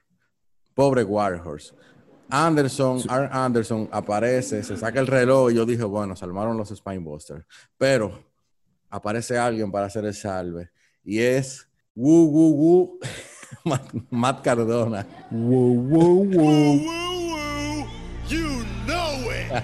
Pobre 0.73 1.03
Warhorse. 1.03 1.75
Anderson, 2.29 3.01
Arn 3.09 3.29
Anderson 3.31 3.89
aparece, 3.91 4.63
se 4.63 4.75
saca 4.75 4.99
el 4.99 5.05
reloj 5.05 5.51
y 5.51 5.55
yo 5.55 5.65
dije, 5.65 5.83
bueno, 5.83 6.15
se 6.15 6.25
armaron 6.25 6.57
los 6.57 6.69
Spinebusters. 6.69 7.45
Pero 7.77 8.23
aparece 8.89 9.37
alguien 9.37 9.71
para 9.71 9.85
hacer 9.85 10.05
el 10.05 10.15
salve 10.15 10.71
y 11.03 11.19
es 11.19 11.69
Wu 11.93 12.25
Wu 12.25 12.49
Wu 12.55 12.99
Matt, 13.65 13.93
Matt 14.09 14.41
Cardona. 14.43 15.05
Wow, 15.31 15.73
wow, 15.89 16.23
wow. 16.23 17.87
You 18.29 18.63
know 18.85 19.31
it. 19.31 19.63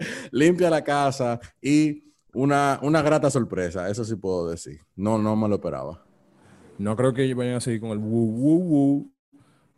Limpia 0.32 0.70
la 0.70 0.82
casa 0.82 1.38
y 1.60 2.12
una, 2.34 2.78
una 2.82 3.02
grata 3.02 3.30
sorpresa, 3.30 3.88
eso 3.88 4.04
sí 4.04 4.16
puedo 4.16 4.48
decir. 4.50 4.80
No, 4.96 5.18
no 5.18 5.36
me 5.36 5.48
lo 5.48 5.56
esperaba. 5.56 6.04
No 6.78 6.96
creo 6.96 7.12
que 7.12 7.32
vayan 7.34 7.56
a 7.56 7.60
seguir 7.60 7.80
con 7.80 7.90
el 7.90 7.98
woo, 7.98 8.24
woo, 8.26 8.58
woo. 8.58 9.12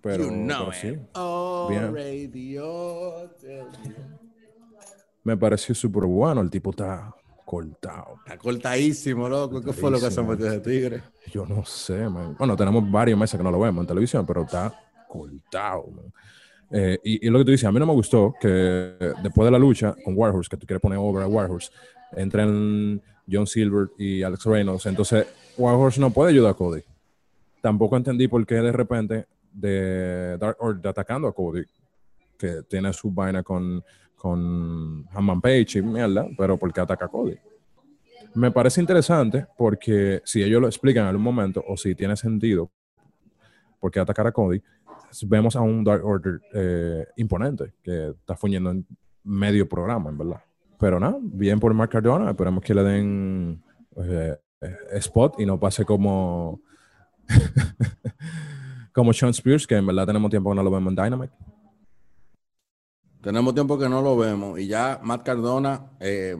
Pero, 0.00 0.24
You 0.24 0.30
know 0.30 0.70
pero 0.70 0.70
it. 0.70 0.98
sí. 0.98 1.06
Oh, 1.14 1.66
Bien. 1.68 1.92
Me 5.22 5.36
pareció 5.36 5.74
súper 5.74 6.04
bueno. 6.04 6.40
El 6.42 6.50
tipo 6.50 6.70
está 6.70 7.13
cortado. 7.44 8.16
Está 8.24 8.38
cortadísimo, 8.38 9.28
loco. 9.28 9.60
¿Qué 9.62 9.72
fue 9.72 9.90
lo 9.90 9.98
que 9.98 10.10
se 10.10 10.16
Cortadísimo. 10.22 10.30
metió 10.30 10.46
ese 10.46 10.60
tigre? 10.60 11.02
Yo 11.30 11.46
no 11.46 11.64
sé, 11.64 12.08
man. 12.08 12.34
Bueno, 12.38 12.56
tenemos 12.56 12.90
varios 12.90 13.18
meses 13.18 13.36
que 13.36 13.44
no 13.44 13.50
lo 13.50 13.60
vemos 13.60 13.82
en 13.82 13.86
televisión, 13.86 14.24
pero 14.26 14.42
está 14.42 14.72
cortado, 15.08 15.86
man. 15.90 16.12
Eh, 16.70 16.98
y, 17.04 17.26
y 17.26 17.30
lo 17.30 17.38
que 17.38 17.44
tú 17.44 17.50
dices, 17.52 17.66
a 17.66 17.72
mí 17.72 17.78
no 17.78 17.86
me 17.86 17.92
gustó 17.92 18.34
que 18.40 18.48
después 19.22 19.44
de 19.44 19.50
la 19.50 19.58
lucha 19.58 19.94
con 20.04 20.16
Warhorse, 20.16 20.48
que 20.50 20.56
tú 20.56 20.66
quieres 20.66 20.80
poner 20.80 20.98
over 20.98 21.22
a 21.22 21.26
Warhorse, 21.28 21.70
entren 22.12 23.00
John 23.30 23.46
Silver 23.46 23.88
y 23.98 24.22
Alex 24.22 24.44
Reynolds. 24.44 24.86
Entonces, 24.86 25.26
Warhorse 25.56 26.00
no 26.00 26.10
puede 26.10 26.30
ayudar 26.30 26.52
a 26.52 26.54
Cody. 26.54 26.82
Tampoco 27.60 27.96
entendí 27.96 28.28
por 28.28 28.44
qué 28.46 28.56
de 28.56 28.72
repente 28.72 29.26
de 29.52 30.36
Dark 30.38 30.56
Order 30.58 30.88
atacando 30.88 31.28
a 31.28 31.32
Cody, 31.32 31.62
tiene 32.68 32.92
su 32.92 33.10
vaina 33.10 33.42
con, 33.42 33.82
con 34.16 35.06
Hammond 35.12 35.42
Page 35.42 35.78
y 35.78 35.82
mierda, 35.82 36.26
pero 36.36 36.56
por 36.56 36.72
qué 36.72 36.80
ataca 36.80 37.06
a 37.06 37.08
Cody. 37.08 37.36
Me 38.34 38.50
parece 38.50 38.80
interesante 38.80 39.46
porque 39.56 40.22
si 40.24 40.42
ellos 40.42 40.60
lo 40.60 40.66
explican 40.66 41.04
en 41.04 41.08
algún 41.10 41.22
momento 41.22 41.62
o 41.66 41.76
si 41.76 41.94
tiene 41.94 42.16
sentido 42.16 42.70
por 43.78 43.90
qué 43.90 44.00
atacar 44.00 44.26
a 44.26 44.32
Cody, 44.32 44.62
vemos 45.26 45.54
a 45.56 45.60
un 45.60 45.84
Dark 45.84 46.04
Order 46.04 46.40
eh, 46.52 47.06
imponente 47.16 47.74
que 47.82 48.08
está 48.08 48.34
fuñendo 48.34 48.70
en 48.70 48.86
medio 49.22 49.68
programa, 49.68 50.10
en 50.10 50.18
verdad. 50.18 50.40
Pero 50.78 50.98
nada, 50.98 51.18
bien 51.20 51.60
por 51.60 51.72
Mark 51.74 51.90
Cardona, 51.90 52.30
esperemos 52.30 52.64
que 52.64 52.74
le 52.74 52.82
den 52.82 53.62
eh, 53.96 54.36
eh, 54.60 54.76
spot 54.94 55.38
y 55.38 55.46
no 55.46 55.60
pase 55.60 55.84
como 55.84 56.60
como 58.92 59.12
Sean 59.12 59.30
Spears, 59.30 59.66
que 59.66 59.76
en 59.76 59.86
verdad 59.86 60.06
tenemos 60.06 60.30
tiempo 60.30 60.50
que 60.50 60.56
no 60.56 60.62
lo 60.62 60.70
vemos 60.70 60.90
en 60.90 60.96
Dynamite. 60.96 61.32
Tenemos 63.24 63.54
tiempo 63.54 63.78
que 63.78 63.88
no 63.88 64.02
lo 64.02 64.18
vemos 64.18 64.60
y 64.60 64.66
ya 64.66 65.00
Matt 65.02 65.22
Cardona 65.22 65.92
eh, 65.98 66.36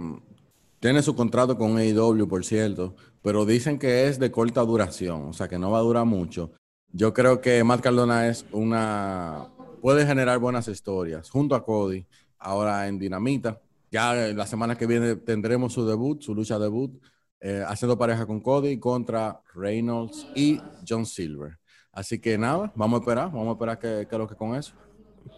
tiene 0.81 1.01
su 1.01 1.17
contrato 1.17 1.57
con 1.57 1.79
AEW, 1.79 2.29
por 2.29 2.45
cierto, 2.45 2.95
pero 3.23 3.47
dicen 3.47 3.79
que 3.79 4.07
es 4.07 4.19
de 4.19 4.31
corta 4.31 4.61
duración, 4.61 5.29
o 5.29 5.33
sea 5.33 5.49
que 5.49 5.59
no 5.59 5.71
va 5.71 5.79
a 5.79 5.81
durar 5.81 6.05
mucho. 6.05 6.53
Yo 6.93 7.15
creo 7.15 7.41
que 7.41 7.65
Matt 7.65 7.81
Cardona 7.81 8.29
es 8.29 8.45
una 8.53 9.49
puede 9.81 10.05
generar 10.05 10.39
buenas 10.39 10.69
historias 10.69 11.31
junto 11.31 11.55
a 11.55 11.65
Cody 11.65 12.07
ahora 12.39 12.87
en 12.87 12.99
Dinamita. 12.99 13.63
Ya 13.91 14.13
la 14.13 14.47
semana 14.47 14.77
que 14.77 14.87
viene 14.87 15.17
tendremos 15.17 15.73
su 15.73 15.87
debut, 15.87 16.21
su 16.21 16.35
lucha 16.35 16.59
debut, 16.59 17.03
eh, 17.41 17.65
haciendo 17.67 17.97
pareja 17.97 18.27
con 18.27 18.41
Cody 18.41 18.79
contra 18.79 19.41
Reynolds 19.55 20.27
y 20.35 20.61
John 20.87 21.07
Silver. 21.07 21.59
Así 21.93 22.19
que 22.19 22.37
nada, 22.37 22.71
vamos 22.77 22.99
a 22.99 23.01
esperar, 23.01 23.33
vamos 23.33 23.49
a 23.49 23.53
esperar 23.53 23.79
que, 23.79 24.07
que 24.07 24.19
lo 24.19 24.29
que 24.29 24.35
con 24.35 24.55
eso. 24.55 24.75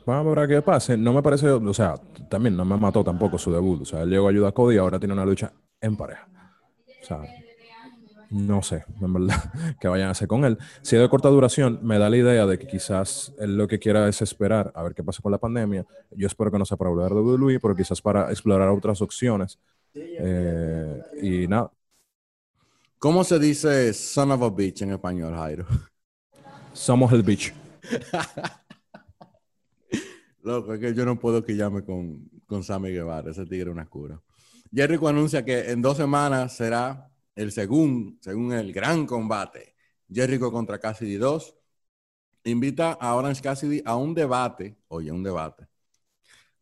Vamos 0.04 0.36
a 0.36 0.40
ver 0.40 0.48
qué 0.48 0.62
pase. 0.62 0.96
No 0.96 1.12
me 1.12 1.22
parece, 1.22 1.48
o 1.48 1.74
sea, 1.74 1.94
también 2.28 2.56
no 2.56 2.64
me 2.64 2.76
mató 2.76 3.02
tampoco 3.02 3.38
su 3.38 3.52
debut. 3.52 3.82
O 3.82 3.84
sea, 3.84 4.02
él 4.02 4.10
llegó 4.10 4.26
a 4.26 4.30
ayudar 4.30 4.50
a 4.50 4.52
Cody 4.52 4.76
y 4.76 4.78
ahora 4.78 4.98
tiene 4.98 5.14
una 5.14 5.24
lucha 5.24 5.52
en 5.80 5.96
pareja. 5.96 6.28
O 7.02 7.04
sea, 7.04 7.22
no 8.30 8.62
sé, 8.62 8.84
en 9.00 9.12
verdad, 9.12 9.52
qué 9.80 9.88
vayan 9.88 10.08
a 10.08 10.10
hacer 10.12 10.28
con 10.28 10.44
él. 10.44 10.58
Si 10.82 10.96
es 10.96 11.02
de 11.02 11.08
corta 11.08 11.28
duración, 11.28 11.80
me 11.82 11.98
da 11.98 12.10
la 12.10 12.16
idea 12.16 12.46
de 12.46 12.58
que 12.58 12.66
quizás 12.66 13.32
él 13.38 13.56
lo 13.56 13.68
que 13.68 13.78
quiera 13.78 14.08
es 14.08 14.22
esperar 14.22 14.72
a 14.74 14.82
ver 14.82 14.94
qué 14.94 15.02
pasa 15.02 15.22
con 15.22 15.32
la 15.32 15.38
pandemia. 15.38 15.86
Yo 16.10 16.26
espero 16.26 16.50
que 16.50 16.58
no 16.58 16.64
sea 16.64 16.76
para 16.76 16.90
volver 16.90 17.12
a 17.12 17.14
WWE, 17.14 17.60
pero 17.60 17.74
quizás 17.74 18.00
para 18.00 18.30
explorar 18.30 18.68
otras 18.68 19.00
opciones. 19.02 19.58
Eh, 19.94 21.02
y 21.22 21.48
nada, 21.48 21.70
¿Cómo 22.98 23.24
se 23.24 23.38
dice 23.38 23.92
son 23.92 24.32
of 24.32 24.42
a 24.42 24.50
bitch 24.50 24.82
en 24.82 24.92
español, 24.92 25.34
Jairo? 25.34 25.66
somos 26.72 27.12
el 27.12 27.22
bitch. 27.22 27.54
Loco, 30.46 30.74
es 30.74 30.78
que 30.78 30.94
yo 30.94 31.04
no 31.04 31.18
puedo 31.18 31.44
quillarme 31.44 31.82
con, 31.82 32.30
con 32.46 32.62
Sammy 32.62 32.92
Guevara, 32.92 33.32
ese 33.32 33.44
tigre 33.46 33.68
es 33.68 33.74
una 33.74 33.88
cura. 33.88 34.22
Jericho 34.72 35.08
anuncia 35.08 35.44
que 35.44 35.72
en 35.72 35.82
dos 35.82 35.96
semanas 35.96 36.56
será 36.56 37.10
el 37.34 37.50
según, 37.50 38.16
según 38.20 38.52
el 38.52 38.72
gran 38.72 39.06
combate, 39.06 39.74
Jericho 40.08 40.52
contra 40.52 40.78
Cassidy 40.78 41.16
2. 41.16 41.52
Invita 42.44 42.92
a 42.92 43.16
Orange 43.16 43.42
Cassidy 43.42 43.82
a 43.84 43.96
un 43.96 44.14
debate, 44.14 44.78
oye, 44.86 45.10
un 45.10 45.24
debate, 45.24 45.66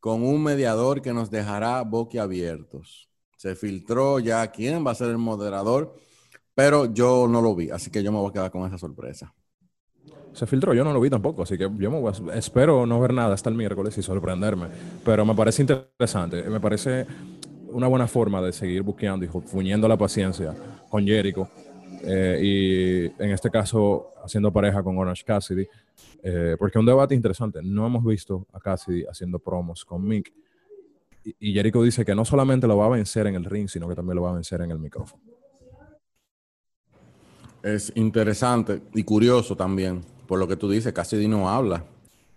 con 0.01 0.23
un 0.23 0.43
mediador 0.43 1.03
que 1.03 1.13
nos 1.13 1.31
dejará 1.31 1.83
boquiabiertos. 1.83 3.11
Se 3.37 3.55
filtró 3.55 4.19
ya 4.19 4.51
quién 4.51 4.83
va 4.87 4.93
a 4.93 4.95
ser 4.95 5.11
el 5.11 5.19
moderador, 5.19 5.95
pero 6.55 6.87
yo 6.91 7.29
no 7.29 7.43
lo 7.43 7.55
vi, 7.55 7.69
así 7.69 7.91
que 7.91 8.03
yo 8.03 8.11
me 8.11 8.17
voy 8.17 8.31
a 8.31 8.33
quedar 8.33 8.51
con 8.51 8.67
esa 8.67 8.79
sorpresa. 8.79 9.35
Se 10.35 10.47
filtró, 10.47 10.75
yo 10.75 10.85
no 10.85 10.93
lo 10.93 11.01
vi 11.01 11.09
tampoco, 11.09 11.43
así 11.45 11.57
que 11.57 11.65
yo 11.79 11.91
me 11.91 12.01
voy 12.01 12.13
a- 12.13 12.35
espero 12.35 12.85
no 12.87 13.01
ver 13.01 13.15
nada 13.15 13.33
hasta 13.35 13.49
el 13.51 13.57
miércoles 13.57 13.97
y 13.97 14.03
sorprenderme. 14.03 14.67
Pero 15.05 15.25
me 15.25 15.35
parece 15.35 15.63
interesante, 15.63 16.43
me 16.51 16.61
parece 16.61 17.07
una 17.71 17.87
buena 17.87 18.07
forma 18.07 18.43
de 18.43 18.53
seguir 18.53 18.83
buqueando 18.83 19.25
y 19.25 19.29
fuñendo 19.29 19.89
la 19.89 19.97
paciencia 19.97 20.55
con 20.91 21.07
Jericho. 21.07 21.49
eh, 22.07 22.39
y 23.19 23.23
en 23.23 23.31
este 23.31 23.49
caso, 23.51 24.13
haciendo 24.23 24.53
pareja 24.53 24.83
con 24.83 24.99
Orange 24.99 25.25
Cassidy. 25.25 25.67
eh, 26.27 26.57
porque 26.59 26.79
un 26.79 26.87
debate 26.87 27.15
interesante. 27.15 27.61
No 27.63 27.87
hemos 27.87 28.05
visto 28.05 28.47
a 28.53 28.59
Cassidy 28.61 29.05
haciendo 29.11 29.39
promos 29.39 29.85
con 29.85 30.03
Mick. 30.07 30.33
Y, 31.25 31.35
y 31.51 31.55
Jericho 31.55 31.83
dice 31.83 32.05
que 32.05 32.15
no 32.15 32.25
solamente 32.25 32.67
lo 32.67 32.77
va 32.79 32.87
a 32.87 32.89
vencer 32.91 33.27
en 33.27 33.35
el 33.37 33.45
ring, 33.45 33.69
sino 33.69 33.89
que 33.89 33.95
también 33.95 34.17
lo 34.17 34.23
va 34.23 34.31
a 34.31 34.35
vencer 34.35 34.61
en 34.63 34.71
el 34.71 34.79
micrófono. 34.79 35.23
Es 37.63 37.93
interesante 37.95 38.83
y 38.95 39.03
curioso 39.05 39.57
también, 39.57 40.03
por 40.27 40.39
lo 40.39 40.49
que 40.49 40.57
tú 40.57 40.71
dices, 40.71 40.93
Cassidy 40.93 41.29
no 41.29 41.49
habla. 41.49 41.87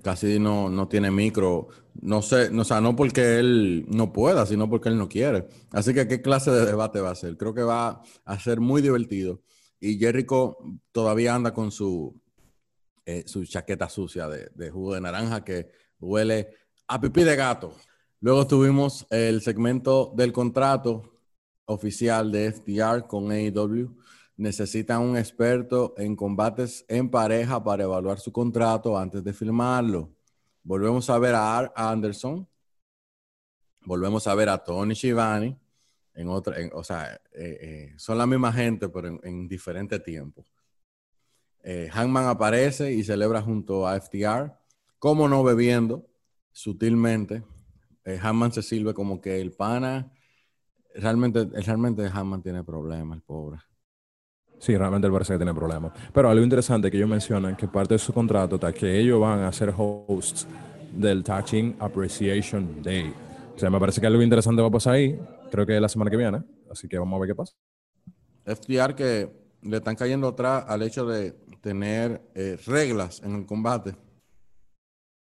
Cassidy 0.03 0.39
no, 0.39 0.69
no 0.69 0.87
tiene 0.87 1.11
micro, 1.11 1.67
no 2.01 2.21
sé, 2.21 2.49
no, 2.51 2.61
o 2.61 2.65
sea, 2.65 2.79
no 2.79 2.95
porque 2.95 3.39
él 3.39 3.85
no 3.89 4.13
pueda, 4.13 4.45
sino 4.45 4.69
porque 4.69 4.89
él 4.89 4.97
no 4.97 5.09
quiere. 5.09 5.47
Así 5.71 5.93
que, 5.93 6.07
¿qué 6.07 6.21
clase 6.21 6.51
de 6.51 6.65
debate 6.65 7.01
va 7.01 7.11
a 7.11 7.15
ser? 7.15 7.35
Creo 7.35 7.53
que 7.53 7.63
va 7.63 8.01
a 8.23 8.39
ser 8.39 8.59
muy 8.59 8.81
divertido. 8.81 9.41
Y 9.79 9.97
Jericho 9.97 10.57
todavía 10.91 11.35
anda 11.35 11.53
con 11.53 11.71
su, 11.71 12.19
eh, 13.05 13.23
su 13.25 13.45
chaqueta 13.45 13.89
sucia 13.89 14.27
de, 14.27 14.49
de 14.55 14.71
jugo 14.71 14.93
de 14.93 15.01
naranja 15.01 15.43
que 15.43 15.69
huele 15.99 16.49
a 16.87 17.01
pipí 17.01 17.23
de 17.23 17.35
gato. 17.35 17.73
Luego 18.19 18.47
tuvimos 18.47 19.05
el 19.09 19.41
segmento 19.41 20.13
del 20.15 20.31
contrato 20.31 21.17
oficial 21.65 22.31
de 22.31 22.51
FTR 22.51 23.07
con 23.07 23.31
AEW. 23.31 23.95
Necesitan 24.37 25.01
un 25.01 25.17
experto 25.17 25.95
en 25.97 26.15
combates 26.15 26.85
en 26.87 27.09
pareja 27.09 27.63
para 27.63 27.83
evaluar 27.83 28.19
su 28.19 28.31
contrato 28.31 28.95
antes 28.97 29.23
de 29.23 29.33
firmarlo. 29.33 30.13
Volvemos 30.63 31.09
a 31.09 31.17
ver 31.17 31.33
a 31.33 31.57
Ar 31.57 31.73
Anderson. 31.75 32.47
Volvemos 33.81 34.27
a 34.27 34.35
ver 34.35 34.49
a 34.49 34.63
Tony 34.63 34.93
Schiavone. 34.93 35.59
En 36.13 36.29
otra, 36.29 36.59
en- 36.59 36.71
o 36.73 36.83
sea, 36.83 37.13
eh, 37.33 37.57
eh, 37.61 37.93
son 37.97 38.17
la 38.17 38.27
misma 38.27 38.53
gente, 38.53 38.89
pero 38.89 39.07
en, 39.07 39.19
en 39.23 39.47
diferentes 39.47 40.03
tiempos. 40.03 40.45
Eh, 41.63 41.89
Hangman 41.91 42.27
aparece 42.27 42.93
y 42.93 43.03
celebra 43.03 43.41
junto 43.41 43.87
a 43.87 43.95
FTR, 43.99 44.53
como 44.99 45.27
no 45.27 45.43
bebiendo, 45.43 46.05
sutilmente. 46.51 47.43
Hangman 48.21 48.53
se 48.53 48.61
sirve 48.61 48.93
como 48.93 49.19
que 49.19 49.41
el 49.41 49.51
pana, 49.51 50.11
realmente, 50.95 51.45
realmente 51.45 52.09
Hangman 52.09 52.41
tiene 52.41 52.63
problemas, 52.63 53.17
el 53.17 53.21
pobre. 53.23 53.59
Sí, 54.59 54.75
realmente 54.75 55.07
él 55.07 55.13
parece 55.13 55.33
que 55.33 55.37
tiene 55.37 55.53
problemas. 55.53 55.91
Pero 56.13 56.29
algo 56.29 56.43
interesante 56.43 56.89
que 56.89 56.97
ellos 56.97 57.09
mencionan 57.09 57.55
que 57.55 57.67
parte 57.67 57.93
de 57.93 57.99
su 57.99 58.13
contrato 58.13 58.55
está 58.55 58.73
que 58.73 58.99
ellos 58.99 59.19
van 59.19 59.41
a 59.41 59.51
ser 59.51 59.73
hosts 59.75 60.47
del 60.91 61.23
Touching 61.23 61.75
Appreciation 61.79 62.81
Day. 62.81 63.13
O 63.55 63.59
sea, 63.59 63.69
me 63.69 63.79
parece 63.79 64.01
que 64.01 64.07
algo 64.07 64.21
interesante 64.21 64.61
va 64.61 64.67
a 64.67 64.71
pasar 64.71 64.95
ahí. 64.95 65.19
Creo 65.51 65.65
que 65.65 65.75
es 65.75 65.81
la 65.81 65.89
semana 65.89 66.11
que 66.11 66.17
viene. 66.17 66.43
Así 66.69 66.87
que 66.87 66.97
vamos 66.97 67.17
a 67.17 67.21
ver 67.21 67.29
qué 67.29 67.35
pasa. 67.35 67.53
FTR 68.45 68.95
que 68.95 69.31
le 69.61 69.77
están 69.77 69.95
cayendo 69.95 70.29
atrás 70.29 70.65
al 70.67 70.81
hecho 70.81 71.05
de 71.05 71.31
tener 71.61 72.21
eh, 72.35 72.57
reglas 72.65 73.21
en 73.23 73.35
el 73.35 73.45
combate. 73.45 73.95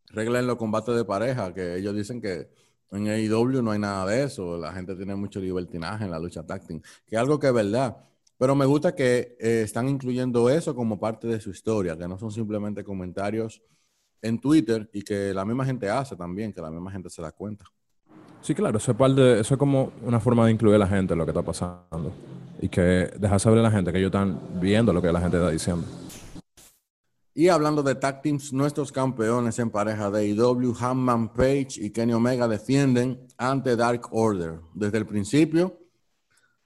Reglas 0.09 0.41
en 0.41 0.47
los 0.47 0.57
combates 0.57 0.95
de 0.95 1.05
pareja, 1.05 1.53
que 1.53 1.75
ellos 1.75 1.95
dicen 1.95 2.21
que 2.21 2.49
en 2.91 3.07
AEW 3.07 3.61
no 3.61 3.71
hay 3.71 3.79
nada 3.79 4.05
de 4.05 4.23
eso. 4.23 4.57
La 4.57 4.71
gente 4.73 4.95
tiene 4.95 5.15
mucho 5.15 5.39
libertinaje 5.39 6.05
en 6.05 6.11
la 6.11 6.19
lucha 6.19 6.45
táctil, 6.45 6.81
que 7.05 7.17
algo 7.17 7.39
que 7.39 7.47
es 7.47 7.53
verdad. 7.53 7.97
Pero 8.43 8.55
me 8.55 8.65
gusta 8.65 8.93
que 8.93 9.37
eh, 9.39 9.61
están 9.63 9.87
incluyendo 9.87 10.49
eso 10.49 10.75
como 10.75 10.99
parte 10.99 11.27
de 11.27 11.39
su 11.39 11.49
historia, 11.49 11.97
que 11.97 12.05
no 12.09 12.17
son 12.17 12.29
simplemente 12.29 12.83
comentarios 12.83 13.61
en 14.21 14.37
Twitter 14.37 14.89
y 14.91 15.01
que 15.01 15.33
la 15.33 15.45
misma 15.45 15.63
gente 15.63 15.89
hace 15.89 16.17
también, 16.17 16.51
que 16.51 16.59
la 16.59 16.69
misma 16.69 16.91
gente 16.91 17.09
se 17.09 17.21
da 17.21 17.31
cuenta. 17.31 17.63
Sí, 18.41 18.53
claro, 18.53 18.79
eso 18.79 18.91
es, 18.91 18.97
parte 18.97 19.21
de- 19.21 19.39
eso 19.39 19.53
es 19.53 19.57
como 19.57 19.93
una 20.03 20.19
forma 20.19 20.45
de 20.45 20.51
incluir 20.51 20.75
a 20.75 20.79
la 20.79 20.87
gente 20.87 21.13
en 21.13 21.19
lo 21.19 21.25
que 21.25 21.31
está 21.31 21.41
pasando. 21.41 22.11
Y 22.59 22.67
que 22.67 22.81
dejar 23.17 23.39
saber 23.39 23.59
a 23.59 23.61
la 23.61 23.71
gente 23.71 23.93
que 23.93 23.99
ellos 23.99 24.09
están 24.09 24.37
viendo 24.59 24.91
lo 24.91 25.01
que 25.01 25.09
la 25.09 25.21
gente 25.21 25.37
está 25.37 25.49
diciendo. 25.49 25.85
Y 27.33 27.47
hablando 27.47 27.81
de 27.81 27.95
tag 27.95 28.21
teams, 28.21 28.51
nuestros 28.51 28.91
campeones 28.91 29.57
en 29.57 29.69
pareja 29.69 30.11
de 30.11 30.19
AEW, 30.19 30.75
Hanman 30.81 31.29
Page 31.31 31.75
y 31.77 31.91
Kenny 31.91 32.11
Omega 32.11 32.49
defienden 32.49 33.25
ante 33.37 33.77
Dark 33.77 34.09
Order. 34.11 34.59
Desde 34.73 34.97
el 34.97 35.05
principio, 35.05 35.79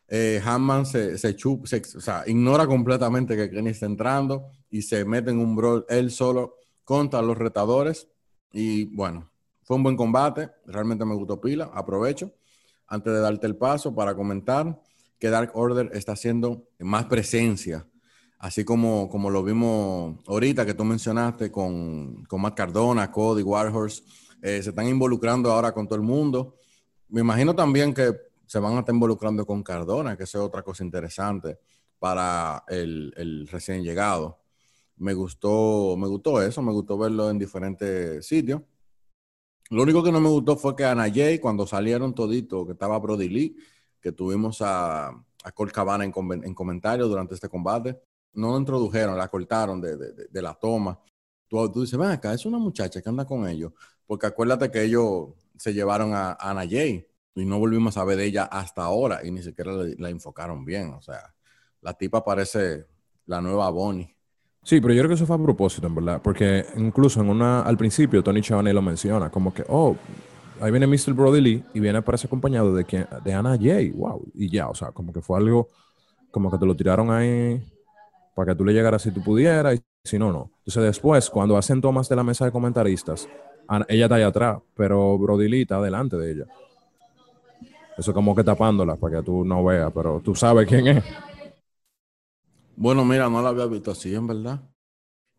eh, 0.07 0.41
se, 0.85 1.17
se, 1.17 1.35
chup- 1.35 1.65
se- 1.65 1.97
o 1.97 2.01
sea, 2.01 2.23
ignora 2.27 2.65
completamente 2.67 3.35
que 3.35 3.49
Kenny 3.49 3.71
está 3.71 3.85
entrando 3.85 4.51
y 4.69 4.81
se 4.81 5.05
mete 5.05 5.31
en 5.31 5.39
un 5.39 5.55
brawl 5.55 5.85
él 5.89 6.11
solo 6.11 6.55
contra 6.83 7.21
los 7.21 7.37
retadores. 7.37 8.07
Y 8.51 8.85
bueno, 8.95 9.29
fue 9.63 9.77
un 9.77 9.83
buen 9.83 9.97
combate. 9.97 10.49
Realmente 10.65 11.05
me 11.05 11.15
gustó 11.15 11.39
pila. 11.41 11.71
Aprovecho 11.73 12.31
antes 12.87 13.11
de 13.13 13.19
darte 13.19 13.47
el 13.47 13.57
paso 13.57 13.93
para 13.93 14.15
comentar 14.15 14.81
que 15.19 15.29
Dark 15.29 15.51
Order 15.55 15.89
está 15.93 16.13
haciendo 16.13 16.67
más 16.79 17.05
presencia 17.05 17.85
así 18.39 18.63
como, 18.63 19.09
como 19.09 19.29
lo 19.29 19.43
vimos 19.43 20.19
ahorita 20.27 20.65
que 20.65 20.73
tú 20.73 20.83
mencionaste 20.83 21.51
con, 21.51 22.23
con 22.25 22.41
Matt 22.41 22.55
Cardona, 22.55 23.11
Cody, 23.11 23.41
Warhorse, 23.43 24.03
eh, 24.41 24.61
se 24.61 24.69
están 24.69 24.87
involucrando 24.87 25.51
ahora 25.51 25.71
con 25.71 25.87
todo 25.87 25.95
el 25.95 26.05
mundo. 26.05 26.55
Me 27.09 27.21
imagino 27.21 27.55
también 27.55 27.93
que 27.93 28.13
se 28.47 28.59
van 28.59 28.75
a 28.75 28.79
estar 28.79 28.95
involucrando 28.95 29.45
con 29.45 29.61
Cardona, 29.61 30.17
que 30.17 30.23
eso 30.23 30.39
es 30.39 30.45
otra 30.45 30.63
cosa 30.63 30.83
interesante 30.83 31.59
para 31.99 32.63
el, 32.69 33.47
recién 33.51 33.83
llegado. 33.83 34.39
Me 34.95 35.13
gustó, 35.13 35.95
me 35.97 36.07
gustó 36.07 36.41
eso, 36.41 36.61
me 36.61 36.71
gustó 36.71 36.97
verlo 36.97 37.29
en 37.29 37.37
diferentes 37.37 38.25
sitios. 38.25 38.61
Lo 39.69 39.83
único 39.83 40.01
que 40.01 40.13
no 40.13 40.21
me 40.21 40.29
gustó 40.29 40.55
fue 40.55 40.75
que 40.75 40.85
Ana 40.85 41.11
Jay, 41.13 41.39
cuando 41.39 41.67
salieron 41.67 42.15
todito, 42.15 42.65
que 42.65 42.71
estaba 42.71 42.97
Brody 42.99 43.27
Lee, 43.27 43.57
que 43.99 44.13
tuvimos 44.13 44.61
a, 44.61 45.09
a 45.09 45.51
Cabana 45.73 46.05
en, 46.05 46.13
en 46.43 46.53
comentarios 46.53 47.09
durante 47.09 47.35
este 47.35 47.49
combate, 47.49 47.99
no 48.33 48.51
lo 48.51 48.57
introdujeron, 48.57 49.17
la 49.17 49.27
cortaron 49.27 49.81
de, 49.81 50.41
la 50.41 50.53
toma. 50.53 50.97
Tú, 51.49 51.69
tú 51.69 51.81
dices, 51.81 51.99
ven 51.99 52.11
acá, 52.11 52.33
es 52.33 52.45
una 52.45 52.59
muchacha 52.59 53.01
que 53.01 53.09
anda 53.09 53.25
con 53.25 53.45
ellos. 53.47 53.73
Porque 54.05 54.27
acuérdate 54.27 54.71
que 54.71 54.83
ellos 54.83 55.31
se 55.57 55.73
llevaron 55.73 56.13
a, 56.13 56.31
a 56.31 56.51
Ana 56.51 56.65
Jay 56.69 57.05
y 57.41 57.45
no 57.45 57.59
volvimos 57.59 57.97
a 57.97 58.03
ver 58.03 58.17
de 58.17 58.25
ella 58.25 58.43
hasta 58.43 58.83
ahora 58.83 59.21
y 59.23 59.31
ni 59.31 59.41
siquiera 59.41 59.71
la, 59.71 59.85
la 59.97 60.09
enfocaron 60.09 60.65
bien. 60.65 60.93
O 60.93 61.01
sea, 61.01 61.33
la 61.81 61.93
tipa 61.93 62.23
parece 62.23 62.85
la 63.25 63.41
nueva 63.41 63.69
Bonnie. 63.69 64.15
Sí, 64.63 64.81
pero 64.81 64.93
yo 64.93 64.99
creo 64.99 65.09
que 65.09 65.15
eso 65.15 65.25
fue 65.25 65.37
a 65.37 65.41
propósito, 65.41 65.87
en 65.87 65.95
verdad. 65.95 66.21
Porque 66.21 66.65
incluso 66.75 67.21
en 67.21 67.29
una, 67.29 67.61
al 67.61 67.77
principio 67.77 68.21
Tony 68.21 68.41
Chavane 68.41 68.73
lo 68.73 68.81
menciona, 68.81 69.29
como 69.29 69.53
que, 69.53 69.63
oh, 69.69 69.95
ahí 70.59 70.71
viene 70.71 70.87
Mr. 70.87 71.13
Brody 71.13 71.39
Lee 71.39 71.63
y 71.73 71.79
viene 71.79 72.01
parece 72.01 72.27
acompañado 72.27 72.73
de, 72.75 72.83
quien, 72.83 73.07
de 73.23 73.33
Anna 73.33 73.57
Jay. 73.57 73.91
Wow. 73.91 74.29
Y 74.33 74.49
ya, 74.49 74.67
o 74.67 74.75
sea, 74.75 74.91
como 74.91 75.13
que 75.13 75.21
fue 75.21 75.37
algo, 75.37 75.69
como 76.31 76.51
que 76.51 76.57
te 76.57 76.65
lo 76.65 76.75
tiraron 76.75 77.11
ahí 77.11 77.61
para 78.35 78.51
que 78.51 78.57
tú 78.57 78.65
le 78.65 78.73
llegaras 78.73 79.01
si 79.01 79.11
tú 79.11 79.23
pudieras 79.23 79.75
y 79.75 79.81
si 80.03 80.19
no, 80.19 80.31
no. 80.31 80.51
Entonces 80.59 80.83
después, 80.83 81.29
cuando 81.29 81.55
hacen 81.55 81.79
tomas 81.79 82.09
de 82.09 82.15
la 82.15 82.23
mesa 82.23 82.43
de 82.43 82.51
comentaristas, 82.51 83.27
ella 83.87 84.05
está 84.05 84.15
ahí 84.15 84.23
atrás, 84.23 84.59
pero 84.75 85.17
Brody 85.17 85.47
Lee 85.47 85.61
está 85.61 85.81
delante 85.81 86.17
de 86.17 86.31
ella. 86.31 86.45
Eso 87.97 88.13
como 88.13 88.35
que 88.35 88.43
tapándola 88.43 88.95
para 88.95 89.17
que 89.17 89.23
tú 89.23 89.43
no 89.43 89.63
veas, 89.63 89.91
pero 89.93 90.21
tú 90.23 90.35
sabes 90.35 90.67
quién 90.67 90.87
es. 90.87 91.03
Bueno, 92.75 93.03
mira, 93.03 93.27
no 93.27 93.41
la 93.41 93.49
había 93.49 93.65
visto 93.65 93.89
así, 93.91 94.13
en 94.13 94.27
verdad. 94.27 94.61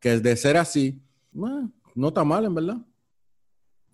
Que 0.01 0.19
de 0.19 0.37
ser 0.37 0.57
así, 0.57 1.01
bueno, 1.31 1.71
no 1.95 2.09
está 2.09 2.25
mal, 2.25 2.45
en 2.45 2.55
verdad. 2.55 2.79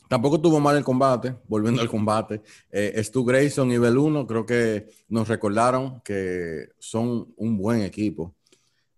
Tampoco 0.08 0.40
tuvo 0.40 0.60
mal 0.60 0.76
el 0.76 0.84
combate, 0.84 1.34
volviendo 1.46 1.82
al 1.82 1.88
combate. 1.88 2.42
Eh, 2.70 3.02
Stu 3.02 3.24
Grayson 3.24 3.70
y 3.70 3.78
Beluno 3.78 4.26
creo 4.26 4.46
que 4.46 4.88
nos 5.08 5.28
recordaron 5.28 6.00
que 6.02 6.68
son 6.78 7.34
un 7.36 7.58
buen 7.58 7.82
equipo. 7.82 8.34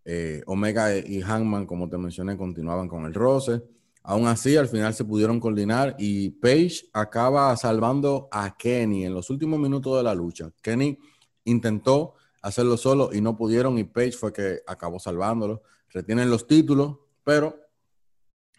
Eh, 0.05 0.43
Omega 0.47 0.97
y 0.97 1.21
Hangman, 1.21 1.67
como 1.67 1.89
te 1.89 1.99
mencioné, 1.99 2.37
continuaban 2.37 2.89
con 2.89 3.05
el 3.05 3.15
roce. 3.15 3.63
Aún 4.09 4.29
así, 4.29 4.57
al 4.57 4.69
final 4.69 4.95
se 4.95 5.05
pudieron 5.05 5.41
coordinar 5.41 5.97
y 5.99 6.31
Page 6.31 6.89
acaba 6.93 7.57
salvando 7.57 8.29
a 8.31 8.57
Kenny 8.57 9.05
en 9.05 9.13
los 9.13 9.31
últimos 9.31 9.59
minutos 9.59 9.97
de 9.97 10.05
la 10.05 10.15
lucha. 10.15 10.53
Kenny 10.63 10.97
intentó 11.43 12.15
hacerlo 12.41 12.77
solo 12.77 13.11
y 13.13 13.21
no 13.21 13.37
pudieron 13.37 13.77
y 13.79 13.83
Page 13.83 14.13
fue 14.13 14.33
que 14.33 14.61
acabó 14.65 15.01
salvándolo. 15.01 15.63
Retienen 15.91 16.31
los 16.31 16.47
títulos, 16.47 16.99
pero 17.25 17.59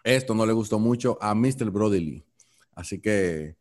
esto 0.04 0.36
no 0.36 0.46
le 0.46 0.52
gustó 0.52 0.80
mucho 0.80 1.18
a 1.22 1.34
Mr. 1.34 1.72
Brody 1.72 2.02
Lee. 2.02 2.26
Así 2.76 3.00
que 3.00 3.56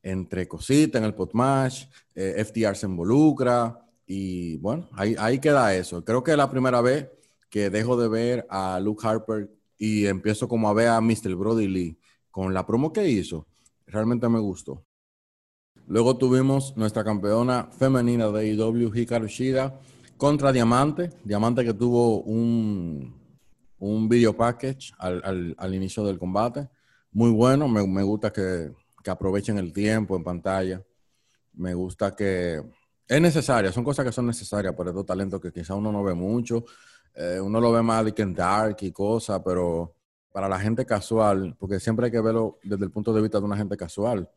entre 0.00 0.46
cositas 0.46 1.00
en 1.00 1.06
el 1.06 1.14
potmatch, 1.14 1.86
eh, 2.14 2.44
FTR 2.44 2.76
se 2.76 2.86
involucra 2.86 3.84
y 4.06 4.58
bueno, 4.58 4.88
ahí, 4.92 5.16
ahí 5.18 5.40
queda 5.40 5.74
eso. 5.74 6.04
Creo 6.04 6.22
que 6.22 6.30
es 6.30 6.36
la 6.36 6.48
primera 6.48 6.80
vez 6.80 7.10
que 7.50 7.68
dejo 7.68 7.96
de 7.96 8.06
ver 8.06 8.46
a 8.48 8.78
Luke 8.78 9.04
Harper 9.04 9.50
y 9.82 10.06
empiezo 10.06 10.46
como 10.46 10.68
a 10.68 10.72
ver 10.72 10.86
a 10.86 11.00
Mr. 11.00 11.34
Brody 11.34 11.66
Lee 11.66 11.98
con 12.30 12.54
la 12.54 12.64
promo 12.64 12.92
que 12.92 13.08
hizo. 13.08 13.48
realmente 13.84 14.28
me 14.28 14.38
gustó. 14.38 14.86
Luego 15.88 16.16
tuvimos 16.16 16.76
nuestra 16.76 17.02
campeona 17.02 17.68
femenina 17.76 18.28
de 18.28 18.52
AEW, 18.52 18.94
Hikaru 18.94 19.26
Shida, 19.26 19.80
contra 20.16 20.52
Diamante. 20.52 21.10
Diamante 21.24 21.64
que 21.64 21.74
tuvo 21.74 22.22
un, 22.22 23.12
un 23.80 24.08
video 24.08 24.36
package 24.36 24.92
al, 24.98 25.56
al, 25.58 25.74
inicio 25.74 26.04
del 26.04 26.16
combate. 26.16 26.68
Muy 27.10 27.32
bueno, 27.32 27.66
me, 27.66 27.84
me 27.84 28.04
gusta 28.04 28.32
que, 28.32 28.70
que, 29.02 29.10
aprovechen 29.10 29.58
el 29.58 29.72
tiempo 29.72 30.14
en 30.14 30.22
pantalla. 30.22 30.80
Me 31.54 31.74
gusta 31.74 32.14
que 32.14 32.62
es 33.08 33.20
necesaria, 33.20 33.72
son 33.72 33.82
cosas 33.82 34.04
que 34.04 34.12
son 34.12 34.28
necesarias 34.28 34.76
por 34.76 34.86
estos 34.86 35.04
talentos 35.04 35.40
que 35.40 35.50
quizá 35.50 35.74
uno 35.74 35.90
no 35.90 36.04
ve 36.04 36.14
mucho. 36.14 36.64
Eh, 37.14 37.40
uno 37.40 37.60
lo 37.60 37.72
ve 37.72 37.82
más 37.82 38.10
que 38.12 38.22
en 38.22 38.34
dark 38.34 38.76
y 38.80 38.92
cosas, 38.92 39.40
pero 39.44 39.94
para 40.32 40.48
la 40.48 40.58
gente 40.58 40.86
casual, 40.86 41.54
porque 41.58 41.78
siempre 41.78 42.06
hay 42.06 42.12
que 42.12 42.20
verlo 42.20 42.58
desde 42.62 42.84
el 42.84 42.90
punto 42.90 43.12
de 43.12 43.20
vista 43.20 43.38
de 43.38 43.44
una 43.44 43.56
gente 43.56 43.76
casual. 43.76 44.28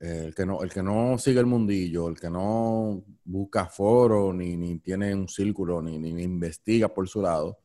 Eh, 0.00 0.24
el, 0.26 0.34
que 0.34 0.44
no, 0.44 0.62
el 0.62 0.70
que 0.70 0.82
no 0.82 1.16
sigue 1.18 1.40
el 1.40 1.46
mundillo, 1.46 2.08
el 2.08 2.18
que 2.18 2.30
no 2.30 3.02
busca 3.24 3.66
foro, 3.66 4.32
ni, 4.32 4.56
ni 4.56 4.78
tiene 4.78 5.14
un 5.14 5.28
círculo, 5.28 5.82
ni, 5.82 5.98
ni, 5.98 6.22
investiga 6.22 6.88
por 6.88 7.08
su 7.08 7.22
lado, 7.22 7.58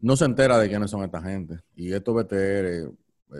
no 0.00 0.16
se 0.16 0.24
entera 0.24 0.58
de 0.58 0.68
quiénes 0.68 0.90
son 0.90 1.04
esta 1.04 1.22
gente. 1.22 1.60
Y 1.74 1.92
estos 1.92 2.14
BTR, 2.14 2.34
eh, 2.34 2.88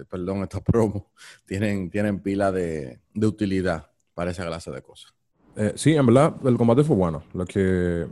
perdón, 0.08 0.42
estos 0.42 0.62
promos, 0.64 1.04
tienen, 1.44 1.90
tienen 1.90 2.20
pila 2.20 2.50
de, 2.50 3.00
de, 3.12 3.26
utilidad 3.26 3.90
para 4.14 4.30
esa 4.30 4.46
clase 4.46 4.70
de 4.70 4.82
cosas. 4.82 5.12
Sí, 5.76 5.94
en 5.94 6.04
verdad, 6.04 6.34
el 6.44 6.56
combate 6.56 6.82
fue 6.82 6.96
bueno. 6.96 7.22
Lo 7.32 7.44
que 7.44 8.08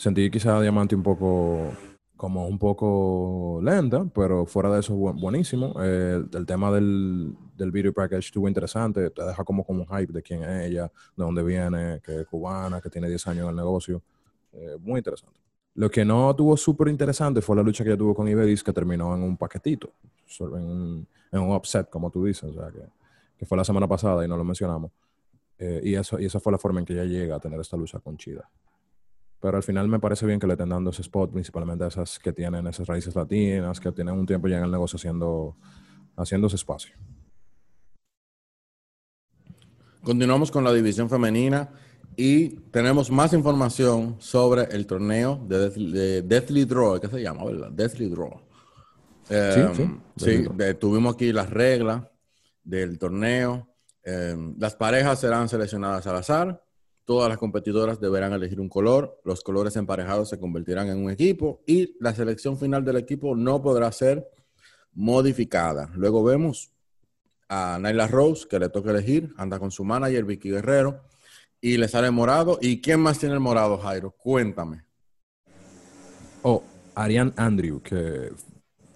Sentí 0.00 0.30
quizá 0.30 0.58
Diamante 0.62 0.96
un 0.96 1.02
poco, 1.02 1.72
como 2.16 2.48
un 2.48 2.58
poco 2.58 3.60
lenta, 3.62 4.06
pero 4.14 4.46
fuera 4.46 4.72
de 4.72 4.80
eso 4.80 4.94
buenísimo. 4.94 5.74
Eh, 5.78 6.24
el 6.32 6.46
tema 6.46 6.72
del, 6.72 7.36
del 7.54 7.70
video 7.70 7.92
package 7.92 8.28
estuvo 8.28 8.48
interesante, 8.48 9.10
te 9.10 9.22
deja 9.22 9.44
como, 9.44 9.62
como 9.62 9.82
un 9.82 9.86
hype 9.86 10.10
de 10.10 10.22
quién 10.22 10.42
es 10.42 10.68
ella, 10.70 10.84
de 10.84 11.22
dónde 11.22 11.42
viene, 11.42 12.00
que 12.02 12.22
es 12.22 12.26
cubana, 12.26 12.80
que 12.80 12.88
tiene 12.88 13.10
10 13.10 13.26
años 13.26 13.42
en 13.44 13.50
el 13.50 13.56
negocio. 13.56 14.02
Eh, 14.54 14.78
muy 14.80 15.00
interesante. 15.00 15.38
Lo 15.74 15.90
que 15.90 16.02
no 16.02 16.34
tuvo 16.34 16.56
súper 16.56 16.88
interesante 16.88 17.42
fue 17.42 17.54
la 17.56 17.62
lucha 17.62 17.84
que 17.84 17.90
ella 17.90 17.98
tuvo 17.98 18.14
con 18.14 18.26
Ibedis, 18.26 18.64
que 18.64 18.72
terminó 18.72 19.14
en 19.14 19.22
un 19.22 19.36
paquetito, 19.36 19.92
en 20.40 20.46
un, 20.46 21.08
en 21.30 21.40
un 21.40 21.54
upset, 21.54 21.90
como 21.90 22.10
tú 22.10 22.24
dices, 22.24 22.44
o 22.44 22.54
sea, 22.54 22.70
que, 22.70 22.88
que 23.36 23.44
fue 23.44 23.58
la 23.58 23.64
semana 23.64 23.86
pasada 23.86 24.24
y 24.24 24.28
no 24.28 24.38
lo 24.38 24.44
mencionamos. 24.44 24.92
Eh, 25.58 25.82
y, 25.84 25.94
eso, 25.94 26.18
y 26.18 26.24
esa 26.24 26.40
fue 26.40 26.52
la 26.52 26.58
forma 26.58 26.80
en 26.80 26.86
que 26.86 26.94
ella 26.94 27.04
llega 27.04 27.36
a 27.36 27.38
tener 27.38 27.60
esta 27.60 27.76
lucha 27.76 27.98
con 27.98 28.16
Chida. 28.16 28.48
Pero 29.40 29.56
al 29.56 29.62
final 29.62 29.88
me 29.88 29.98
parece 29.98 30.26
bien 30.26 30.38
que 30.38 30.46
le 30.46 30.52
estén 30.52 30.68
dando 30.68 30.90
ese 30.90 31.02
spot, 31.02 31.32
principalmente 31.32 31.84
a 31.84 31.88
esas 31.88 32.18
que 32.18 32.32
tienen 32.32 32.66
esas 32.66 32.86
raíces 32.86 33.14
latinas, 33.14 33.80
que 33.80 33.90
tienen 33.92 34.14
un 34.14 34.26
tiempo 34.26 34.48
ya 34.48 34.58
en 34.58 34.64
el 34.64 34.70
negocio 34.70 34.96
haciendo, 34.96 35.56
haciendo 36.16 36.46
ese 36.48 36.56
espacio. 36.56 36.94
Continuamos 40.02 40.50
con 40.50 40.64
la 40.64 40.72
división 40.72 41.08
femenina 41.08 41.70
y 42.16 42.48
tenemos 42.70 43.10
más 43.10 43.32
información 43.32 44.16
sobre 44.18 44.64
el 44.74 44.86
torneo 44.86 45.42
de, 45.46 46.22
Deathly 46.22 46.64
Draw, 46.64 47.00
¿qué 47.00 47.08
se 47.08 47.22
llama? 47.22 47.44
¿verdad? 47.44 47.70
Deathly 47.70 48.08
Draw. 48.08 48.40
sí, 49.28 49.90
sí, 50.16 50.46
em, 50.58 50.78
tuvimos 50.78 51.14
aquí 51.14 51.32
las 51.32 51.48
reglas 51.48 52.02
del 52.62 52.98
torneo. 52.98 53.68
Em, 54.02 54.54
las 54.58 54.74
parejas 54.74 55.20
serán 55.20 55.48
seleccionadas 55.48 56.06
al 56.06 56.16
azar. 56.16 56.62
Todas 57.04 57.28
las 57.28 57.38
competidoras 57.38 58.00
deberán 58.00 58.32
elegir 58.32 58.60
un 58.60 58.68
color, 58.68 59.20
los 59.24 59.42
colores 59.42 59.74
emparejados 59.76 60.28
se 60.28 60.38
convertirán 60.38 60.88
en 60.88 60.98
un 61.02 61.10
equipo 61.10 61.62
y 61.66 61.96
la 61.98 62.14
selección 62.14 62.56
final 62.56 62.84
del 62.84 62.96
equipo 62.96 63.34
no 63.34 63.60
podrá 63.62 63.90
ser 63.90 64.30
modificada. 64.92 65.90
Luego 65.94 66.22
vemos 66.22 66.72
a 67.48 67.78
Naila 67.80 68.06
Rose, 68.06 68.46
que 68.48 68.58
le 68.58 68.68
toca 68.68 68.90
elegir, 68.90 69.34
anda 69.36 69.58
con 69.58 69.70
su 69.70 69.84
manager 69.84 70.24
Vicky 70.24 70.50
Guerrero, 70.50 71.00
y 71.60 71.76
le 71.76 71.88
sale 71.88 72.10
morado. 72.10 72.58
¿Y 72.60 72.80
quién 72.80 73.00
más 73.00 73.18
tiene 73.18 73.34
el 73.34 73.40
morado, 73.40 73.76
Jairo? 73.78 74.12
Cuéntame. 74.12 74.84
Oh, 76.42 76.62
Ariane 76.94 77.32
Andrew, 77.36 77.82
que 77.82 78.32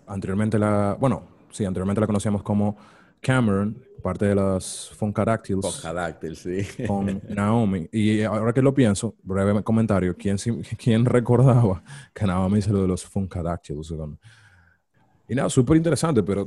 anteriormente 0.07 0.59
la, 0.59 0.97
bueno, 0.99 1.25
sí, 1.51 1.65
anteriormente 1.65 2.01
la 2.01 2.07
conocíamos 2.07 2.43
como 2.43 2.77
Cameron, 3.25 3.83
parte 4.03 4.27
de 4.27 4.35
las 4.35 4.91
Funkadactyls. 4.91 5.63
Funkadactyls, 5.63 6.39
sí. 6.39 6.59
Con 6.87 7.23
Naomi. 7.31 7.89
Y 7.91 8.21
ahora 8.21 8.53
que 8.53 8.61
lo 8.61 8.75
pienso, 8.75 9.15
breve 9.23 9.65
comentario, 9.65 10.15
¿quién, 10.15 10.37
quién 10.79 11.07
recordaba 11.07 11.83
que 12.13 12.27
Naomi 12.27 12.61
se 12.61 12.71
lo 12.71 12.83
de 12.83 12.89
los 12.89 13.05
Funkadactyls? 13.05 13.95
Y 15.27 15.35
nada, 15.35 15.49
súper 15.49 15.79
interesante, 15.79 16.23
pero 16.23 16.47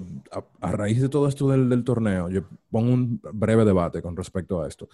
a, 0.62 0.72
raíz 0.72 1.02
de 1.02 1.10
todo 1.10 1.28
esto 1.28 1.50
del, 1.50 1.68
del, 1.68 1.84
torneo, 1.84 2.30
yo 2.30 2.44
pongo 2.70 2.94
un 2.94 3.20
breve 3.34 3.66
debate 3.66 4.04
con 4.04 4.16
respecto 4.16 4.62
a 4.62 4.68
esto. 4.68 4.88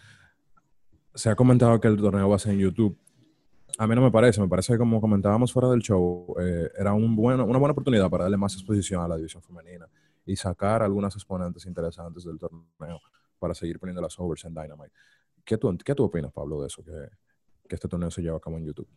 Se 1.14 1.30
ha 1.30 1.36
comentado 1.36 1.82
que 1.82 1.90
el 1.90 1.98
torneo 1.98 2.30
va 2.30 2.38
a 2.38 2.40
ser 2.40 2.54
en 2.54 2.60
YouTube. 2.60 2.98
A 3.78 3.88
mí 3.88 3.94
no 3.94 4.02
me 4.02 4.12
parece, 4.12 4.40
me 4.40 4.48
parece 4.48 4.74
que 4.74 4.80
como 4.80 5.02
comentábamos 5.02 5.52
fuera 5.52 5.70
del 5.70 5.82
show, 5.82 6.34
eh, 6.40 6.70
era 6.80 6.94
un 6.94 7.14
bueno, 7.14 7.44
una 7.44 7.60
buena 7.60 7.74
oportunidad 7.74 8.10
para 8.10 8.24
darle 8.24 8.38
más 8.38 8.54
exposición 8.54 9.04
a 9.04 9.08
la 9.08 9.18
división 9.18 9.44
femenina 9.44 9.86
y 10.26 10.36
sacar 10.36 10.82
algunas 10.84 11.16
exponentes 11.16 11.66
interesantes 11.66 12.24
del 12.24 12.40
torneo 12.40 13.00
para 13.40 13.54
seguir 13.54 13.80
poniendo 13.80 14.02
las 14.02 14.20
overs 14.20 14.46
en 14.46 14.54
Dynamite. 14.54 14.94
¿Qué 15.44 15.58
tú, 15.58 15.78
qué 15.84 15.94
tú 15.94 16.04
opinas, 16.06 16.32
Pablo, 16.32 16.62
de 16.62 16.68
eso, 16.68 16.84
que, 16.84 16.92
que 17.68 17.76
este 17.76 17.88
torneo 17.88 18.10
se 18.10 18.22
lleva 18.22 18.38
a 18.38 18.40
cabo 18.40 18.58
en 18.58 18.66
YouTube? 18.66 18.88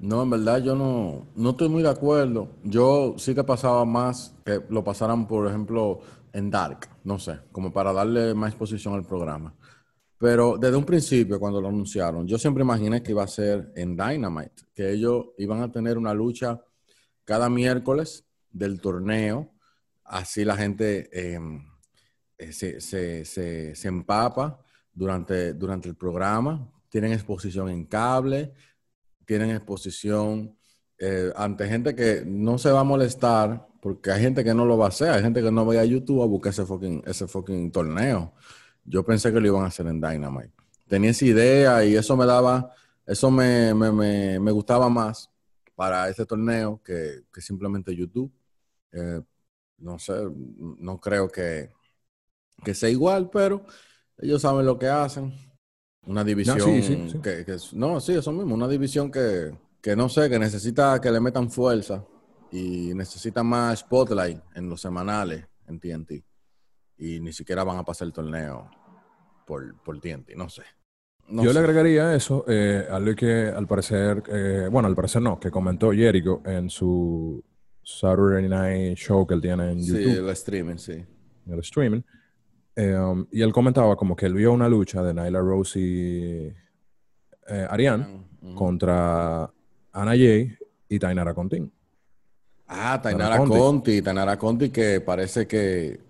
No, 0.00 0.22
en 0.22 0.30
verdad 0.30 0.58
yo 0.62 0.74
no, 0.74 1.28
no 1.36 1.50
estoy 1.50 1.68
muy 1.68 1.82
de 1.82 1.88
acuerdo. 1.88 2.48
Yo 2.62 3.14
sí 3.16 3.34
que 3.34 3.44
pasaba 3.44 3.84
más 3.84 4.34
que 4.44 4.60
lo 4.68 4.82
pasaran, 4.82 5.26
por 5.26 5.46
ejemplo, 5.46 6.00
en 6.32 6.50
Dark, 6.50 6.88
no 7.04 7.18
sé, 7.18 7.38
como 7.52 7.72
para 7.72 7.92
darle 7.92 8.34
más 8.34 8.50
exposición 8.50 8.94
al 8.94 9.04
programa. 9.04 9.54
Pero 10.18 10.58
desde 10.58 10.76
un 10.76 10.84
principio, 10.84 11.38
cuando 11.38 11.60
lo 11.60 11.68
anunciaron, 11.68 12.26
yo 12.26 12.38
siempre 12.38 12.64
imaginé 12.64 13.02
que 13.02 13.12
iba 13.12 13.22
a 13.22 13.28
ser 13.28 13.72
en 13.76 13.96
Dynamite, 13.96 14.64
que 14.74 14.90
ellos 14.90 15.26
iban 15.38 15.62
a 15.62 15.70
tener 15.70 15.96
una 15.96 16.12
lucha 16.12 16.60
cada 17.24 17.48
miércoles 17.48 18.26
del 18.50 18.80
torneo 18.80 19.53
Así 20.14 20.44
la 20.44 20.56
gente 20.56 21.10
em, 21.10 21.60
eh, 22.38 22.52
se, 22.52 23.88
empapa 23.88 24.60
durante, 24.92 25.54
durante 25.54 25.88
el 25.88 25.96
programa. 25.96 26.70
Tienen 26.88 27.12
exposición 27.12 27.68
en 27.68 27.84
cable, 27.86 28.52
tienen 29.24 29.50
exposición 29.50 30.56
eh, 31.00 31.32
ante 31.34 31.66
gente 31.66 31.96
que 31.96 32.22
no 32.24 32.58
se 32.58 32.70
va 32.70 32.78
a 32.80 32.84
molestar, 32.84 33.66
porque 33.82 34.12
hay 34.12 34.22
gente 34.22 34.44
que 34.44 34.54
no 34.54 34.64
lo 34.64 34.78
va 34.78 34.84
a 34.84 34.88
hacer, 34.90 35.10
hay 35.10 35.20
gente 35.20 35.42
que 35.42 35.50
no 35.50 35.66
va 35.66 35.80
a 35.80 35.84
YouTube 35.84 36.22
a 36.22 36.26
buscar 36.26 36.52
ese 36.52 36.64
fucking, 36.64 37.02
ese 37.06 37.26
fucking 37.26 37.72
torneo. 37.72 38.34
Yo 38.84 39.04
pensé 39.04 39.32
que 39.32 39.40
lo 39.40 39.48
iban 39.48 39.64
a 39.64 39.66
hacer 39.66 39.88
en 39.88 40.00
Dynamite. 40.00 40.52
Tenía 40.86 41.10
esa 41.10 41.24
idea 41.24 41.84
y 41.84 41.96
eso 41.96 42.16
me 42.16 42.24
daba, 42.24 42.72
eso 43.04 43.32
me, 43.32 43.72
gustaba 44.52 44.88
más 44.88 45.28
para 45.74 46.08
ese 46.08 46.24
torneo 46.24 46.80
que, 46.84 47.24
simplemente 47.40 47.96
YouTube. 47.96 48.32
Eh, 48.92 49.20
no 49.84 49.98
sé, 49.98 50.14
no 50.78 50.98
creo 50.98 51.28
que, 51.28 51.70
que 52.64 52.74
sea 52.74 52.88
igual, 52.88 53.30
pero 53.30 53.64
ellos 54.18 54.42
saben 54.42 54.66
lo 54.66 54.78
que 54.78 54.88
hacen. 54.88 55.32
Una 56.06 56.24
división 56.24 56.58
Que, 57.22 57.46
no, 57.72 58.00
sí, 58.00 58.12
eso 58.12 58.32
mismo, 58.32 58.54
una 58.54 58.68
división 58.68 59.10
que, 59.10 59.56
que 59.80 59.96
no 59.96 60.08
sé, 60.08 60.28
que 60.28 60.38
necesita 60.38 61.00
que 61.00 61.10
le 61.10 61.20
metan 61.20 61.50
fuerza 61.50 62.04
y 62.50 62.92
necesita 62.94 63.42
más 63.42 63.80
spotlight 63.80 64.38
en 64.54 64.68
los 64.68 64.80
semanales 64.80 65.46
en 65.66 65.80
TNT. 65.80 66.12
Y 66.98 67.20
ni 67.20 67.32
siquiera 67.32 67.64
van 67.64 67.78
a 67.78 67.84
pasar 67.84 68.06
el 68.06 68.12
torneo 68.12 68.70
por, 69.46 69.82
por 69.82 70.00
TNT, 70.00 70.34
no 70.36 70.48
sé. 70.48 70.62
Yo 71.26 71.54
le 71.54 71.58
agregaría 71.58 72.14
eso, 72.14 72.44
eh, 72.46 72.86
algo 72.90 73.14
que 73.14 73.48
al 73.48 73.66
parecer, 73.66 74.22
eh, 74.28 74.68
bueno, 74.70 74.88
al 74.88 74.94
parecer 74.94 75.22
no, 75.22 75.40
que 75.40 75.50
comentó 75.50 75.90
Jericho 75.90 76.42
en 76.44 76.68
su 76.68 77.42
Saturday 77.84 78.48
Night 78.48 78.96
Show 78.96 79.26
que 79.26 79.34
él 79.34 79.40
tiene 79.40 79.72
en 79.72 79.78
YouTube. 79.78 80.04
Sí, 80.04 80.18
el 80.18 80.28
streaming, 80.30 80.76
sí. 80.76 81.04
El 81.46 81.58
streaming. 81.60 82.00
Um, 82.76 83.26
y 83.30 83.42
él 83.42 83.52
comentaba 83.52 83.94
como 83.94 84.16
que 84.16 84.26
él 84.26 84.34
vio 84.34 84.52
una 84.52 84.68
lucha 84.68 85.02
de 85.02 85.14
Nyla 85.14 85.38
Rose 85.40 85.78
y 85.78 86.52
eh, 87.48 87.66
Ariane 87.70 88.26
contra 88.54 89.44
Ana 89.92 90.10
Jay 90.10 90.56
y 90.88 90.98
Tainara 90.98 91.34
Conti. 91.34 91.70
Ah, 92.66 93.00
Tainara 93.00 93.38
Conti. 93.38 94.02
Tainara 94.02 94.36
Conti 94.36 94.70
que 94.70 95.00
parece 95.00 95.46
que, 95.46 96.00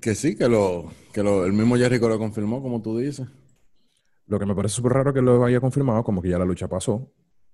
que 0.00 0.14
sí, 0.14 0.36
que, 0.36 0.48
lo, 0.48 0.90
que 1.12 1.22
lo, 1.22 1.46
el 1.46 1.52
mismo 1.52 1.76
Jericho 1.76 2.08
lo 2.08 2.18
confirmó, 2.18 2.60
como 2.60 2.82
tú 2.82 2.98
dices. 2.98 3.26
Lo 4.26 4.38
que 4.38 4.46
me 4.46 4.54
parece 4.54 4.76
súper 4.76 4.92
raro 4.92 5.14
que 5.14 5.22
lo 5.22 5.44
haya 5.44 5.60
confirmado, 5.60 6.04
como 6.04 6.20
que 6.20 6.28
ya 6.28 6.38
la 6.38 6.44
lucha 6.44 6.68
pasó 6.68 7.10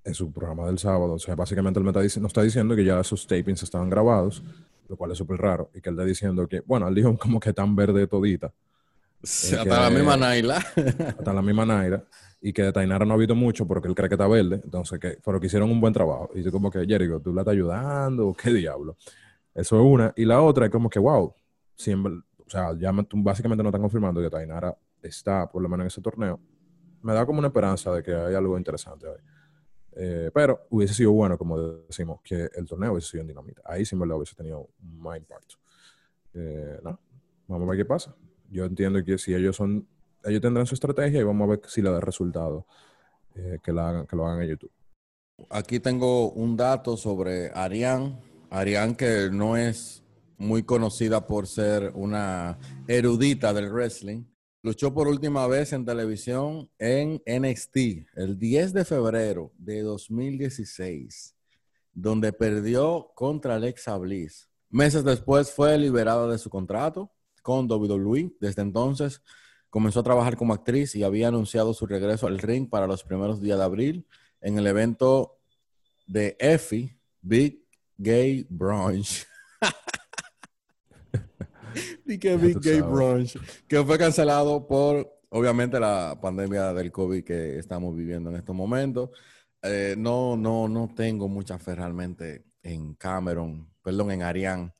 en 0.09 0.15
su 0.15 0.33
programa 0.33 0.67
del 0.67 0.79
sábado. 0.79 1.13
O 1.15 1.19
sea, 1.19 1.35
básicamente 1.35 1.79
él 1.79 1.85
me 1.85 1.91
está 1.91 2.01
nos 2.21 2.31
está 2.31 2.43
diciendo 2.43 2.75
que 2.75 2.85
ya 2.85 3.01
esos 3.01 3.27
tapings 3.27 3.63
estaban 3.63 3.89
grabados, 3.91 4.43
lo 4.89 4.97
cual 4.97 5.13
es 5.13 5.19
súper 5.19 5.39
raro. 5.39 5.71
Y 5.75 5.81
que 5.81 5.89
él 5.91 5.95
está 5.95 6.05
diciendo 6.05 6.47
que, 6.49 6.61
bueno, 6.67 6.89
él 6.89 6.95
dijo 6.95 7.17
como 7.19 7.39
que 7.41 7.53
tan 7.53 7.77
verde 7.77 8.07
todita. 8.07 8.53
hasta 9.61 9.81
la 9.83 9.91
misma 9.91 10.17
Naila. 10.17 10.57
hasta 11.19 11.33
la 11.33 11.43
misma 11.43 11.67
Naila. 11.67 12.05
Y 12.41 12.53
que 12.53 12.63
de 12.63 12.73
Tainara 12.73 13.05
no 13.05 13.15
ha 13.15 13.17
visto 13.17 13.35
mucho 13.35 13.67
porque 13.67 13.89
él 13.89 13.95
cree 13.95 14.09
que 14.09 14.15
está 14.15 14.29
verde. 14.29 14.61
Entonces, 14.63 14.99
que, 15.01 15.19
pero 15.25 15.41
que 15.41 15.47
hicieron 15.47 15.71
un 15.71 15.81
buen 15.81 15.93
trabajo. 15.93 16.31
Y 16.35 16.43
yo 16.43 16.53
como 16.53 16.71
que, 16.71 16.87
Jericho, 16.87 17.21
¿tú 17.21 17.33
la 17.35 17.43
estás 17.43 17.53
ayudando? 17.53 18.35
¿Qué 18.41 18.53
diablo? 18.53 18.97
Eso 19.55 19.77
es 19.77 19.83
una. 19.85 20.13
Y 20.17 20.25
la 20.25 20.41
otra 20.41 20.67
es 20.67 20.71
como 20.71 20.89
que, 20.89 21.01
wow, 21.01 21.25
o 22.49 22.51
sea, 22.51 22.75
ya 22.79 22.93
me- 22.93 23.07
básicamente 23.13 23.63
no 23.63 23.69
están 23.69 23.83
confirmando 23.83 24.21
que 24.21 24.31
Tainara 24.31 24.77
está 25.03 25.51
por 25.51 25.63
lo 25.63 25.69
menos 25.69 25.85
en 25.85 25.87
ese 25.89 26.01
torneo, 26.01 26.41
me 27.03 27.13
da 27.13 27.25
como 27.27 27.39
una 27.39 27.49
esperanza 27.49 27.93
de 27.93 28.03
que 28.03 28.15
hay 28.15 28.35
algo 28.35 28.57
interesante 28.57 29.07
ahí. 29.07 29.17
Eh, 30.01 30.31
pero 30.33 30.65
hubiese 30.71 30.95
sido 30.95 31.11
bueno, 31.11 31.37
como 31.37 31.61
decimos, 31.61 32.21
que 32.23 32.49
el 32.55 32.67
torneo 32.67 32.93
hubiese 32.93 33.09
sido 33.09 33.23
en 33.23 33.27
dinamita. 33.27 33.63
Ahí 33.65 33.85
sí 33.85 33.97
me 33.97 34.07
lo 34.07 34.17
hubiese 34.17 34.37
tenido 34.37 34.69
más 34.81 35.19
impacto. 35.19 35.57
Eh, 36.35 36.79
no, 36.85 37.01
vamos 37.49 37.67
a 37.67 37.71
ver 37.71 37.81
qué 37.81 37.85
pasa. 37.85 38.15
Yo 38.49 38.65
entiendo 38.65 39.05
que 39.05 39.19
si 39.19 39.35
ellos 39.35 39.57
son, 39.57 39.89
ellos 40.23 40.41
tendrán 40.41 40.67
su 40.67 40.75
estrategia 40.75 41.21
y 41.21 41.25
vamos 41.25 41.47
a 41.47 41.51
ver 41.51 41.61
si 41.67 41.83
le 41.83 41.91
da 41.91 42.01
resultado 42.01 42.65
eh, 43.35 43.59
que, 43.61 43.73
la 43.73 43.89
hagan, 43.89 44.07
que 44.07 44.15
lo 44.15 44.25
hagan 44.25 44.43
en 44.43 44.51
YouTube. 44.51 44.71
Aquí 45.51 45.81
tengo 45.81 46.31
un 46.31 46.57
dato 46.57 46.97
sobre 46.97 47.51
Ariane. 47.51 48.21
Ariane 48.51 48.97
que 48.97 49.31
no 49.33 49.57
es 49.57 50.05
muy 50.37 50.63
conocida 50.63 51.27
por 51.27 51.49
ser 51.49 51.91
una 51.97 52.57
erudita 52.87 53.53
del 53.53 53.73
wrestling. 53.73 54.23
Luchó 54.61 54.93
por 54.93 55.07
última 55.07 55.47
vez 55.47 55.73
en 55.73 55.85
televisión 55.85 56.69
en 56.81 57.23
NXT 57.25 57.77
el 58.17 58.37
10 58.41 58.73
de 58.73 58.85
febrero 58.85 59.53
de 59.57 59.83
2016, 59.83 61.37
donde 61.93 62.33
perdió 62.33 63.13
contra 63.15 63.55
Alexa 63.55 63.97
Bliss. 63.99 64.51
Meses 64.69 65.05
después 65.05 65.53
fue 65.53 65.79
liberada 65.79 66.27
de 66.27 66.39
su 66.39 66.51
contrato 66.51 67.13
con 67.41 67.71
WWE. 67.71 68.33
Desde 68.41 68.63
entonces 68.63 69.23
comenzó 69.71 70.01
a 70.01 70.03
trabajar 70.03 70.37
como 70.37 70.55
actriz 70.55 70.97
y 70.97 71.05
había 71.05 71.29
anunciado 71.29 71.73
su 71.73 71.87
regreso 71.87 72.27
al 72.27 72.41
ring 72.41 72.69
para 72.69 72.89
los 72.89 73.05
primeros 73.05 73.41
días 73.41 73.59
de 73.59 73.65
abril 73.65 74.07
en 74.41 74.59
el 74.59 74.67
evento 74.67 75.39
de 76.09 76.37
Effie 76.41 76.99
Big 77.23 77.65
Gay 77.97 78.45
Brunch. 78.51 79.25
y 82.07 82.19
que 82.19 82.37
Big 82.37 82.61
Gay. 82.61 82.81
Brunch, 82.81 83.39
que 83.67 83.85
fue 83.85 83.99
cancelado 83.99 84.67
por, 84.67 85.21
obviamente, 85.31 85.79
la 85.79 86.19
pandemia 86.21 86.73
del 86.73 86.93
COVID 86.93 87.25
que 87.25 87.59
estamos 87.59 87.95
viviendo 87.95 88.31
en 88.31 88.37
estos 88.37 88.55
momentos. 88.55 89.11
Eh, 89.63 89.95
no, 89.99 90.37
no, 90.37 90.69
no 90.69 90.89
tengo 90.95 91.29
mucha 91.29 91.59
fe 91.59 91.75
realmente 91.75 92.45
en 92.63 92.95
Cameron, 92.95 93.69
perdón, 93.83 94.13
en 94.13 94.23
Ariane 94.23 94.73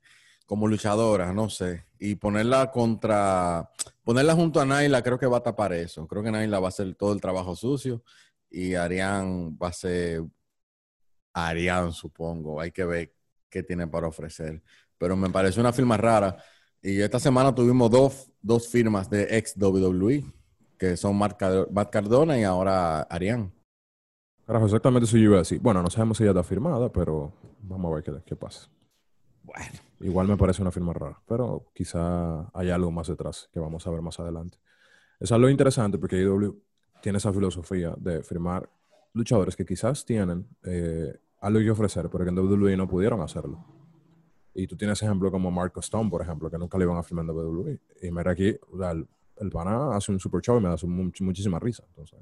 como 0.49 0.67
luchadora, 0.67 1.31
no 1.35 1.51
sé. 1.51 1.85
Y 1.99 2.15
ponerla 2.15 2.71
contra, 2.71 3.71
ponerla 4.03 4.35
junto 4.35 4.61
a 4.61 4.65
Naila, 4.65 5.03
creo 5.03 5.19
que 5.19 5.27
va 5.27 5.37
a 5.39 5.43
tapar 5.43 5.75
eso. 5.75 6.09
Creo 6.09 6.23
que 6.23 6.31
Naila 6.31 6.59
va 6.59 6.69
a 6.69 6.71
hacer 6.71 6.95
todo 6.95 7.13
el 7.13 7.21
trabajo 7.21 7.55
sucio 7.55 8.03
y 8.49 8.75
Ariane 8.75 9.55
va 9.63 9.69
a 9.69 9.73
ser 9.75 10.23
Ariane, 11.35 11.93
supongo. 11.93 12.63
Hay 12.63 12.73
que 12.73 12.87
ver 12.87 13.15
qué 13.51 13.63
tiene 13.63 13.87
para 13.89 14.09
ofrecer. 14.09 14.63
Pero 14.97 15.17
me 15.17 15.29
pareció 15.29 15.61
una 15.61 15.73
firma 15.75 15.99
rara. 15.99 16.43
Y 16.83 17.01
esta 17.01 17.19
semana 17.19 17.55
tuvimos 17.55 17.91
dos, 17.91 18.31
dos 18.41 18.69
firmas 18.69 19.11
de 19.11 19.37
ex 19.37 19.55
WWE, 19.57 20.25
que 20.79 20.97
son 20.97 21.17
Matt, 21.17 21.37
Car- 21.39 21.69
Matt 21.71 21.91
Cardona 21.91 22.39
y 22.39 22.45
ahora 22.45 23.03
Ariane. 23.03 23.53
Carajo, 24.47 24.67
exactamente 24.67 25.05
eso 25.07 25.17
yo 25.17 25.25
iba 25.25 25.37
a 25.37 25.41
decir. 25.41 25.61
Bueno, 25.61 25.83
no 25.83 25.91
sabemos 25.91 26.17
si 26.19 26.25
ya 26.25 26.31
está 26.31 26.43
firmada, 26.43 26.91
pero 26.91 27.33
vamos 27.61 27.93
a 27.93 27.95
ver 27.97 28.05
qué, 28.05 28.13
qué 28.25 28.37
pasa. 28.37 28.69
Bueno, 29.43 29.67
Igual 30.01 30.29
me 30.29 30.37
parece 30.37 30.63
una 30.63 30.71
firma 30.71 30.93
rara, 30.93 31.21
pero 31.27 31.71
quizá 31.75 32.49
hay 32.57 32.71
algo 32.71 32.91
más 32.93 33.09
detrás 33.09 33.49
que 33.53 33.59
vamos 33.59 33.85
a 33.87 33.91
ver 33.91 34.01
más 34.01 34.21
adelante. 34.21 34.59
Eso 35.19 35.35
es 35.35 35.41
lo 35.41 35.51
interesante 35.51 35.99
porque 35.99 36.17
AEW 36.17 36.63
tiene 37.03 37.19
esa 37.19 37.33
filosofía 37.33 37.95
de 37.99 38.23
firmar 38.23 38.71
luchadores 39.13 39.57
que 39.57 39.67
quizás 39.67 40.05
tienen 40.05 40.47
eh, 40.65 41.13
algo 41.41 41.59
que 41.59 41.71
ofrecer, 41.71 42.09
pero 42.11 42.25
que 42.25 42.31
en 42.31 42.39
WWE 42.39 42.77
no 42.77 42.87
pudieron 42.87 43.21
hacerlo. 43.21 43.65
Y 44.61 44.67
tú 44.67 44.77
tienes 44.77 45.01
ejemplo 45.03 45.31
como 45.31 45.51
Marco 45.51 45.81
Stone, 45.81 46.11
por 46.11 46.23
ejemplo, 46.23 46.51
que 46.51 46.59
nunca 46.59 46.77
le 46.79 46.85
iban 46.85 46.97
a 46.99 47.03
firmar 47.03 47.25
en 47.25 47.31
WWE. 47.31 47.81
Y 48.03 48.11
mira 48.11 48.33
aquí, 48.33 48.57
o 48.73 48.79
sea, 48.79 48.91
el, 48.93 49.07
el 49.37 49.51
pana 49.51 49.95
hace 49.97 50.11
un 50.13 50.19
super 50.19 50.41
show 50.41 50.59
y 50.59 50.63
me 50.63 50.69
da 50.69 50.77
su- 50.77 50.89
much- 50.89 51.21
muchísima 51.23 51.59
risa. 51.61 51.85
Entonces, 51.89 52.19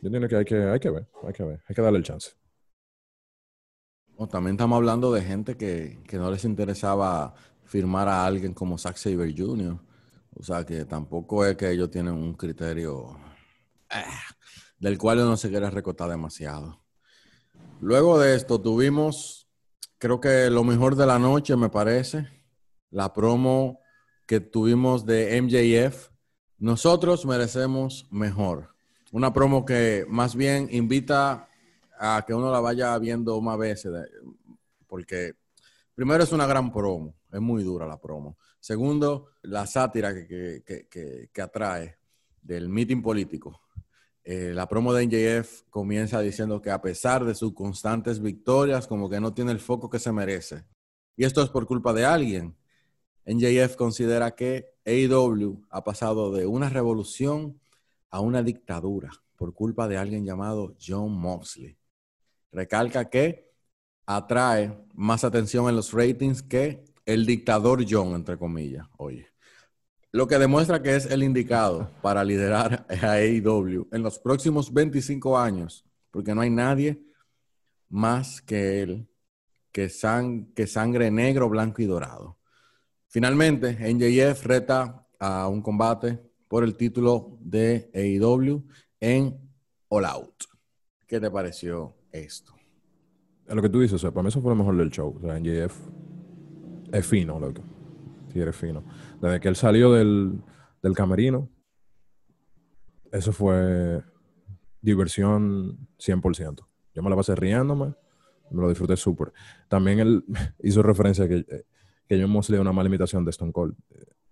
yo 0.00 0.06
entiendo 0.08 0.28
que 0.28 0.36
hay 0.36 0.44
que, 0.44 0.56
hay 0.56 0.80
que 0.80 0.90
ver, 0.90 1.06
hay 1.24 1.32
que 1.32 1.44
ver, 1.44 1.62
hay 1.66 1.74
que 1.74 1.82
darle 1.82 1.98
el 1.98 2.04
chance. 2.04 2.30
o 4.16 4.26
también 4.26 4.54
estamos 4.56 4.76
hablando 4.76 5.12
de 5.12 5.22
gente 5.22 5.56
que, 5.56 6.02
que 6.08 6.16
no 6.18 6.30
les 6.30 6.44
interesaba 6.44 7.34
firmar 7.64 8.08
a 8.08 8.24
alguien 8.26 8.52
como 8.54 8.76
Zack 8.78 8.96
Saber 8.96 9.32
Jr. 9.36 9.78
O 10.34 10.42
sea 10.42 10.64
que 10.64 10.84
tampoco 10.84 11.44
es 11.46 11.56
que 11.56 11.70
ellos 11.70 11.90
tienen 11.90 12.14
un 12.14 12.34
criterio 12.34 13.16
ah, 13.90 14.20
del 14.78 14.98
cual 14.98 15.20
uno 15.20 15.36
se 15.36 15.50
quiere 15.50 15.70
recortar 15.70 16.10
demasiado. 16.10 16.80
Luego 17.80 18.18
de 18.18 18.34
esto 18.34 18.60
tuvimos, 18.60 19.37
creo 19.98 20.20
que 20.20 20.50
lo 20.50 20.64
mejor 20.64 20.96
de 20.96 21.06
la 21.06 21.18
noche 21.18 21.56
me 21.56 21.68
parece, 21.68 22.28
la 22.90 23.12
promo 23.12 23.80
que 24.26 24.40
tuvimos 24.40 25.04
de 25.06 25.40
MJF. 25.42 26.10
Nosotros 26.58 27.24
merecemos 27.26 28.06
mejor. 28.10 28.74
Una 29.12 29.32
promo 29.32 29.64
que 29.64 30.04
más 30.08 30.34
bien 30.34 30.68
invita 30.70 31.48
a 31.98 32.24
que 32.26 32.34
uno 32.34 32.50
la 32.52 32.60
vaya 32.60 32.96
viendo 32.98 33.40
más 33.40 33.58
veces, 33.58 33.92
porque 34.86 35.34
primero 35.94 36.22
es 36.22 36.32
una 36.32 36.46
gran 36.46 36.72
promo, 36.72 37.14
es 37.32 37.40
muy 37.40 37.62
dura 37.62 37.86
la 37.86 38.00
promo. 38.00 38.36
Segundo, 38.60 39.28
la 39.42 39.66
sátira 39.66 40.12
que, 40.14 40.26
que- 40.64 40.86
que- 40.90 41.28
que- 41.32 41.42
atrae 41.42 41.96
del 42.42 42.68
meeting 42.68 43.02
político. 43.02 43.60
Eh, 44.30 44.52
la 44.52 44.68
promo 44.68 44.92
de 44.92 45.06
NJF 45.06 45.62
comienza 45.70 46.20
diciendo 46.20 46.60
que 46.60 46.70
a 46.70 46.82
pesar 46.82 47.24
de 47.24 47.34
sus 47.34 47.54
constantes 47.54 48.20
victorias, 48.20 48.86
como 48.86 49.08
que 49.08 49.20
no 49.20 49.32
tiene 49.32 49.52
el 49.52 49.58
foco 49.58 49.88
que 49.88 49.98
se 49.98 50.12
merece. 50.12 50.64
Y 51.16 51.24
esto 51.24 51.42
es 51.42 51.48
por 51.48 51.66
culpa 51.66 51.94
de 51.94 52.04
alguien. 52.04 52.54
NJF 53.24 53.76
considera 53.76 54.34
que 54.34 54.74
AEW 54.84 55.64
ha 55.70 55.82
pasado 55.82 56.30
de 56.30 56.46
una 56.46 56.68
revolución 56.68 57.58
a 58.10 58.20
una 58.20 58.42
dictadura 58.42 59.10
por 59.34 59.54
culpa 59.54 59.88
de 59.88 59.96
alguien 59.96 60.26
llamado 60.26 60.76
John 60.78 61.10
Moxley. 61.12 61.78
Recalca 62.52 63.08
que 63.08 63.50
atrae 64.04 64.78
más 64.92 65.24
atención 65.24 65.70
en 65.70 65.76
los 65.76 65.94
ratings 65.94 66.42
que 66.42 66.84
el 67.06 67.24
dictador 67.24 67.86
John, 67.88 68.08
entre 68.14 68.36
comillas. 68.36 68.86
Oye, 68.98 69.26
lo 70.12 70.26
que 70.26 70.38
demuestra 70.38 70.82
que 70.82 70.96
es 70.96 71.06
el 71.06 71.22
indicado 71.22 71.90
para 72.02 72.24
liderar 72.24 72.86
a 72.88 73.12
AEW 73.12 73.88
en 73.92 74.02
los 74.02 74.18
próximos 74.18 74.72
25 74.72 75.38
años, 75.38 75.84
porque 76.10 76.34
no 76.34 76.40
hay 76.40 76.50
nadie 76.50 77.02
más 77.88 78.40
que 78.42 78.82
él 78.82 79.08
que, 79.72 79.86
sang- 79.88 80.52
que 80.54 80.66
sangre 80.66 81.10
negro, 81.10 81.48
blanco 81.48 81.82
y 81.82 81.86
dorado. 81.86 82.38
Finalmente, 83.08 83.76
NJF 83.92 84.44
reta 84.46 85.06
a 85.18 85.48
un 85.48 85.62
combate 85.62 86.18
por 86.48 86.64
el 86.64 86.76
título 86.76 87.38
de 87.40 87.90
AEW 87.94 88.64
en 89.00 89.38
All 89.88 90.04
Out. 90.06 90.44
¿Qué 91.06 91.20
te 91.20 91.30
pareció 91.30 91.94
esto? 92.12 92.54
Es 93.46 93.54
lo 93.54 93.62
que 93.62 93.68
tú 93.68 93.80
dices, 93.80 93.94
o 93.94 93.98
sea, 93.98 94.10
para 94.10 94.22
mí 94.24 94.28
eso 94.28 94.42
fue 94.42 94.50
lo 94.50 94.56
mejor 94.56 94.76
del 94.76 94.90
show. 94.90 95.14
O 95.16 95.20
sea, 95.20 95.38
NJF 95.38 95.74
es 96.92 97.06
fino, 97.06 97.38
loco. 97.38 97.62
Sí, 98.32 98.40
eres 98.40 98.56
fino. 98.56 98.82
Desde 99.20 99.40
que 99.40 99.48
él 99.48 99.56
salió 99.56 99.92
del, 99.92 100.40
del 100.82 100.94
camerino, 100.94 101.48
eso 103.12 103.32
fue 103.32 104.02
diversión 104.80 105.88
100%. 105.98 106.66
Yo 106.94 107.02
me 107.02 107.10
la 107.10 107.16
pasé 107.16 107.34
riéndome, 107.34 107.94
me 108.50 108.62
lo 108.62 108.68
disfruté 108.68 108.96
súper. 108.96 109.32
También 109.68 109.98
él 109.98 110.24
hizo 110.62 110.82
referencia 110.82 111.24
a 111.24 111.28
que, 111.28 111.44
que 112.08 112.20
John 112.20 112.30
Mosley 112.30 112.56
es 112.56 112.60
una 112.60 112.72
mala 112.72 112.88
imitación 112.88 113.24
de 113.24 113.30
Stone 113.30 113.52
Cold. 113.52 113.74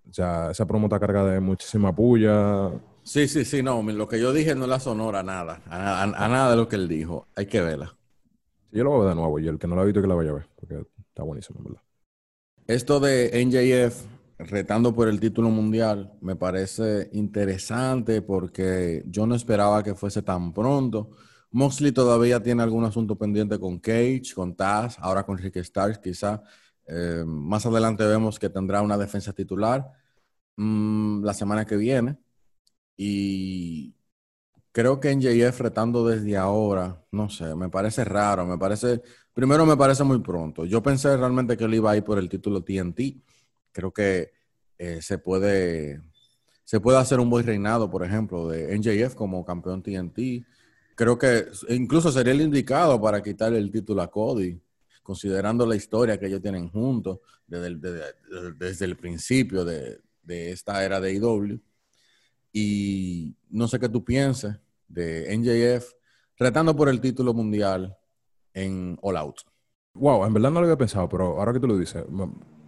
O 0.08 0.12
sea, 0.12 0.50
esa 0.52 0.66
promo 0.66 0.86
está 0.86 1.00
cargada 1.00 1.32
de 1.32 1.40
muchísima 1.40 1.94
puya. 1.94 2.70
Sí, 3.02 3.26
sí, 3.28 3.44
sí, 3.44 3.62
no, 3.62 3.82
lo 3.82 4.08
que 4.08 4.20
yo 4.20 4.32
dije 4.32 4.54
no 4.54 4.66
la 4.66 4.78
sonora 4.80 5.20
a 5.20 5.22
nada, 5.24 5.62
a, 5.68 6.02
a- 6.02 6.24
a 6.24 6.28
nada 6.28 6.50
de 6.50 6.56
lo 6.56 6.68
que 6.68 6.76
él 6.76 6.86
dijo. 6.88 7.26
Hay 7.34 7.46
que 7.46 7.60
verla. 7.60 7.96
Yo 8.70 8.84
lo 8.84 8.90
voy 8.90 8.98
a 9.00 9.04
ver 9.04 9.08
de 9.10 9.20
nuevo 9.20 9.38
y 9.40 9.48
el 9.48 9.58
que 9.58 9.66
no 9.66 9.74
la 9.76 9.82
ha 9.82 9.84
visto 9.84 10.00
que 10.02 10.08
la 10.08 10.14
vaya 10.14 10.30
a 10.30 10.34
ver, 10.34 10.48
porque 10.54 10.84
está 11.08 11.22
buenísimo, 11.22 11.58
en 11.60 11.64
¿verdad? 11.64 11.82
Esto 12.66 13.00
de 13.00 13.30
NJF 13.44 14.04
retando 14.38 14.94
por 14.94 15.08
el 15.08 15.20
título 15.20 15.50
mundial 15.50 16.12
me 16.20 16.36
parece 16.36 17.08
interesante 17.12 18.22
porque 18.22 19.02
yo 19.06 19.26
no 19.26 19.34
esperaba 19.34 19.82
que 19.82 19.94
fuese 19.94 20.22
tan 20.22 20.52
pronto. 20.52 21.10
Moxley 21.50 21.92
todavía 21.92 22.42
tiene 22.42 22.62
algún 22.62 22.84
asunto 22.84 23.16
pendiente 23.16 23.58
con 23.58 23.78
Cage, 23.78 24.34
con 24.34 24.54
Taz, 24.54 24.98
ahora 25.00 25.24
con 25.24 25.38
Ricky 25.38 25.60
Starks 25.64 25.98
quizá. 25.98 26.42
Eh, 26.86 27.24
más 27.26 27.66
adelante 27.66 28.04
vemos 28.06 28.38
que 28.38 28.48
tendrá 28.50 28.82
una 28.82 28.98
defensa 28.98 29.32
titular 29.32 29.90
mm, 30.56 31.24
la 31.24 31.34
semana 31.34 31.64
que 31.66 31.76
viene. 31.76 32.18
Y 32.96 33.94
creo 34.72 35.00
que 35.00 35.10
NJF 35.14 35.60
retando 35.60 36.06
desde 36.06 36.36
ahora, 36.36 37.04
no 37.12 37.28
sé, 37.30 37.54
me 37.54 37.68
parece 37.70 38.04
raro, 38.04 38.46
me 38.46 38.58
parece, 38.58 39.02
primero 39.32 39.66
me 39.66 39.76
parece 39.76 40.04
muy 40.04 40.20
pronto. 40.20 40.64
Yo 40.66 40.82
pensé 40.82 41.16
realmente 41.16 41.56
que 41.56 41.64
él 41.64 41.74
iba 41.74 41.92
a 41.92 41.96
ir 41.96 42.04
por 42.04 42.18
el 42.18 42.28
título 42.28 42.62
TNT. 42.64 43.00
Creo 43.76 43.92
que 43.92 44.32
eh, 44.78 45.02
se 45.02 45.18
puede 45.18 46.00
se 46.64 46.80
puede 46.80 46.96
hacer 46.98 47.20
un 47.20 47.28
buen 47.28 47.44
reinado, 47.44 47.90
por 47.90 48.02
ejemplo, 48.02 48.48
de 48.48 48.76
NJF 48.76 49.14
como 49.14 49.44
campeón 49.44 49.82
TNT. 49.82 50.46
Creo 50.94 51.18
que 51.18 51.44
incluso 51.68 52.10
sería 52.10 52.32
el 52.32 52.40
indicado 52.40 52.98
para 53.00 53.22
quitar 53.22 53.52
el 53.52 53.70
título 53.70 54.00
a 54.00 54.10
Cody. 54.10 54.58
considerando 55.02 55.66
la 55.66 55.76
historia 55.76 56.18
que 56.18 56.26
ellos 56.26 56.40
tienen 56.40 56.68
juntos 56.70 57.20
desde 57.46 57.68
el, 58.86 58.96
principio 58.96 59.64
de, 59.64 60.00
de, 60.22 60.50
esta 60.50 60.82
era 60.82 60.98
de 60.98 61.12
IW. 61.14 61.60
Y 62.52 63.36
no 63.50 63.68
sé 63.68 63.78
qué 63.78 63.90
tú 63.90 64.02
pienses 64.02 64.56
de 64.88 65.36
NJF 65.36 65.92
retando 66.38 66.74
por 66.74 66.88
el 66.88 67.00
título 67.00 67.34
mundial 67.34 67.94
en 68.54 68.98
All 69.02 69.18
Out. 69.18 69.42
Wow, 69.92 70.24
en 70.24 70.32
verdad 70.32 70.50
no 70.50 70.60
lo 70.60 70.66
había 70.66 70.78
pensado, 70.78 71.08
pero 71.08 71.38
ahora 71.38 71.52
que 71.52 71.60
tú 71.60 71.68
lo 71.68 71.78
dices, 71.78 72.04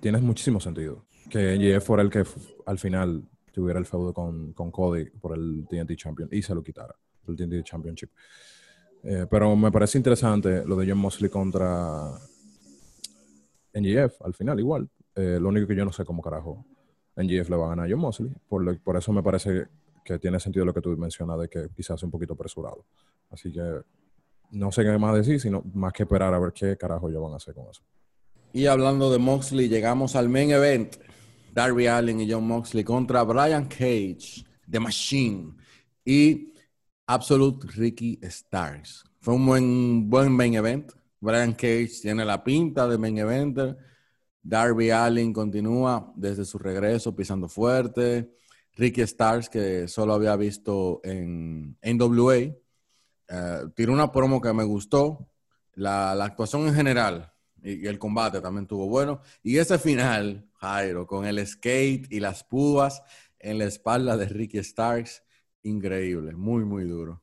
tienes 0.01 0.23
muchísimo 0.23 0.61
sentido. 0.61 1.05
Que 1.31 1.57
NJF 1.59 1.85
fuera 1.85 2.03
el 2.03 2.11
que 2.11 2.25
al 2.67 2.79
final 2.79 3.29
tuviera 3.53 3.79
el 3.79 3.87
feudo 3.87 4.13
con, 4.15 4.53
con 4.53 4.71
Cody 4.71 5.11
por 5.11 5.37
el 5.37 5.67
TNT 5.69 5.97
Champion 5.97 6.29
y 6.33 6.43
se 6.43 6.55
lo 6.55 6.63
quitara, 6.63 6.95
el 7.27 7.37
TNT 7.37 7.65
Championship. 7.65 8.11
Eh, 9.03 9.27
pero 9.31 9.55
me 9.57 9.71
parece 9.71 9.99
interesante 9.99 10.65
lo 10.65 10.77
de 10.77 10.89
John 10.89 10.99
Mosley 10.99 11.31
contra 11.31 12.13
NGF 13.75 14.23
al 14.23 14.35
final, 14.35 14.59
igual. 14.59 14.89
Eh, 15.15 15.39
lo 15.41 15.49
único 15.49 15.67
que 15.67 15.77
yo 15.77 15.85
no 15.85 15.93
sé 15.93 16.05
cómo 16.05 16.23
carajo 16.23 16.65
NGF 17.17 17.51
le 17.51 17.57
va 17.57 17.67
a 17.67 17.69
ganar 17.71 17.87
a 17.87 17.91
John 17.91 18.01
Mosley. 18.01 18.31
Por, 18.49 18.81
por 18.81 18.97
eso 18.97 19.13
me 19.13 19.23
parece 19.23 19.67
que 20.05 20.19
tiene 20.19 20.41
sentido 20.41 20.65
lo 20.65 20.73
que 20.73 20.81
tú 20.81 20.97
mencionas 20.97 21.39
de 21.41 21.49
que 21.49 21.69
quizás 21.75 22.03
un 22.03 22.11
poquito 22.11 22.35
apresurado. 22.35 22.87
Así 23.31 23.53
que 23.53 23.83
no 24.53 24.73
sé 24.73 24.83
qué 24.83 24.97
más 24.99 25.15
decir, 25.15 25.41
sino 25.41 25.63
más 25.75 25.93
que 25.93 26.05
esperar 26.05 26.33
a 26.33 26.39
ver 26.39 26.53
qué 26.53 26.77
carajo 26.77 27.09
ellos 27.09 27.23
van 27.23 27.33
a 27.33 27.37
hacer 27.37 27.55
con 27.55 27.69
eso. 27.69 27.83
Y 28.53 28.65
hablando 28.65 29.13
de 29.13 29.19
Moxley, 29.19 29.69
llegamos 29.69 30.17
al 30.17 30.31
main 30.31 30.51
event. 30.51 30.97
Darby 31.53 31.87
Allen 31.87 32.21
y 32.21 32.31
John 32.31 32.47
Moxley 32.47 32.83
contra 32.83 33.23
Brian 33.23 33.67
Cage, 33.67 34.45
The 34.71 34.81
Machine 34.81 35.55
y 36.05 36.55
Absolute 37.07 37.67
Ricky 37.75 38.19
Stars. 38.23 39.05
Fue 39.21 39.35
un 39.35 39.45
buen, 39.45 40.09
buen 40.09 40.33
main 40.33 40.55
event. 40.55 40.93
Brian 41.21 41.53
Cage 41.53 42.01
tiene 42.01 42.25
la 42.25 42.43
pinta 42.43 42.89
de 42.89 42.97
main 42.97 43.19
eventer. 43.19 43.77
Darby 44.43 44.91
Allen 44.91 45.33
continúa 45.33 46.11
desde 46.17 46.47
su 46.47 46.59
regreso 46.59 47.15
pisando 47.15 47.49
fuerte. 47.49 48.33
Ricky 48.77 49.03
Stars, 49.03 49.51
que 49.51 49.89
solo 49.89 50.15
había 50.15 50.37
visto 50.37 51.01
en 51.05 51.77
NWA, 51.83 52.37
eh, 52.37 52.55
tiró 53.75 53.93
una 53.93 54.11
promo 54.11 54.41
que 54.41 54.53
me 54.55 54.65
gustó. 54.65 55.29
La, 55.75 56.15
la 56.15 56.25
actuación 56.25 56.67
en 56.67 56.75
general 56.75 57.33
y, 57.63 57.87
el 57.87 57.99
combate 57.99 58.41
también 58.41 58.67
tuvo 58.67 58.89
bueno. 58.89 59.21
Y 59.43 59.59
ese 59.59 59.79
final, 59.79 60.49
Jairo, 60.55 61.07
con 61.07 61.27
el 61.27 61.45
skate 61.47 62.11
y 62.11 62.21
las 62.21 62.45
púas 62.45 63.03
en 63.39 63.59
la 63.59 63.65
espalda 63.65 64.17
de 64.17 64.27
Ricky 64.27 64.63
Starks, 64.63 65.23
increíble, 65.63 66.35
muy, 66.35 66.65
muy 66.65 66.85
duro. 66.85 67.23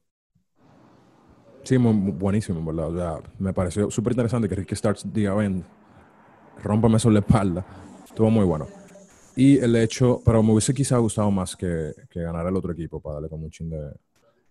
Sí, 1.64 1.78
muy, 1.78 2.12
buenísimo, 2.12 2.64
¿verdad? 2.64 3.24
me 3.40 3.54
pareció 3.54 3.90
súper 3.90 4.14
interesante 4.14 4.48
que 4.48 4.56
Ricky 4.56 4.76
Starks 4.76 5.12
diga, 5.12 5.34
ven, 5.34 5.64
rómpame 6.64 7.00
sobre 7.00 7.16
la 7.16 7.20
espalda. 7.22 7.66
Estuvo 8.06 8.30
muy 8.30 8.46
bueno. 8.46 8.68
Y 9.36 9.58
el 9.58 9.76
hecho, 9.76 10.22
pero 10.24 10.42
me 10.42 10.54
hubiese 10.54 10.74
quizá 10.74 10.98
gustado 10.98 11.30
más 11.32 11.56
que, 11.56 11.94
que 12.10 12.22
ganara 12.22 12.50
el 12.50 12.56
otro 12.56 12.72
equipo 12.72 13.02
para 13.02 13.16
darle 13.16 13.30
como 13.30 13.46
un 13.46 13.52
chin 13.52 13.70
de, 13.70 13.92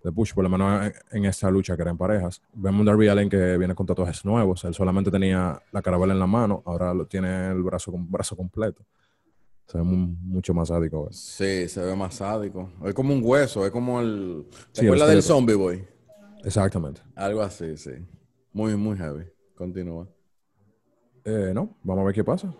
de 0.04 0.12
push, 0.12 0.34
por 0.34 0.44
lo 0.44 0.50
menos 0.50 0.92
en, 1.10 1.24
esta 1.24 1.50
lucha 1.50 1.74
que 1.74 1.82
era 1.82 1.90
en 1.90 1.96
parejas. 1.96 2.42
Vemos 2.52 2.80
un 2.80 2.86
Darby 2.86 3.08
Allen 3.08 3.30
que 3.30 3.56
viene 3.56 3.74
con 3.74 3.86
tatuajes 3.86 4.22
nuevos. 4.24 4.62
Él 4.64 4.74
solamente 4.74 5.10
tenía 5.10 5.60
la 5.72 5.82
carabela 5.82 6.12
en 6.12 6.20
la 6.20 6.26
mano, 6.26 6.62
ahora 6.66 6.92
lo 6.92 7.06
tiene 7.06 7.50
el 7.50 7.62
brazo, 7.62 7.90
brazo 7.96 8.36
completo. 8.36 8.84
Se 9.66 9.78
ve 9.78 9.84
mucho 9.84 10.52
más 10.52 10.68
sádico. 10.68 11.08
Sí, 11.10 11.68
se 11.68 11.80
ve 11.80 11.96
más 11.96 12.16
sádico. 12.16 12.70
Es 12.84 12.92
como 12.92 13.14
un 13.14 13.22
hueso, 13.24 13.64
es 13.64 13.72
como 13.72 13.98
el. 13.98 14.46
¿Te 14.72 14.84
acuerdas 14.84 15.08
del 15.08 15.22
Zombie 15.22 15.54
Boy? 15.54 15.82
Exactamente. 16.44 17.00
Algo 17.16 17.40
así, 17.40 17.74
sí. 17.78 17.92
Muy, 18.52 18.76
muy 18.76 18.98
heavy. 18.98 19.24
Continúa. 19.54 20.06
Eh, 21.24 21.52
no, 21.54 21.78
vamos 21.82 22.02
a 22.02 22.04
ver 22.04 22.14
qué 22.14 22.22
pasa. 22.22 22.54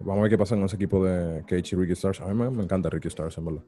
Vamos 0.00 0.18
a 0.18 0.22
ver 0.22 0.30
qué 0.30 0.38
pasa 0.38 0.56
en 0.56 0.64
ese 0.64 0.74
equipo 0.74 1.04
de 1.04 1.44
Cage 1.46 1.76
y 1.76 1.76
Ricky 1.76 1.92
Stars. 1.92 2.20
A 2.20 2.26
mí 2.26 2.34
me, 2.34 2.50
me 2.50 2.64
encanta 2.64 2.90
Ricky 2.90 3.06
Stars, 3.06 3.38
en 3.38 3.44
verdad. 3.44 3.62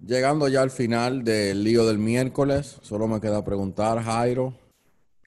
Llegando 0.00 0.46
ya 0.46 0.62
al 0.62 0.70
final 0.70 1.24
del 1.24 1.64
lío 1.64 1.84
del 1.84 1.98
miércoles, 1.98 2.78
solo 2.82 3.08
me 3.08 3.20
queda 3.20 3.44
preguntar, 3.44 4.00
Jairo, 4.00 4.54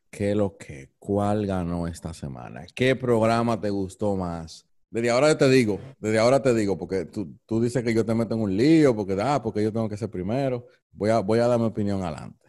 ¿qué 0.09 0.33
lo 0.33 0.55
que? 0.55 0.91
¿Cuál 0.97 1.45
ganó 1.45 1.87
esta 1.87 2.13
semana? 2.13 2.65
¿Qué 2.73 2.95
programa 2.95 3.59
te 3.59 3.69
gustó 3.69 4.15
más? 4.15 4.65
Desde 4.89 5.09
ahora 5.09 5.37
te 5.37 5.49
digo, 5.49 5.79
desde 5.99 6.19
ahora 6.19 6.41
te 6.41 6.53
digo, 6.53 6.77
porque 6.77 7.03
tú, 7.05 7.35
tú 7.45 7.61
dices 7.61 7.83
que 7.83 7.93
yo 7.93 8.05
te 8.05 8.13
meto 8.13 8.35
en 8.35 8.41
un 8.41 8.55
lío, 8.55 8.95
porque, 8.95 9.17
ah, 9.21 9.41
porque 9.43 9.61
yo 9.61 9.73
tengo 9.73 9.89
que 9.89 9.97
ser 9.97 10.09
primero. 10.09 10.65
Voy 10.93 11.09
a, 11.09 11.19
voy 11.19 11.39
a 11.39 11.47
dar 11.47 11.59
mi 11.59 11.65
opinión 11.65 12.01
adelante. 12.03 12.47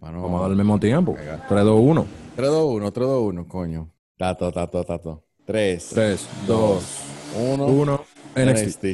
Vamos 0.00 0.38
a 0.38 0.42
dar 0.42 0.50
el 0.50 0.56
mismo 0.56 0.78
tiempo. 0.78 1.16
3-2-1. 1.48 2.04
3-2-1, 2.36 2.92
3-2-1, 2.92 3.48
coño. 3.48 3.92
Tato, 4.16 4.52
tato, 4.52 4.84
tato. 4.84 5.24
3, 5.46 5.88
3, 5.94 6.28
2, 6.46 6.84
1. 7.54 7.66
1. 7.66 8.04
NXT. 8.36 8.84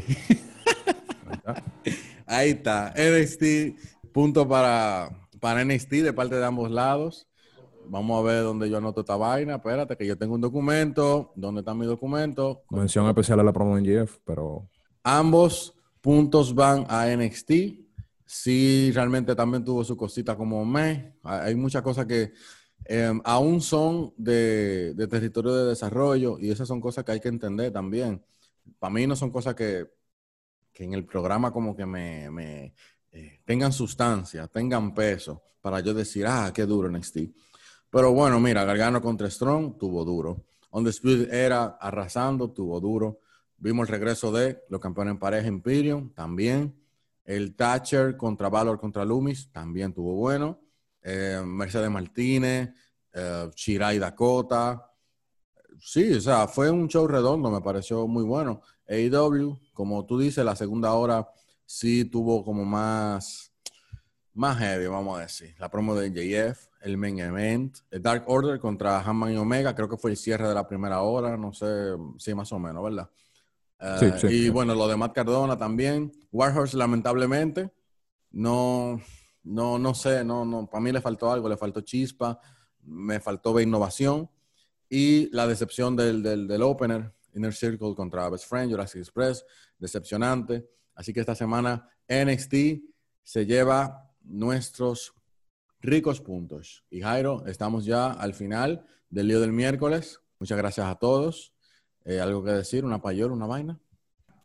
Ahí 2.27 2.51
está. 2.51 2.95
NXT, 2.97 4.13
punto 4.13 4.49
para, 4.49 5.11
para 5.41 5.65
NXT 5.65 5.91
de 5.91 6.13
parte 6.13 6.37
de 6.37 6.45
ambos 6.45 6.71
lados. 6.71 7.29
Vamos 7.87 8.19
a 8.19 8.23
ver 8.23 8.43
dónde 8.43 8.71
yo 8.71 8.79
anoto 8.79 9.01
esta 9.01 9.17
vaina. 9.17 9.57
Espérate, 9.57 9.97
que 9.97 10.07
yo 10.07 10.17
tengo 10.17 10.35
un 10.35 10.41
documento. 10.41 11.33
¿Dónde 11.35 11.61
está 11.61 11.75
mi 11.75 11.87
documento? 11.87 12.63
Mención 12.71 13.07
especial 13.09 13.41
a 13.41 13.43
la 13.43 13.53
promo 13.53 13.77
en 13.77 13.85
GF, 13.85 14.19
pero. 14.25 14.69
Ambos 15.03 15.75
puntos 16.01 16.55
van 16.55 16.87
a 16.89 17.07
NXT. 17.15 17.53
Sí, 18.25 18.91
realmente 18.95 19.35
también 19.35 19.65
tuvo 19.65 19.85
su 19.85 19.97
cosita 19.97 20.37
como 20.37 20.65
me. 20.65 21.17
Hay 21.23 21.55
muchas 21.55 21.83
cosas 21.83 22.07
que 22.07 22.33
em, 22.85 23.21
aún 23.25 23.61
son 23.61 24.15
de, 24.17 24.95
de 24.95 25.07
territorio 25.07 25.55
de 25.55 25.71
desarrollo 25.71 26.39
y 26.39 26.51
esas 26.51 26.69
son 26.69 26.81
cosas 26.81 27.05
que 27.05 27.13
hay 27.13 27.21
que 27.21 27.29
entender 27.29 27.73
también. 27.73 28.25
Para 28.79 28.95
mí 28.95 29.07
no 29.07 29.17
son 29.17 29.31
cosas 29.31 29.55
que 29.55 29.87
que 30.73 30.85
en 30.85 30.95
el 30.95 31.05
programa 31.05 31.53
como 31.53 31.77
que 31.77 31.87
me, 31.87 32.75
eh, 33.11 33.41
tengan 33.45 33.73
sustancia, 33.73 34.47
tengan 34.49 34.95
peso, 34.95 35.43
para 35.61 35.81
yo 35.81 35.95
decir, 35.95 36.27
ah, 36.27 36.51
qué 36.55 36.65
duro 36.65 36.91
NXT. 36.91 37.19
Pero 37.91 38.13
bueno, 38.13 38.41
mira, 38.41 38.65
Gargano 38.65 39.03
contra 39.03 39.29
Strong 39.29 39.77
tuvo 39.79 40.05
duro. 40.05 40.47
On 40.71 40.83
the 40.83 41.29
era 41.31 41.77
arrasando, 41.79 42.51
tuvo 42.51 42.81
duro. 42.81 43.21
Vimos 43.59 43.87
el 43.87 43.93
regreso 43.93 44.33
de 44.33 44.65
los 44.71 44.81
campeones 44.81 45.13
en 45.13 45.19
pareja 45.19 45.47
Imperium, 45.47 46.13
también. 46.15 46.75
El 47.25 47.55
Thatcher 47.55 48.17
contra 48.17 48.49
Valor 48.49 48.81
contra 48.81 49.05
Loomis, 49.05 49.53
también 49.53 49.93
tuvo 49.93 50.15
bueno. 50.15 50.59
Eh, 51.03 51.43
Mercedes 51.45 51.91
Martínez, 51.91 52.71
eh, 53.13 53.51
Shirai 53.55 53.99
Dakota. 53.99 54.91
Sí, 55.79 56.15
o 56.15 56.21
sea, 56.21 56.49
fue 56.49 56.71
un 56.71 56.89
show 56.89 57.07
redondo, 57.07 57.51
me 57.51 57.61
pareció 57.61 58.07
muy 58.07 58.25
bueno. 58.25 58.63
AEW, 58.93 59.59
como 59.73 60.05
tú 60.05 60.19
dices, 60.19 60.45
la 60.45 60.55
segunda 60.55 60.93
hora 60.93 61.29
sí 61.65 62.05
tuvo 62.05 62.45
como 62.45 62.65
más, 62.65 63.53
más 64.35 64.59
heavy, 64.59 64.87
vamos 64.87 65.19
a 65.19 65.23
decir. 65.23 65.55
La 65.59 65.71
promo 65.71 65.95
de 65.95 66.11
JF, 66.11 66.69
el 66.83 66.97
main 66.97 67.19
event, 67.19 67.79
el 67.91 68.03
Dark 68.03 68.25
Order 68.27 68.61
contra 68.61 69.01
Hammond 69.01 69.33
y 69.33 69.37
Omega, 69.37 69.75
creo 69.75 69.89
que 69.89 69.97
fue 69.97 70.11
el 70.11 70.17
cierre 70.17 70.49
de 70.49 70.55
la 70.55 70.67
primera 70.67 71.01
hora, 71.01 71.37
no 71.37 71.53
sé, 71.53 71.67
sí, 72.19 72.35
más 72.35 72.53
o 72.53 72.59
menos, 72.59 72.85
¿verdad? 72.85 73.11
Eh, 73.81 74.29
y 74.31 74.49
bueno, 74.49 74.75
lo 74.75 74.87
de 74.87 74.97
Matt 74.97 75.15
Cardona 75.15 75.57
también. 75.57 76.13
Warhorse, 76.31 76.77
lamentablemente, 76.77 77.73
no, 78.31 79.01
no, 79.43 79.79
no 79.79 79.95
sé, 79.95 80.25
no, 80.25 80.45
no, 80.45 80.69
para 80.69 80.83
mí 80.83 80.93
le 80.93 81.01
faltó 81.01 81.33
algo, 81.33 81.49
le 81.49 81.57
faltó 81.57 81.81
chispa, 81.81 82.39
me 82.83 83.19
faltó 83.21 83.59
innovación 83.61 84.31
y 84.89 85.35
la 85.35 85.47
decepción 85.47 85.97
del, 85.97 86.23
del, 86.23 86.47
del 86.47 86.63
opener 86.63 87.13
Inner 87.35 87.53
Circle 87.53 87.95
contra 87.95 88.29
Best 88.29 88.49
Friend, 88.49 88.71
Jurassic 88.71 89.01
Express, 89.01 89.45
decepcionante. 89.79 90.69
Así 90.95 91.13
que 91.13 91.21
esta 91.21 91.35
semana 91.35 91.89
NXT 92.09 92.55
se 93.23 93.47
lleva 93.47 94.11
nuestros 94.23 95.15
ricos 95.81 96.21
puntos. 96.21 96.85
Y 96.91 97.01
Jairo, 97.01 97.45
estamos 97.47 97.85
ya 97.85 98.13
al 98.13 98.35
final 98.35 98.85
del 99.11 99.29
lío 99.29 99.41
del 99.41 99.53
miércoles. 99.53 100.21
Muchas 100.39 100.59
gracias 100.59 100.87
a 100.87 100.97
todos. 100.97 101.55
Eh, 102.05 102.21
¿Algo 102.21 102.43
que 102.45 102.51
decir? 102.51 102.85
¿Una 102.85 103.01
payola, 103.01 103.35
una 103.35 103.47
vaina? 103.47 103.81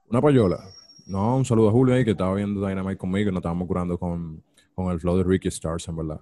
Una 0.09 0.21
payola. 0.21 0.63
No, 1.05 1.37
un 1.37 1.45
saludo 1.45 1.69
a 1.69 1.71
Julio 1.71 1.95
ahí 1.95 2.05
que 2.05 2.11
estaba 2.11 2.33
viendo 2.35 2.65
Dynamite 2.65 2.97
conmigo 2.97 3.29
y 3.29 3.31
nos 3.31 3.39
estábamos 3.39 3.67
curando 3.67 3.97
con, 3.97 4.43
con 4.75 4.91
el 4.91 4.99
flow 4.99 5.17
de 5.17 5.23
Ricky 5.23 5.47
Stars, 5.47 5.87
en 5.87 5.95
verdad. 5.95 6.19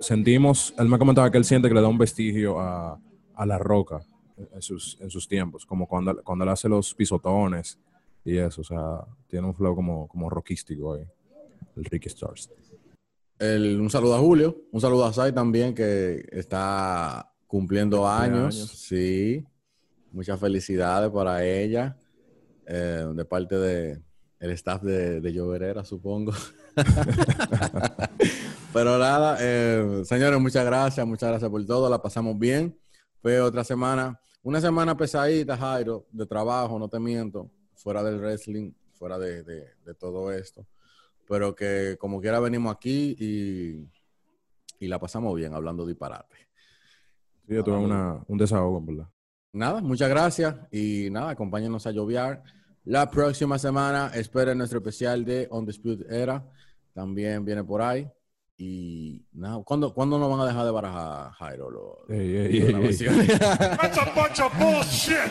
sentimos, 0.00 0.74
él 0.78 0.88
me 0.88 0.98
comentaba 0.98 1.30
que 1.30 1.38
él 1.38 1.44
siente 1.44 1.68
que 1.68 1.74
le 1.74 1.80
da 1.80 1.88
un 1.88 1.98
vestigio 1.98 2.60
a, 2.60 3.00
a 3.34 3.46
la 3.46 3.58
roca 3.58 4.04
en 4.36 4.62
sus, 4.62 4.98
en 5.00 5.10
sus 5.10 5.26
tiempos, 5.26 5.64
como 5.64 5.86
cuando, 5.86 6.22
cuando 6.22 6.44
él 6.44 6.50
hace 6.50 6.68
los 6.68 6.94
pisotones 6.94 7.78
y 8.24 8.36
eso, 8.36 8.60
o 8.60 8.64
sea, 8.64 9.00
tiene 9.26 9.46
un 9.46 9.54
flow 9.54 9.74
como, 9.74 10.08
como 10.08 10.28
rockístico 10.28 10.94
ahí, 10.94 11.06
el 11.76 11.84
Ricky 11.84 12.08
Stars. 12.08 12.50
un 13.40 13.90
saludo 13.90 14.16
a 14.16 14.18
Julio, 14.18 14.64
un 14.72 14.80
saludo 14.80 15.04
a 15.04 15.12
Sai 15.12 15.32
también, 15.32 15.74
que 15.74 16.26
está 16.32 17.32
cumpliendo 17.46 18.06
años. 18.08 18.54
Sí, 18.56 19.44
muchas 20.12 20.40
felicidades 20.40 21.10
para 21.10 21.44
ella, 21.44 21.96
eh, 22.66 23.06
de 23.14 23.24
parte 23.24 23.56
de 23.56 24.02
el 24.38 24.50
staff 24.50 24.82
de, 24.82 25.20
de 25.20 25.32
Lloverera, 25.32 25.84
supongo. 25.84 26.32
Pero 28.72 28.98
nada, 28.98 29.38
eh, 29.40 30.02
señores, 30.04 30.38
muchas 30.40 30.64
gracias, 30.64 31.06
muchas 31.06 31.30
gracias 31.30 31.50
por 31.50 31.64
todo, 31.64 31.88
la 31.88 32.02
pasamos 32.02 32.38
bien. 32.38 32.78
Pero 33.22 33.46
otra 33.46 33.64
semana, 33.64 34.20
una 34.46 34.60
semana 34.60 34.96
pesadita, 34.96 35.56
Jairo, 35.56 36.06
de 36.12 36.24
trabajo, 36.24 36.78
no 36.78 36.88
te 36.88 37.00
miento, 37.00 37.50
fuera 37.74 38.02
del 38.04 38.20
wrestling, 38.20 38.70
fuera 38.94 39.18
de, 39.18 39.42
de- 39.42 39.74
de 39.84 39.94
todo 39.94 40.30
esto. 40.32 40.64
Pero 41.28 41.54
que 41.54 41.96
como 41.98 42.20
quiera 42.20 42.38
venimos 42.38 42.72
aquí 42.72 43.16
y, 43.18 43.88
y 44.78 44.86
la 44.88 45.00
pasamos 45.00 45.34
bien 45.34 45.52
hablando 45.52 45.84
disparate. 45.84 46.36
Sí, 47.48 47.54
yo 47.54 47.64
tuve 47.64 47.78
una, 47.78 48.22
un 48.28 48.38
desahogo, 48.38 48.78
en 48.78 48.86
verdad. 48.86 49.08
Nada, 49.52 49.80
muchas 49.80 50.08
gracias 50.08 50.54
y 50.70 51.08
nada, 51.10 51.30
acompáñenos 51.30 51.84
a 51.86 51.90
lloviar. 51.90 52.42
La 52.84 53.10
próxima 53.10 53.58
semana 53.58 54.12
esperen 54.14 54.58
nuestro 54.58 54.78
especial 54.78 55.24
de 55.24 55.48
On 55.50 55.66
Dispute 55.66 56.04
Era. 56.08 56.44
También 56.92 57.44
viene 57.44 57.64
por 57.64 57.82
ahí. 57.82 58.08
Y 58.58 59.22
nada, 59.32 59.62
¿cuándo, 59.64 59.92
¿cuándo 59.92 60.18
nos 60.18 60.30
van 60.30 60.40
a 60.40 60.46
dejar 60.46 60.64
de 60.64 60.70
barajar, 60.70 61.30
Jairo? 61.32 61.70
Lo-? 61.70 62.04
That's 62.08 63.98
a 63.98 64.12
bunch 64.14 64.40
of 64.40 64.52
bullshit. 64.58 65.30